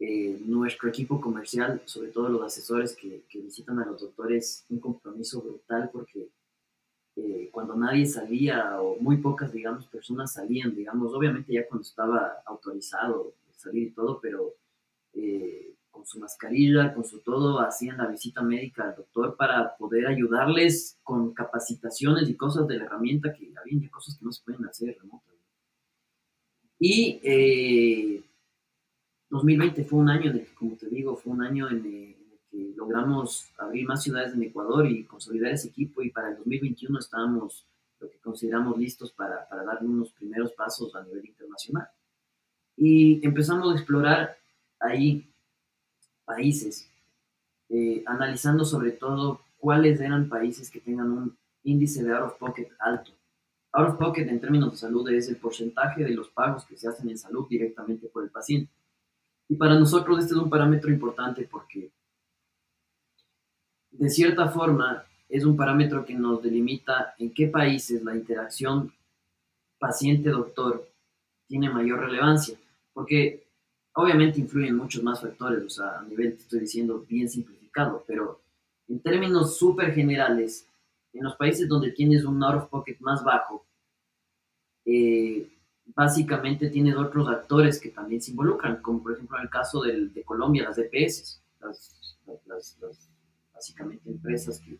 eh, 0.00 0.38
nuestro 0.46 0.88
equipo 0.88 1.20
comercial, 1.20 1.82
sobre 1.84 2.10
todo 2.10 2.28
los 2.28 2.42
asesores 2.42 2.94
que, 2.94 3.24
visitan 3.34 3.80
a 3.80 3.84
los 3.84 4.00
doctores, 4.00 4.64
un 4.68 4.78
compromiso 4.78 5.42
brutal 5.42 5.90
porque 5.92 6.28
eh, 7.20 7.48
cuando 7.50 7.74
nadie 7.74 8.06
salía 8.06 8.80
o 8.80 8.96
muy 9.00 9.16
pocas, 9.16 9.52
digamos, 9.52 9.88
personas 9.88 10.34
salían, 10.34 10.76
digamos, 10.76 11.12
obviamente 11.12 11.52
ya 11.52 11.66
cuando 11.66 11.82
estaba 11.82 12.42
autorizado 12.46 13.34
salir 13.56 13.88
y 13.88 13.90
todo, 13.90 14.20
pero 14.20 14.54
eh, 15.14 15.74
con 15.90 16.06
su 16.06 16.20
mascarilla, 16.20 16.94
con 16.94 17.04
su 17.04 17.18
todo, 17.18 17.58
hacían 17.58 17.96
la 17.96 18.06
visita 18.06 18.40
médica 18.40 18.84
al 18.84 18.94
doctor 18.94 19.36
para 19.36 19.76
poder 19.76 20.06
ayudarles 20.06 21.00
con 21.02 21.34
capacitaciones 21.34 22.28
y 22.28 22.36
cosas 22.36 22.68
de 22.68 22.78
la 22.78 22.84
herramienta 22.84 23.34
que 23.34 23.52
había 23.60 23.90
cosas 23.90 24.16
que 24.16 24.24
no 24.24 24.30
se 24.30 24.44
pueden 24.44 24.64
hacer 24.66 24.96
remotas. 25.00 25.34
Y 26.78 28.22
2020 29.30 29.82
fue 29.82 29.98
un 29.98 30.08
año 30.08 30.30
en 30.30 30.46
como 30.54 30.76
te 30.76 30.88
digo, 30.88 31.16
fue 31.16 31.32
un 31.32 31.42
año 31.42 31.68
en 31.68 31.84
el, 31.84 32.17
que 32.50 32.72
logramos 32.76 33.50
abrir 33.58 33.86
más 33.86 34.02
ciudades 34.02 34.34
en 34.34 34.42
Ecuador 34.42 34.86
y 34.86 35.04
consolidar 35.04 35.52
ese 35.52 35.68
equipo 35.68 36.02
y 36.02 36.10
para 36.10 36.30
el 36.30 36.36
2021 36.36 36.98
estábamos 36.98 37.66
lo 38.00 38.08
que 38.08 38.18
consideramos 38.18 38.78
listos 38.78 39.12
para, 39.12 39.48
para 39.48 39.64
dar 39.64 39.82
unos 39.82 40.12
primeros 40.12 40.52
pasos 40.52 40.94
a 40.94 41.02
nivel 41.02 41.26
internacional. 41.26 41.88
Y 42.76 43.24
empezamos 43.26 43.72
a 43.72 43.76
explorar 43.76 44.36
ahí 44.78 45.28
países, 46.24 46.88
eh, 47.68 48.02
analizando 48.06 48.64
sobre 48.64 48.92
todo 48.92 49.40
cuáles 49.58 50.00
eran 50.00 50.28
países 50.28 50.70
que 50.70 50.80
tengan 50.80 51.10
un 51.10 51.36
índice 51.64 52.04
de 52.04 52.12
out 52.12 52.26
of 52.26 52.38
pocket 52.38 52.68
alto. 52.78 53.12
Out 53.72 53.90
of 53.90 53.98
pocket 53.98 54.28
en 54.28 54.40
términos 54.40 54.72
de 54.72 54.78
salud 54.78 55.08
es 55.10 55.28
el 55.28 55.36
porcentaje 55.36 56.04
de 56.04 56.14
los 56.14 56.28
pagos 56.28 56.64
que 56.64 56.76
se 56.76 56.88
hacen 56.88 57.10
en 57.10 57.18
salud 57.18 57.46
directamente 57.48 58.08
por 58.08 58.22
el 58.22 58.30
paciente. 58.30 58.70
Y 59.48 59.56
para 59.56 59.78
nosotros 59.78 60.18
este 60.18 60.34
es 60.34 60.40
un 60.40 60.50
parámetro 60.50 60.90
importante 60.90 61.48
porque 61.50 61.90
de 63.98 64.10
cierta 64.10 64.48
forma 64.48 65.04
es 65.28 65.44
un 65.44 65.56
parámetro 65.56 66.04
que 66.04 66.14
nos 66.14 66.42
delimita 66.42 67.14
en 67.18 67.34
qué 67.34 67.48
países 67.48 68.02
la 68.02 68.14
interacción 68.14 68.92
paciente-doctor 69.78 70.88
tiene 71.46 71.68
mayor 71.68 72.00
relevancia, 72.00 72.56
porque 72.92 73.44
obviamente 73.94 74.40
influyen 74.40 74.76
muchos 74.76 75.02
más 75.02 75.20
factores, 75.20 75.64
o 75.64 75.68
sea, 75.68 75.98
a 75.98 76.02
nivel, 76.02 76.34
te 76.34 76.42
estoy 76.42 76.60
diciendo, 76.60 77.04
bien 77.08 77.28
simplificado, 77.28 78.04
pero 78.06 78.40
en 78.88 79.00
términos 79.00 79.56
súper 79.56 79.92
generales, 79.92 80.66
en 81.12 81.24
los 81.24 81.36
países 81.36 81.68
donde 81.68 81.90
tienes 81.90 82.24
un 82.24 82.42
out 82.42 82.62
of 82.62 82.68
pocket 82.68 82.96
más 83.00 83.24
bajo, 83.24 83.64
eh, 84.84 85.48
básicamente 85.86 86.70
tienes 86.70 86.96
otros 86.96 87.28
actores 87.28 87.80
que 87.80 87.90
también 87.90 88.22
se 88.22 88.30
involucran, 88.30 88.80
como 88.80 89.02
por 89.02 89.12
ejemplo 89.12 89.36
en 89.38 89.44
el 89.44 89.50
caso 89.50 89.82
del, 89.82 90.12
de 90.12 90.22
Colombia, 90.22 90.64
las 90.64 90.76
DPS, 90.76 91.42
las, 91.60 92.78
básicamente 93.58 94.08
empresas 94.08 94.60
que 94.60 94.78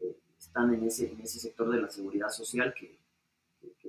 eh, 0.00 0.16
están 0.38 0.72
en 0.72 0.84
ese, 0.84 1.10
en 1.10 1.20
ese 1.20 1.40
sector 1.40 1.68
de 1.68 1.80
la 1.80 1.90
seguridad 1.90 2.28
social 2.30 2.72
que, 2.78 2.98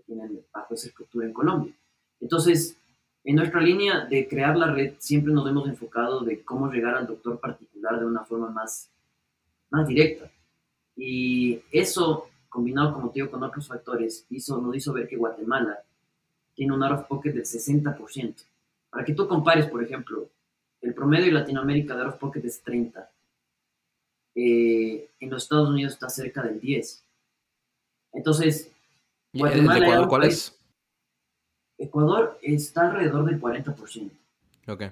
tienen 0.06 0.42
bajo 0.54 0.74
esa 0.74 0.88
estructura 0.88 1.26
en 1.26 1.32
Colombia. 1.32 1.74
Entonces, 2.20 2.76
en 3.24 3.36
nuestra 3.36 3.62
línea 3.62 4.06
de 4.06 4.28
crear 4.28 4.58
la 4.58 4.74
red 4.74 4.96
siempre 4.98 5.32
nos 5.32 5.48
hemos 5.48 5.70
enfocado 5.70 6.22
de 6.22 6.44
cómo 6.44 6.70
llegar 6.70 6.96
al 6.96 7.08
doctor 7.08 7.40
particular 7.40 7.98
de 7.98 8.06
una 8.06 8.26
forma 8.26 8.50
más, 8.50 8.90
más 9.70 9.88
directa. 9.88 10.30
Y 10.98 11.62
eso, 11.72 12.28
combinado, 12.50 12.94
como 12.94 13.10
te 13.10 13.20
digo, 13.20 13.32
con 13.32 13.42
otros 13.44 13.68
factores, 13.68 14.26
hizo, 14.30 14.60
nos 14.60 14.76
hizo 14.76 14.92
ver 14.92 15.08
que 15.08 15.16
Guatemala 15.16 15.82
tiene 16.56 16.74
un 16.74 16.84
out 16.84 17.00
of 17.00 17.08
pocket 17.08 17.32
del 17.32 17.46
60%. 17.46 18.36
Para 18.90 19.06
que 19.06 19.14
tú 19.14 19.28
compares, 19.30 19.68
por 19.68 19.82
ejemplo, 19.82 20.28
el 20.82 20.94
promedio 20.94 21.28
de 21.28 21.32
Latinoamérica 21.32 21.96
de 21.96 22.02
out 22.02 22.16
of 22.16 22.20
pocket 22.20 22.44
es 22.44 22.62
30. 22.62 23.10
Eh, 24.36 25.10
en 25.20 25.30
los 25.30 25.44
Estados 25.44 25.70
Unidos 25.70 25.94
está 25.94 26.10
cerca 26.10 26.42
del 26.42 26.60
10. 26.60 27.06
Entonces, 28.14 28.72
Guatemala 29.34 29.86
Ecuador 29.86 30.08
cuál 30.08 30.24
es? 30.24 30.58
Ecuador 31.78 32.40
está 32.42 32.90
alrededor 32.90 33.26
del 33.26 33.42
40%. 33.42 34.12
Ok. 34.68 34.84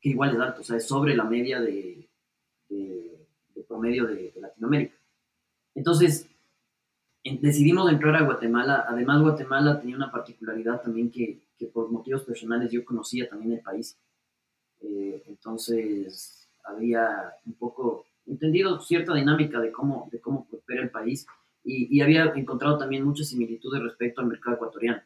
Que 0.00 0.08
igual 0.08 0.34
es 0.34 0.40
alto, 0.40 0.60
o 0.60 0.64
sea, 0.64 0.76
es 0.76 0.86
sobre 0.86 1.16
la 1.16 1.24
media 1.24 1.60
de, 1.60 2.08
promedio 3.66 4.06
de, 4.06 4.32
Latinoamérica. 4.36 4.94
Entonces, 5.74 6.28
decidimos 7.24 7.90
entrar 7.90 8.14
a 8.16 8.22
Guatemala. 8.22 8.84
Además, 8.88 9.22
Guatemala 9.22 9.80
tenía 9.80 9.96
una 9.96 10.12
particularidad 10.12 10.82
también 10.82 11.10
que, 11.10 11.42
por 11.72 11.90
motivos 11.90 12.22
personales 12.22 12.70
yo 12.70 12.84
conocía 12.84 13.28
también 13.28 13.52
el 13.52 13.60
país. 13.60 13.96
Eh, 14.82 15.22
entonces, 15.26 16.46
había 16.62 17.34
un 17.46 17.54
poco 17.54 18.04
entendido 18.26 18.80
cierta 18.80 19.14
dinámica 19.14 19.60
de 19.60 19.72
cómo, 19.72 20.08
de 20.10 20.20
cómo 20.20 20.46
opera 20.50 20.82
el 20.82 20.90
país 20.90 21.26
y, 21.64 22.00
había 22.00 22.24
encontrado 22.36 22.76
también 22.78 23.04
muchas 23.04 23.28
similitudes 23.28 23.82
respecto 23.82 24.20
al 24.20 24.26
mercado 24.26 24.56
ecuatoriano. 24.56 25.02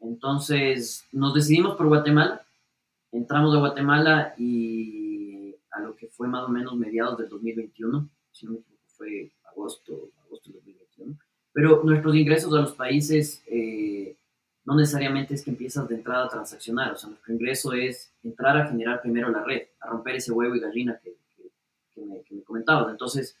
Entonces 0.00 1.06
nos 1.12 1.34
decidimos 1.34 1.76
por 1.76 1.88
Guatemala, 1.88 2.46
entramos 3.10 3.54
a 3.54 3.58
Guatemala 3.58 4.34
y 4.38 5.54
a 5.72 5.80
lo 5.80 5.96
que 5.96 6.06
fue 6.06 6.28
más 6.28 6.44
o 6.44 6.48
menos 6.48 6.76
mediados 6.76 7.18
del 7.18 7.28
2021, 7.28 8.08
si 8.30 8.46
no 8.46 8.52
me 8.52 8.58
equivoco 8.58 8.78
fue 8.86 9.32
agosto, 9.44 10.10
agosto 10.24 10.50
del 10.50 10.60
2021, 10.60 11.18
pero 11.52 11.82
nuestros 11.84 12.14
ingresos 12.16 12.52
a 12.54 12.60
los 12.60 12.72
países 12.72 13.42
eh, 13.46 14.16
no 14.64 14.76
necesariamente 14.76 15.34
es 15.34 15.42
que 15.42 15.50
empiezas 15.50 15.88
de 15.88 15.96
entrada 15.96 16.26
a 16.26 16.28
transaccionar, 16.28 16.92
o 16.92 16.96
sea, 16.96 17.08
nuestro 17.08 17.32
ingreso 17.32 17.72
es 17.72 18.12
entrar 18.22 18.56
a 18.56 18.66
generar 18.68 19.00
primero 19.00 19.30
la 19.30 19.42
red, 19.42 19.62
a 19.80 19.88
romper 19.88 20.16
ese 20.16 20.32
huevo 20.32 20.54
y 20.54 20.60
gallina 20.60 20.98
que, 21.02 21.16
que, 21.98 22.06
me, 22.06 22.22
que 22.22 22.34
me 22.34 22.42
comentabas. 22.42 22.90
Entonces, 22.90 23.36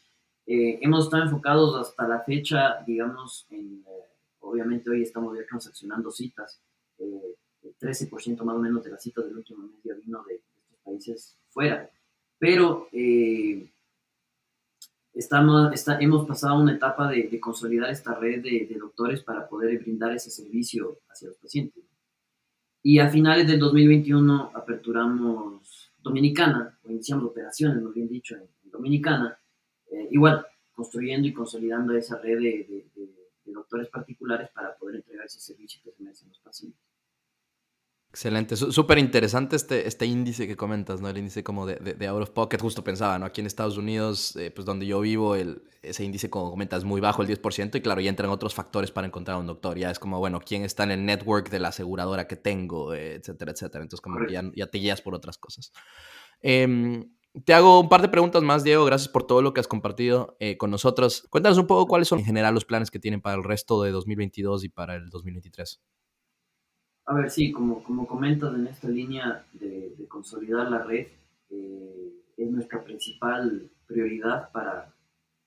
eh, 0.50 0.78
hemos 0.80 1.04
estado 1.04 1.24
enfocados 1.24 1.76
hasta 1.76 2.08
la 2.08 2.20
fecha, 2.20 2.82
digamos, 2.86 3.46
en, 3.50 3.84
eh, 3.86 4.04
obviamente 4.40 4.88
hoy 4.88 5.02
estamos 5.02 5.36
ya 5.36 5.44
transaccionando 5.46 6.10
citas, 6.10 6.62
eh, 6.96 7.36
el 7.62 7.76
13% 7.76 8.44
más 8.44 8.56
o 8.56 8.58
menos 8.58 8.82
de 8.82 8.90
las 8.90 9.02
citas 9.02 9.26
del 9.26 9.36
último 9.36 9.66
mes 9.66 9.82
ya 9.84 9.92
vino 9.92 10.24
de, 10.26 10.36
estos 10.36 10.78
países 10.82 11.36
fuera, 11.50 11.90
pero 12.38 12.88
estamos, 15.12 15.70
está, 15.74 15.98
hemos 16.00 16.26
pasado 16.26 16.58
una 16.58 16.72
etapa 16.72 17.10
de, 17.10 17.38
consolidar 17.40 17.90
esta 17.90 18.14
red 18.14 18.42
de, 18.42 18.74
doctores 18.80 19.22
para 19.22 19.46
poder 19.46 19.78
brindar 19.80 20.14
ese 20.14 20.30
servicio 20.30 21.00
hacia 21.10 21.28
los 21.28 21.36
pacientes. 21.36 21.84
Y 22.82 23.00
a 23.00 23.10
finales 23.10 23.46
del 23.46 23.58
2021 23.58 24.52
aperturamos 24.54 25.77
Dominicana, 26.08 26.78
o 26.84 26.90
iniciamos 26.90 27.26
operaciones, 27.26 27.82
más 27.82 27.92
bien 27.92 28.08
dicho, 28.08 28.34
en 28.34 28.70
Dominicana, 28.70 29.38
eh, 29.90 30.08
igual, 30.10 30.46
construyendo 30.72 31.28
y 31.28 31.34
consolidando 31.34 31.92
esa 31.94 32.18
red 32.18 32.38
de, 32.38 32.86
doctores 33.44 33.88
particulares 33.88 34.50
para 34.54 34.76
poder 34.76 34.96
entregar 34.96 35.26
ese 35.26 35.40
servicio 35.40 35.80
que 35.82 35.90
se 35.90 36.02
merecen 36.02 36.28
los 36.28 36.38
pacientes. 36.38 36.80
Excelente, 38.10 38.56
súper 38.56 38.98
interesante 38.98 39.54
este, 39.54 39.86
este 39.86 40.06
índice 40.06 40.46
que 40.48 40.56
comentas, 40.56 41.00
¿no? 41.00 41.10
El 41.10 41.18
índice 41.18 41.44
como 41.44 41.66
de, 41.66 41.76
de, 41.76 42.06
out 42.06 42.22
of 42.22 42.30
pocket, 42.30 42.58
justo 42.58 42.82
pensaba, 42.82 43.18
¿no? 43.18 43.26
Aquí 43.26 43.42
en 43.42 43.46
Estados 43.46 43.76
Unidos, 43.76 44.34
eh, 44.36 44.50
pues 44.50 44.64
donde 44.64 44.86
yo 44.86 45.00
vivo, 45.00 45.34
el, 45.34 45.62
ese 45.82 46.04
índice, 46.04 46.30
como 46.30 46.50
comentas, 46.50 46.78
es 46.78 46.84
muy 46.84 47.02
bajo, 47.02 47.20
el 47.20 47.28
10%, 47.28 47.76
y 47.76 47.80
claro, 47.82 48.00
ya 48.00 48.08
entran 48.08 48.30
otros 48.30 48.54
factores 48.54 48.90
para 48.90 49.06
encontrar 49.06 49.36
a 49.36 49.40
un 49.40 49.46
doctor. 49.46 49.76
Ya 49.76 49.90
es 49.90 49.98
como, 49.98 50.18
bueno, 50.18 50.40
quién 50.40 50.64
está 50.64 50.84
en 50.84 50.92
el 50.92 51.04
network 51.04 51.50
de 51.50 51.60
la 51.60 51.68
aseguradora 51.68 52.26
que 52.26 52.36
tengo, 52.36 52.94
etcétera, 52.94 53.52
etcétera. 53.52 53.82
Entonces, 53.82 54.00
como 54.00 54.26
que 54.26 54.32
ya, 54.32 54.42
ya, 54.56 54.66
te 54.66 54.78
guías 54.78 55.02
por 55.02 55.14
otras 55.14 55.36
cosas. 55.36 55.72
Eh, 56.40 57.04
te 57.44 57.54
hago 57.54 57.80
un 57.80 57.88
par 57.88 58.02
de 58.02 58.08
preguntas 58.08 58.42
más, 58.42 58.64
Diego. 58.64 58.84
Gracias 58.84 59.08
por 59.08 59.26
todo 59.26 59.42
lo 59.42 59.52
que 59.52 59.60
has 59.60 59.68
compartido 59.68 60.36
eh, 60.40 60.56
con 60.56 60.70
nosotros. 60.70 61.26
Cuéntanos 61.30 61.58
un 61.58 61.66
poco 61.66 61.86
cuáles 61.86 62.08
son 62.08 62.20
en 62.20 62.24
general 62.24 62.54
los 62.54 62.64
planes 62.64 62.90
que 62.90 62.98
tienen 62.98 63.20
para 63.20 63.36
el 63.36 63.44
resto 63.44 63.82
de 63.82 63.90
2022 63.90 64.64
y 64.64 64.68
para 64.68 64.96
el 64.96 65.10
2023. 65.10 65.80
A 67.08 67.14
ver, 67.14 67.30
sí, 67.30 67.50
como, 67.52 67.82
como 67.82 68.06
comentas 68.06 68.54
en 68.54 68.66
esta 68.66 68.86
línea 68.86 69.42
de, 69.54 69.94
consolidar 70.08 70.70
la 70.70 70.82
red, 70.82 71.06
eh, 71.48 72.12
es 72.36 72.50
nuestra 72.50 72.84
principal 72.84 73.70
prioridad 73.86 74.52
para, 74.52 74.94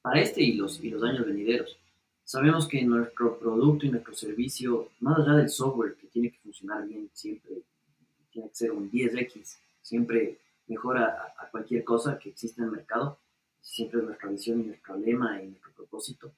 para 0.01 0.21
este 0.21 0.41
y 0.41 0.53
los, 0.53 0.83
y 0.83 0.89
los 0.89 1.03
años 1.03 1.23
venideros. 1.23 1.77
Sabemos 2.23 2.67
que 2.67 2.83
nuestro 2.83 3.37
producto 3.37 3.85
y 3.85 3.89
nuestro 3.89 4.15
servicio, 4.15 4.89
más 5.01 5.19
allá 5.19 5.33
del 5.33 5.49
software 5.49 5.93
que 5.97 6.07
tiene 6.07 6.31
que 6.31 6.39
funcionar 6.39 6.87
bien 6.87 7.11
siempre, 7.13 7.61
tiene 8.31 8.49
que 8.49 8.55
ser 8.55 8.71
un 8.71 8.89
10X, 8.89 9.57
siempre 9.83 10.39
mejora 10.65 11.35
a, 11.37 11.47
cualquier 11.51 11.83
cosa 11.83 12.17
que 12.17 12.29
exista 12.29 12.63
en 12.63 12.69
el 12.69 12.71
mercado. 12.71 13.19
Siempre 13.61 13.99
es 13.99 14.05
nuestra 14.07 14.29
visión 14.29 14.61
y 14.61 14.63
nuestro 14.63 14.97
lema 14.97 15.39
y 15.43 15.49
nuestro 15.49 15.73
propósito. 15.73 16.33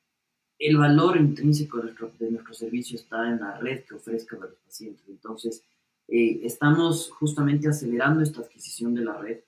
El 0.63 0.77
valor 0.77 1.17
intrínseco 1.17 1.77
de 1.77 1.83
nuestro, 1.83 2.11
de 2.19 2.31
nuestro 2.31 2.53
servicio 2.53 2.97
está 2.97 3.29
en 3.29 3.39
la 3.39 3.57
red 3.57 3.83
que 3.83 3.95
ofrezca 3.95 4.37
a 4.37 4.39
los 4.39 4.55
pacientes. 4.55 5.03
Entonces, 5.09 5.63
eh, 6.07 6.39
estamos 6.43 7.11
justamente 7.11 7.67
acelerando 7.67 8.21
esta 8.21 8.41
adquisición 8.41 8.93
de 8.95 9.03
la 9.03 9.17
red. 9.17 9.39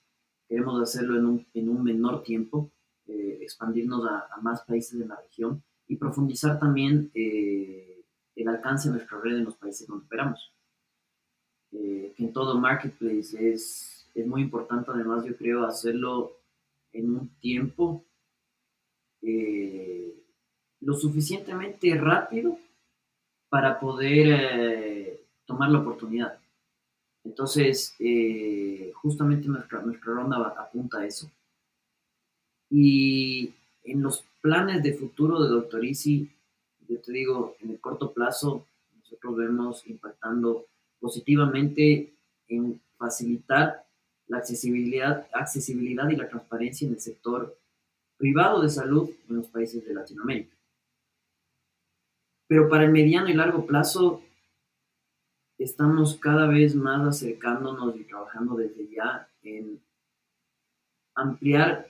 Queremos 0.47 0.81
hacerlo 0.81 1.17
en 1.17 1.25
un, 1.25 1.47
en 1.53 1.69
un 1.69 1.83
menor 1.83 2.23
tiempo, 2.23 2.71
eh, 3.07 3.39
expandirnos 3.41 4.05
a, 4.05 4.27
más 4.41 4.61
países 4.63 4.99
de 4.99 5.07
la 5.07 5.15
región 5.15 5.63
y 5.87 5.95
profundizar 5.95 6.59
también 6.59 7.11
eh, 7.13 8.03
el 8.35 8.47
alcance 8.47 8.89
de 8.89 8.95
nuestra 8.95 9.19
red 9.21 9.37
en 9.37 9.45
los 9.45 9.55
países 9.55 9.87
donde 9.87 10.05
operamos. 10.05 10.51
que 11.71 12.23
en 12.23 12.31
todo 12.31 12.59
marketplace 12.59 13.35
es 13.51 13.95
es 14.15 14.25
muy 14.25 14.41
importante 14.41 14.91
además, 14.91 15.25
yo 15.25 15.35
creo, 15.35 15.65
hacerlo 15.65 16.39
en 16.93 17.13
un 17.13 17.29
tiempo 17.39 18.05
eh, 19.21 20.24
lo 20.85 20.93
suficientemente 20.93 21.95
rápido 21.95 22.59
para 23.49 23.79
poder 23.79 24.27
eh, 24.29 25.21
tomar 25.45 25.71
la 25.71 25.79
oportunidad. 25.79 26.37
Entonces, 27.23 27.95
eh, 27.97 28.91
justamente 28.93 29.47
nuestra, 29.47 29.81
nuestra 29.81 30.13
ronda 30.13 30.37
apunta 30.59 30.99
a 30.99 31.05
eso. 31.07 31.31
Y 32.69 33.51
en 33.83 34.03
los 34.03 34.23
planes 34.41 34.83
de 34.83 34.93
futuro 34.93 35.41
de 35.41 35.49
Doctor 35.49 35.83
Easy, 35.83 36.29
yo 36.87 36.99
te 37.01 37.11
digo, 37.11 37.55
en 37.61 37.71
el 37.71 37.79
corto 37.79 38.13
plazo, 38.13 38.67
nosotros 38.95 39.37
vemos 39.37 39.87
impactando 39.87 40.67
positivamente 40.99 42.13
en 42.47 42.79
facilitar 42.95 43.83
la 44.27 44.37
accesibilidad, 44.37 45.27
accesibilidad 45.33 46.07
y 46.09 46.15
la 46.15 46.29
transparencia 46.29 46.87
en 46.87 46.93
el 46.93 46.99
sector 46.99 47.57
privado 48.17 48.61
de 48.61 48.69
salud 48.69 49.09
en 49.27 49.37
los 49.37 49.47
países 49.47 49.83
de 49.83 49.95
Latinoamérica. 49.95 50.54
Pero 52.47 52.69
para 52.69 52.85
el 52.85 52.91
mediano 52.91 53.29
y 53.29 53.33
largo 53.33 53.65
plazo 53.65 54.21
estamos 55.57 56.17
cada 56.17 56.47
vez 56.47 56.75
más 56.75 57.07
acercándonos 57.07 57.95
y 57.95 58.03
trabajando 58.03 58.55
desde 58.55 58.87
ya 58.89 59.29
en 59.41 59.81
ampliar 61.15 61.89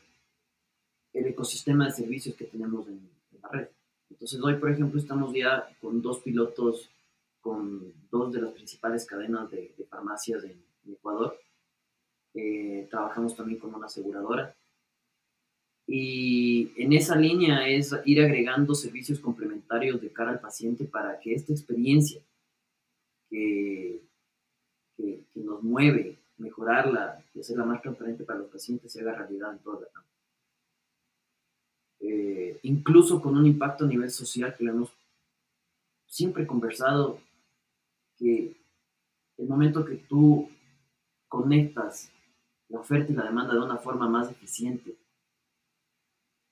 el 1.14 1.28
ecosistema 1.28 1.86
de 1.86 1.91
servicios 1.91 2.36
que 2.36 2.45
tenemos 2.45 2.88
en, 2.88 3.10
la 3.41 3.49
red. 3.49 3.68
Entonces 4.10 4.39
hoy, 4.41 4.56
por 4.56 4.72
ejemplo, 4.72 4.99
estamos 4.99 5.34
ya 5.34 5.68
con 5.82 6.01
dos 6.01 6.20
pilotos 6.20 6.89
con 7.41 7.93
dos 8.10 8.34
de 8.34 8.41
las 8.41 8.53
principales 8.53 9.06
cadenas 9.06 9.51
de, 9.51 9.76
farmacias 9.89 10.43
en 10.45 10.64
Ecuador 10.88 11.38
eh, 12.36 12.88
trabajamos 12.91 13.34
también 13.36 13.60
con 13.60 13.74
una 13.74 13.86
aseguradora. 13.86 14.53
Y 15.88 16.72
en 16.78 16.94
esa 16.94 17.16
línea 17.16 17.68
es 17.68 17.96
ir 18.06 18.22
agregando 18.22 18.74
servicios 18.74 19.20
complementarios 19.20 20.02
de 20.02 20.12
cara 20.12 20.32
al 20.32 20.40
paciente 20.40 20.86
para 20.86 21.20
que 21.20 21.34
esta 21.34 21.54
experiencia 21.54 22.22
que, 23.30 24.02
que, 24.98 25.22
nos 25.36 25.62
mueve, 25.62 26.18
mejorarla 26.38 27.24
y 27.34 27.42
hacerla 27.42 27.66
más 27.66 27.82
transparente 27.82 28.24
para 28.24 28.40
los 28.40 28.50
pacientes 28.50 28.92
se 28.92 29.02
haga 29.02 29.14
realidad 29.14 29.54
en 29.54 29.60
toda 29.60 29.82
la 29.82 29.88
eh, 32.08 32.60
incluso 32.64 33.22
con 33.22 33.36
un 33.36 33.48
impacto 33.48 33.86
a 33.86 33.88
nivel 33.88 34.12
social 34.12 34.54
que 34.56 34.64
lo 34.64 34.72
hemos 34.72 34.94
siempre 36.06 36.46
conversado, 36.46 37.20
que 38.18 38.56
el 39.38 39.48
momento 39.48 39.84
que 39.84 39.96
tú 39.96 40.50
conectas 41.28 42.12
la 42.70 42.80
oferta 42.80 43.12
y 43.12 43.16
la 43.16 43.24
demanda 43.24 43.54
de 43.54 43.60
una 43.60 43.78
forma 43.78 44.08
más 44.08 44.30
eficiente. 44.30 44.96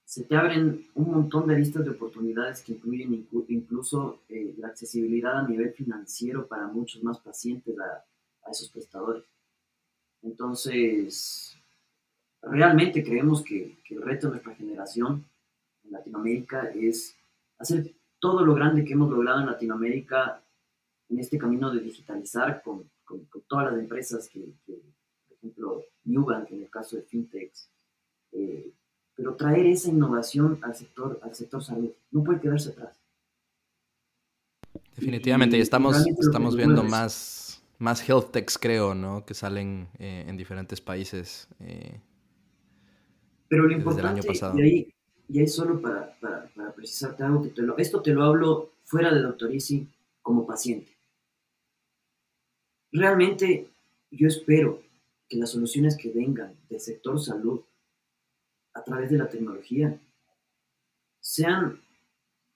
Se 0.05 0.23
te 0.25 0.35
abren 0.35 0.87
un 0.95 1.11
montón 1.11 1.47
de 1.47 1.57
listas 1.57 1.85
de 1.85 1.91
oportunidades 1.91 2.61
que 2.61 2.73
incluyen 2.73 3.27
incluso 3.47 4.21
eh, 4.29 4.53
la 4.57 4.67
accesibilidad 4.67 5.39
a 5.39 5.47
nivel 5.47 5.73
financiero 5.73 6.45
para 6.47 6.67
muchos 6.67 7.01
más 7.03 7.19
pacientes 7.19 7.75
a, 7.79 8.05
esos 8.51 8.69
prestadores. 8.69 9.23
Entonces, 10.21 11.57
realmente 12.41 13.03
creemos 13.03 13.41
que, 13.41 13.77
que, 13.83 13.95
el 13.95 14.01
reto 14.01 14.27
de 14.27 14.33
nuestra 14.33 14.53
generación 14.55 15.25
en 15.85 15.91
Latinoamérica 15.91 16.69
es 16.75 17.15
hacer 17.57 17.93
todo 18.19 18.45
lo 18.45 18.53
grande 18.53 18.83
que 18.83 18.93
hemos 18.93 19.09
logrado 19.09 19.39
en 19.39 19.47
Latinoamérica 19.47 20.43
en 21.09 21.19
este 21.19 21.37
camino 21.37 21.71
de 21.71 21.81
digitalizar 21.81 22.61
con, 22.61 22.89
con, 23.05 23.27
todas 23.47 23.71
las 23.71 23.79
empresas 23.79 24.27
que, 24.29 24.39
por 24.67 25.37
ejemplo, 25.37 25.83
Nubank 26.05 26.51
en 26.51 26.63
el 26.63 26.69
caso 26.69 26.95
de 26.95 27.03
FinTechs, 27.03 27.69
eh, 28.31 28.71
pero 29.15 29.35
traer 29.35 29.65
esa 29.67 29.89
innovación 29.89 30.59
al 30.61 30.75
sector, 30.75 31.19
al 31.23 31.35
sector 31.35 31.63
salud, 31.63 31.91
no 32.11 32.23
puede 32.23 32.39
quedarse 32.39 32.69
atrás. 32.69 32.99
Definitivamente, 34.95 35.57
y, 35.57 35.61
estamos, 35.61 36.05
estamos 36.19 36.55
viendo 36.55 36.83
más, 36.83 37.63
más 37.79 38.07
health 38.07 38.31
techs, 38.31 38.57
creo, 38.57 38.93
¿no? 38.93 39.25
Que 39.25 39.33
salen 39.33 39.87
eh, 39.99 40.25
en 40.27 40.37
diferentes 40.37 40.81
países. 40.81 41.47
Eh, 41.59 41.99
pero 43.47 43.63
lo 43.67 43.73
importante, 43.73 44.21
y 44.55 44.61
ahí, 44.61 44.93
y 45.29 45.39
ahí 45.39 45.47
solo 45.47 45.79
para, 45.79 46.17
para, 46.19 46.73
precisarte 46.75 47.23
algo, 47.23 47.43
que 47.43 47.49
te 47.49 47.61
lo, 47.61 47.77
esto 47.77 48.01
te 48.01 48.13
lo 48.13 48.23
hablo 48.23 48.73
fuera 48.83 49.13
de 49.13 49.21
Doctorici 49.21 49.87
como 50.21 50.45
paciente. 50.45 50.91
Realmente 52.91 53.67
yo 54.11 54.27
espero 54.27 54.81
que 55.29 55.37
las 55.37 55.51
soluciones 55.51 55.97
que 55.97 56.11
vengan 56.11 56.55
del 56.69 56.79
sector 56.79 57.19
salud 57.19 57.61
a 58.73 58.83
través 58.83 59.09
de 59.09 59.17
la 59.17 59.29
tecnología 59.29 59.99
sean 61.21 61.79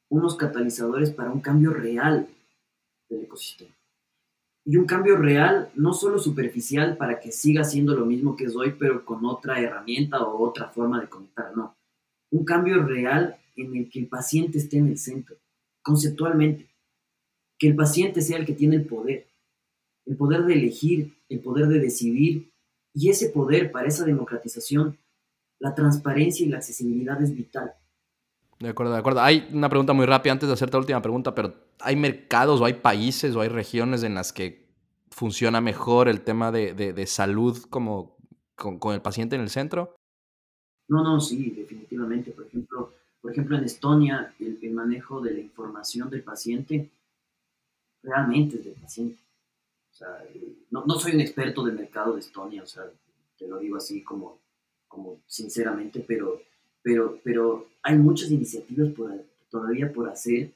unos 0.09 0.36
catalizadores 0.36 1.11
para 1.11 1.32
un 1.32 1.41
cambio 1.41 1.72
real 1.72 2.28
del 3.09 3.24
ecosistema. 3.24 3.74
Y 4.65 4.76
un 4.76 4.86
cambio 4.86 5.15
real, 5.15 5.72
no 5.76 5.93
solo 5.93 6.20
superficial 6.20 6.97
para 6.97 7.22
que 7.22 7.32
siga 7.32 7.63
siendo 7.63 7.95
lo 7.95 8.05
mismo 8.05 8.36
que 8.36 8.45
es 8.45 8.55
hoy, 8.55 8.76
pero 8.78 9.05
con 9.05 9.26
otra 9.26 9.61
herramienta 9.61 10.22
o 10.22 10.45
otra 10.45 10.68
forma 10.68 10.99
de 10.99 11.07
conectar, 11.07 11.55
no. 11.55 11.78
Un 12.32 12.43
cambio 12.43 12.84
real 12.84 13.38
en 13.55 13.76
el 13.78 13.89
que 13.89 13.99
el 13.99 14.07
paciente 14.07 14.57
esté 14.57 14.78
en 14.78 14.88
el 14.88 14.97
centro, 14.97 15.38
conceptualmente. 15.82 16.68
Que 17.57 17.70
el 17.70 17.76
paciente 17.76 18.22
sea 18.22 18.38
el 18.38 18.45
que 18.45 18.53
tiene 18.53 18.76
el 18.76 18.86
poder, 18.86 19.28
el 20.05 20.18
poder 20.18 20.43
de 20.43 20.53
elegir, 20.53 21.18
el 21.30 21.39
poder 21.39 21.68
de 21.68 21.80
decidir, 21.80 22.51
y 22.93 23.09
ese 23.09 23.30
poder 23.30 23.72
para 23.72 23.88
esa 23.88 24.03
democratización, 24.03 24.97
la 25.59 25.73
transparencia 25.73 26.45
y 26.45 26.49
la 26.49 26.57
accesibilidad 26.57 27.21
es 27.21 27.33
vital. 27.33 27.73
De 28.59 28.69
acuerdo, 28.69 28.93
de 28.93 28.99
acuerdo. 28.99 29.21
Hay 29.21 29.47
una 29.51 29.69
pregunta 29.69 29.93
muy 29.93 30.05
rápida 30.05 30.33
antes 30.33 30.47
de 30.47 30.53
hacerte 30.53 30.73
la 30.73 30.79
última 30.79 31.01
pregunta, 31.01 31.35
pero 31.35 31.53
¿hay 31.79 31.95
mercados 31.95 32.59
o 32.59 32.65
hay 32.65 32.73
países 32.73 33.35
o 33.35 33.41
hay 33.41 33.49
regiones 33.49 34.03
en 34.03 34.15
las 34.15 34.33
que 34.33 34.67
funciona 35.11 35.61
mejor 35.61 36.07
el 36.07 36.21
tema 36.21 36.51
de, 36.51 36.73
de, 36.73 37.07
salud 37.07 37.57
como 37.69 38.17
con, 38.55 38.93
el 38.93 39.01
paciente 39.01 39.35
en 39.35 39.41
el 39.41 39.49
centro? 39.49 39.95
No, 40.87 41.03
no, 41.03 41.19
sí, 41.19 41.51
definitivamente. 41.51 42.31
Por 42.31 42.47
ejemplo, 42.47 42.93
por 43.21 43.31
ejemplo 43.31 43.57
en 43.57 43.63
Estonia, 43.63 44.33
el, 44.39 44.57
el 44.61 44.71
manejo 44.71 45.21
de 45.21 45.33
la 45.33 45.39
información 45.39 46.09
del 46.09 46.23
paciente 46.23 46.89
realmente 48.01 48.57
es 48.57 48.65
del 48.65 48.73
paciente. 48.75 49.21
O 49.91 49.95
sea, 49.95 50.23
no, 50.71 50.85
no, 50.85 50.95
soy 50.99 51.13
un 51.13 51.21
experto 51.21 51.63
del 51.63 51.75
mercado 51.75 52.13
de 52.13 52.19
Estonia, 52.19 52.63
o 52.63 52.67
sea, 52.67 52.83
te 53.37 53.47
lo 53.47 53.57
digo 53.57 53.77
así 53.77 54.03
como, 54.03 54.39
como 54.88 55.21
sinceramente, 55.27 56.03
pero 56.07 56.41
pero, 56.88 57.19
pero 57.21 57.67
hay 57.83 57.97
muchas 57.97 58.31
iniciativas 58.31 58.93
todavía 59.49 59.91
por 59.91 60.07
hacer 60.07 60.53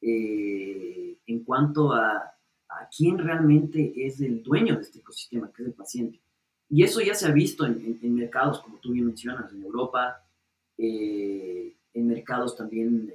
eh, 0.00 1.16
en 1.24 1.44
cuanto 1.44 1.92
a, 1.92 2.16
a, 2.16 2.88
quién 2.96 3.16
realmente 3.16 3.92
es 3.94 4.20
el 4.20 4.42
dueño 4.42 4.74
de 4.74 4.82
este 4.82 4.98
ecosistema, 4.98 5.52
que 5.52 5.62
es 5.62 5.68
el 5.68 5.74
paciente. 5.74 6.18
Y 6.68 6.82
eso 6.82 7.00
ya 7.00 7.14
se 7.14 7.26
ha 7.26 7.30
visto 7.30 7.64
en, 7.64 7.96
mercados, 8.12 8.58
como 8.58 8.78
tú 8.78 8.90
bien 8.90 9.06
mencionas, 9.06 9.52
en 9.52 9.62
Europa, 9.62 10.20
eh, 10.76 11.76
en 11.94 12.08
mercados 12.08 12.56
también 12.56 13.14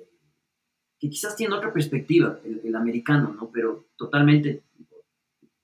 que 0.98 1.10
quizás 1.10 1.36
tienen 1.36 1.58
otra 1.58 1.74
perspectiva, 1.74 2.40
el, 2.46 2.74
americano, 2.78 3.34
¿no? 3.34 3.50
Pero 3.52 3.88
totalmente 3.98 4.64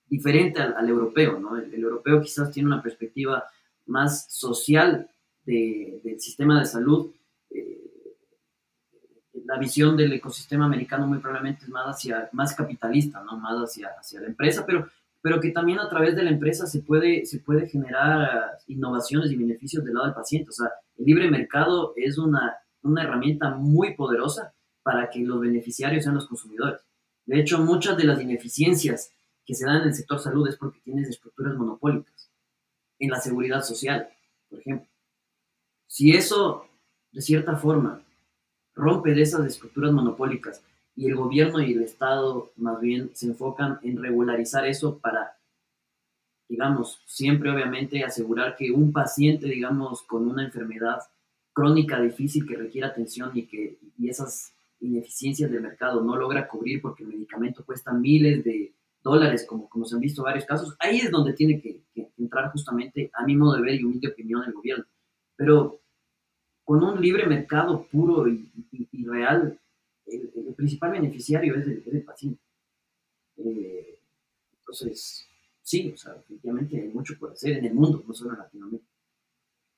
diferente 0.06 0.60
al, 0.60 0.89
europeo, 0.89 1.39
¿no? 1.39 1.56
El, 1.56 1.74
el, 1.74 1.82
europeo 1.82 2.22
quizás 2.22 2.52
tiene 2.52 2.68
una 2.68 2.84
perspectiva 2.84 3.45
más 3.90 4.26
social 4.30 5.10
del 5.46 6.20
sistema 6.20 6.60
de 6.60 6.66
salud, 6.66 7.12
eh, 7.50 7.80
la 9.46 9.58
visión 9.58 9.98
del 9.98 10.14
ecosistema 10.14 10.66
americano 10.66 11.08
muy 11.08 11.18
probablemente 11.18 11.66
es 11.66 11.70
más, 11.70 11.88
hacia, 11.88 12.30
más 12.34 12.54
capitalista, 12.54 13.24
¿no? 13.24 13.38
más 13.38 13.56
hacia, 13.56 13.90
hacia 14.00 14.22
la 14.22 14.28
empresa, 14.28 14.64
pero, 14.66 14.88
pero 15.22 15.40
que 15.40 15.52
también 15.52 15.80
a 15.80 15.90
través 15.90 16.16
de 16.16 16.24
la 16.24 16.30
empresa 16.30 16.68
se 16.68 16.82
puede, 16.82 17.26
se 17.26 17.40
puede 17.40 17.68
generar 17.68 18.60
innovaciones 18.68 19.32
y 19.32 19.36
beneficios 19.36 19.84
del 19.84 19.96
lado 19.96 20.06
del 20.06 20.16
paciente. 20.16 20.50
O 20.50 20.54
sea, 20.54 20.70
el 20.98 21.06
libre 21.06 21.32
mercado 21.32 21.94
es 21.96 22.18
una, 22.18 22.58
una 22.84 23.04
herramienta 23.04 23.50
muy 23.56 23.96
poderosa 23.96 24.54
para 24.84 25.10
que 25.10 25.20
los 25.20 25.40
beneficiarios 25.40 26.04
sean 26.04 26.16
los 26.16 26.28
consumidores. 26.28 26.82
De 27.26 27.40
hecho, 27.40 27.60
muchas 27.60 27.98
de 27.98 28.06
las 28.06 28.22
ineficiencias 28.22 29.12
que 29.46 29.56
se 29.56 29.66
dan 29.66 29.82
en 29.82 29.88
el 29.90 29.94
sector 29.96 30.20
salud 30.20 30.48
es 30.48 30.58
porque 30.58 30.80
tienes 30.82 31.10
estructuras 31.10 31.56
monopólicas. 31.56 32.29
En 33.00 33.10
la 33.10 33.20
seguridad 33.20 33.64
social, 33.64 34.10
por 34.50 34.60
ejemplo. 34.60 34.88
Si 35.88 36.12
eso, 36.12 36.68
de 37.12 37.22
cierta 37.22 37.56
forma, 37.56 38.04
rompe 38.76 39.14
de 39.14 39.22
esas 39.22 39.45
estructuras 39.45 39.91
monopólicas 39.91 40.62
y 40.95 41.08
el 41.08 41.16
gobierno 41.16 41.62
y 41.62 41.74
el 41.74 41.82
Estado 41.82 42.52
más 42.58 42.80
bien 42.80 43.12
se 43.14 43.28
enfocan 43.28 43.80
en 43.84 44.02
regularizar 44.02 44.66
eso 44.66 45.00
para, 45.00 45.38
digamos, 46.47 47.02
siempre 47.06 47.50
obviamente 47.52 48.04
asegurar 48.04 48.56
que 48.56 48.72
un 48.72 48.91
paciente, 48.91 49.47
digamos, 49.47 50.04
con 50.04 50.28
una 50.28 50.43
enfermedad 50.43 51.00
crónica 51.54 52.00
difícil 52.02 52.47
que 52.47 52.56
requiere 52.56 52.88
atención 52.88 53.32
y 53.34 53.45
que 53.47 53.78
y 53.97 54.10
esas 54.10 54.54
ineficiencias 54.80 55.52
del 55.52 55.62
mercado 55.62 56.02
no 56.02 56.16
logra 56.16 56.47
cubrir 56.47 56.82
porque 56.82 57.04
el 57.04 57.10
medicamento 57.10 57.66
cuesta 57.66 57.91
miles 57.91 58.43
de 58.43 58.74
dólares, 59.02 59.45
como, 59.47 59.70
como 59.70 59.86
se 59.86 59.95
han 59.95 60.02
visto 60.02 60.24
varios 60.24 60.45
casos, 60.45 60.76
ahí 60.80 60.97
es 61.00 61.12
donde 61.12 61.34
tiene 61.34 61.62
que, 61.62 61.84
que 61.93 62.10
entrar 62.18 62.52
justamente, 62.52 63.10
a 63.14 63.26
mi 63.26 63.36
modo 63.36 63.56
de 63.56 63.62
ver 63.62 63.76
y 63.76 63.84
humilde 63.84 64.10
opinión, 64.10 64.43
el 64.45 64.54
gobierno. 64.54 64.86
Pero 65.36 65.80
con 66.70 66.84
un 66.84 67.02
libre 67.02 67.26
mercado 67.26 67.88
puro 67.91 68.28
y, 68.28 69.04
real, 69.04 69.60
el, 70.06 70.54
principal 70.56 70.91
beneficiario 70.91 71.56
es 71.56 71.66
el, 71.66 72.04
paciente. 72.04 72.43
Eh, 73.38 74.00
entonces, 74.60 75.26
sí, 75.64 75.91
o 75.91 75.97
sea, 75.97 76.14
definitivamente 76.14 76.80
hay 76.80 76.89
mucho 76.89 77.18
por 77.18 77.32
hacer 77.32 77.58
en 77.58 77.66
el 77.66 77.74
mundo, 77.74 78.04
no 78.06 78.14
solo 78.14 78.34
en 78.34 78.38
Latinoamérica. 78.38 78.89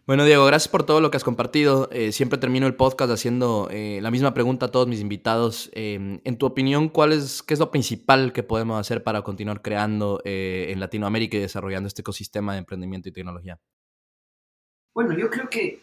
Bueno, 0.08 0.26
Diego, 0.26 0.45
gracias 0.45 0.68
por 0.68 0.84
todo 0.84 0.99
lo 0.99 1.12
que 1.12 1.18
has 1.18 1.24
compartido. 1.24 1.88
Eh, 1.91 2.12
siempre 2.12 2.39
termino 2.39 2.68
el 2.68 2.76
podcast 2.76 3.12
haciendo 3.12 3.70
eh, 3.72 3.99
la 4.02 4.12
misma 4.12 4.34
pregunta 4.34 4.66
a 4.66 4.72
todos 4.72 4.88
mis 4.88 4.99
invitados. 4.99 5.70
en 5.74 6.38
tu 6.38 6.45
opinión, 6.45 6.89
¿cuál 6.89 7.14
es, 7.14 7.43
¿qué 7.43 7.54
es 7.54 7.60
lo 7.60 7.72
principal 7.72 8.34
que 8.34 8.43
podemos 8.43 8.80
hacer 8.80 9.04
para 9.04 9.22
continuar 9.22 9.62
creando 9.62 10.22
en 10.26 10.80
Latinoamérica 10.80 11.38
y 11.38 11.41
desarrollando 11.41 11.88
este 11.88 12.02
ecosistema 12.02 12.54
de 12.54 12.60
emprendimiento 12.60 13.10
y 13.10 13.12
tecnología? 13.12 13.60
Bueno, 14.93 15.18
yo 15.18 15.30
creo 15.30 15.49
que 15.49 15.80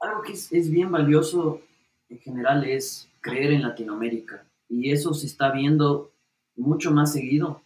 algo 0.00 0.22
que 0.22 0.32
es, 0.32 0.70
bien 0.70 0.90
valioso 0.90 1.60
en 2.08 2.18
general 2.18 2.64
es 2.64 3.08
creer 3.20 3.52
en 3.52 3.62
Latinoamérica. 3.62 4.44
Y 4.68 4.92
eso 4.92 5.14
se 5.14 5.26
está 5.26 5.50
viendo 5.50 6.10
mucho 6.56 6.90
más 6.90 7.12
seguido 7.12 7.62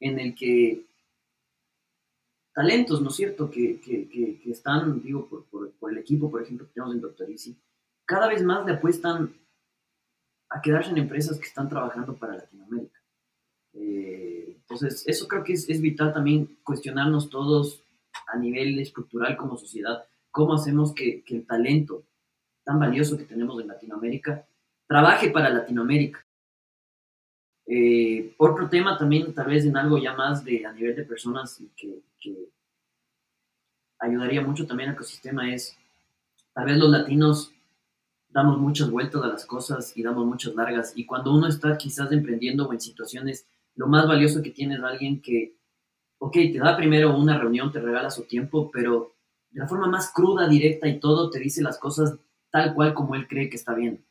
en 0.00 0.18
el 0.18 0.34
que 0.34 0.82
talentos, 2.56 3.02
¿no 3.02 3.10
es 3.10 3.16
cierto?, 3.16 3.50
que, 3.50 4.40
están, 4.46 5.02
digo, 5.02 5.28
por, 5.28 5.92
el 5.92 5.98
equipo, 5.98 6.30
por 6.30 6.42
ejemplo, 6.42 6.66
que 6.66 6.72
tenemos 6.72 6.94
en 6.94 7.02
Doctor 7.02 7.30
Easy, 7.30 7.54
cada 8.06 8.28
vez 8.28 8.42
más 8.42 8.64
le 8.64 8.72
apuestan 8.72 9.36
a 10.48 10.62
quedarse 10.62 10.90
en 10.90 10.96
empresas 10.96 11.38
que 11.38 11.44
están 11.44 11.68
trabajando 11.68 12.16
para 12.16 12.36
Latinoamérica. 12.36 12.98
Eh, 13.74 14.56
entonces, 14.56 15.04
eso 15.06 15.28
creo 15.28 15.44
que 15.44 15.52
es, 15.52 15.68
es 15.68 15.82
vital 15.82 16.14
también 16.14 16.58
cuestionarnos 16.62 17.28
todos 17.28 17.84
a 18.26 18.38
nivel 18.38 18.78
estructural 18.78 19.36
como 19.36 19.58
sociedad, 19.58 20.06
cómo 20.30 20.54
hacemos 20.54 20.94
que, 20.94 21.24
el 21.26 21.46
talento 21.46 22.06
tan 22.64 22.80
valioso 22.80 23.18
que 23.18 23.24
tenemos 23.24 23.60
en 23.60 23.68
Latinoamérica 23.68 24.48
trabaje 24.86 25.28
para 25.28 25.50
Latinoamérica. 25.50 26.26
Eh, 27.66 28.32
otro 28.38 28.66
tema 28.70 28.96
también, 28.96 29.34
tal 29.34 29.48
vez 29.48 29.66
en 29.66 29.76
algo 29.76 29.98
ya 29.98 30.14
más 30.14 30.42
de 30.42 30.64
a 30.64 30.72
nivel 30.72 30.96
de 30.96 31.04
personas 31.04 31.60
y 31.60 31.68
que, 31.76 32.00
ayudaría 33.98 34.42
mucho 34.42 34.66
también 34.66 34.90
al 34.90 34.94
ecosistema 34.94 35.52
es, 35.52 35.76
tal 36.52 36.66
vez 36.66 36.76
los 36.76 36.90
latinos 36.90 37.52
damos 38.28 38.58
muchas 38.58 38.90
vueltas 38.90 39.22
a 39.22 39.28
las 39.28 39.46
cosas 39.46 39.96
y 39.96 40.02
damos 40.02 40.26
muchas 40.26 40.54
largas 40.54 40.92
y 40.94 41.06
cuando 41.06 41.34
uno 41.34 41.46
está 41.48 41.76
quizás 41.78 42.12
emprendiendo 42.12 42.66
o 42.66 42.72
en 42.72 42.80
situaciones, 42.80 43.46
lo 43.74 43.86
más 43.86 44.06
valioso 44.06 44.42
que 44.42 44.50
tiene 44.50 44.74
es 44.74 44.82
alguien 44.82 45.20
que 45.20 45.56
ok, 46.18 46.32
te 46.32 46.58
da 46.58 46.76
primero 46.76 47.16
una 47.16 47.38
reunión, 47.38 47.72
te 47.72 47.80
regala 47.80 48.10
su 48.10 48.24
tiempo, 48.24 48.70
pero 48.72 49.14
de 49.50 49.60
la 49.60 49.68
forma 49.68 49.86
más 49.86 50.12
cruda, 50.12 50.48
directa 50.48 50.88
y 50.88 50.98
todo, 50.98 51.30
te 51.30 51.38
dice 51.38 51.62
las 51.62 51.78
cosas 51.78 52.16
tal 52.50 52.74
cual 52.74 52.94
como 52.94 53.14
él 53.14 53.26
cree 53.28 53.48
que 53.50 53.56
está 53.56 53.74
bien, 53.74 54.04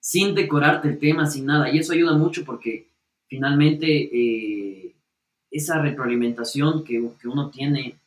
sin 0.00 0.34
decorarte 0.34 0.88
el 0.88 0.98
tema, 0.98 1.26
sin 1.26 1.46
nada. 1.46 1.70
Y 1.70 1.78
eso 1.78 1.92
ayuda 1.92 2.16
mucho 2.16 2.44
porque 2.44 2.88
finalmente 3.26 3.86
eh, 3.86 4.94
esa 5.50 5.80
retroalimentación 5.80 6.84
que, 6.84 7.00
uno 7.24 7.50
tiene 7.50 7.99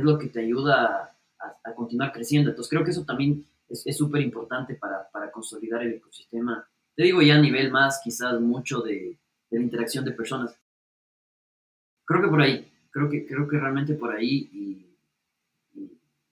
es 0.00 0.04
lo 0.04 0.18
que 0.18 0.28
te 0.28 0.40
ayuda 0.40 1.16
a, 1.38 1.74
continuar 1.74 2.12
creciendo. 2.12 2.50
Entonces 2.50 2.68
creo 2.68 2.84
que 2.84 2.90
eso 2.90 3.04
también 3.04 3.46
es 3.68 3.96
súper 3.96 4.20
importante 4.20 4.74
para, 4.74 5.08
para, 5.10 5.30
consolidar 5.30 5.82
el 5.82 5.94
ecosistema 5.94 6.68
te 7.00 7.04
digo 7.04 7.22
ya 7.22 7.36
a 7.36 7.40
nivel 7.40 7.70
más 7.70 7.98
quizás 8.04 8.38
mucho 8.40 8.82
de, 8.82 9.18
de 9.50 9.58
la 9.58 9.64
interacción 9.64 10.04
de 10.04 10.12
personas. 10.12 10.54
Creo 12.04 12.20
que 12.20 12.28
por 12.28 12.42
ahí, 12.42 12.70
creo 12.90 13.08
que, 13.08 13.26
creo 13.26 13.48
que 13.48 13.58
realmente 13.58 13.94
por 13.94 14.14
ahí 14.14 14.50
y, 14.52 14.86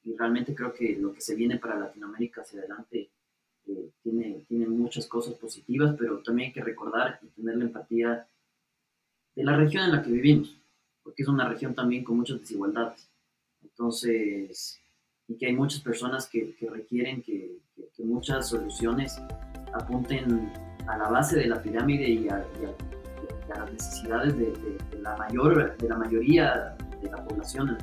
y, 0.05 0.15
realmente 0.15 0.55
creo 0.55 0.75
que 0.75 0.97
lo 0.97 1.13
que 1.13 1.23
se 1.23 1.35
viene 1.35 1.59
para 1.59 1.79
Latinoamérica 1.79 2.43
hacia 2.43 2.59
adelante 2.59 3.11
eh, 3.67 3.91
tiene, 4.03 4.45
tiene 4.47 4.67
muchas 4.67 5.07
cosas 5.07 5.35
positivas, 5.35 5.95
pero 5.99 6.23
también 6.23 6.49
hay 6.49 6.53
que 6.53 6.65
recordar 6.65 7.19
y 7.23 7.29
tener 7.29 7.57
la 7.57 7.65
empatía 7.65 8.29
de 9.35 9.45
la 9.45 9.57
región 9.57 9.85
en 9.85 9.93
la 9.93 10.03
que 10.03 10.11
vivimos, 10.11 10.61
porque 11.03 11.23
es 11.23 11.29
una 11.29 11.49
región 11.49 11.75
también 11.75 12.05
con 12.05 12.19
muchas 12.19 12.41
desigualdades. 12.41 13.08
Entonces, 13.79 14.81
y 15.29 15.37
que 15.37 15.47
hay 15.47 15.55
muchas 15.55 15.81
personas 15.81 16.29
que, 16.29 16.57
que 16.57 16.69
requieren 16.69 17.23
que, 17.23 17.59
que, 17.97 18.03
muchas 18.03 18.49
soluciones 18.49 19.21
apunten 19.73 20.53
a 20.89 20.99
la 20.99 21.09
base 21.09 21.37
de 21.39 21.47
la 21.47 21.63
pirámide 21.63 22.09
y 22.09 22.29
a, 22.29 22.45
las 23.49 23.73
necesidades 23.73 24.37
de, 24.37 24.47
de, 24.47 25.01
la 25.01 25.17
mayor, 25.17 25.77
de 25.77 25.89
la 25.89 25.97
mayoría 25.97 26.77
de 27.01 27.09
la 27.09 27.25
población. 27.25 27.79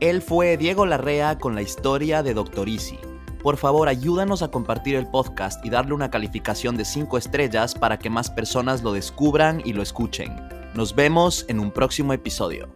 Él 0.00 0.20
fue 0.20 0.56
Diego 0.56 0.86
Larrea 0.86 1.38
con 1.38 1.54
la 1.54 1.62
historia 1.62 2.24
de 2.24 2.34
Doctor 2.34 2.68
Easy. 2.68 2.98
Por 3.42 3.56
favor, 3.56 3.88
ayúdanos 3.88 4.42
a 4.42 4.50
compartir 4.50 4.96
el 4.96 5.06
podcast 5.06 5.64
y 5.64 5.70
darle 5.70 5.94
una 5.94 6.10
calificación 6.10 6.76
de 6.76 6.84
5 6.84 7.16
estrellas 7.16 7.76
para 7.76 7.98
que 7.98 8.10
más 8.10 8.28
personas 8.30 8.82
lo 8.82 8.92
descubran 8.92 9.62
y 9.64 9.72
lo 9.72 9.82
escuchen. 9.82 10.36
Nos 10.74 10.96
vemos 10.96 11.44
en 11.48 11.60
un 11.60 11.70
próximo 11.70 12.12
episodio. 12.12 12.68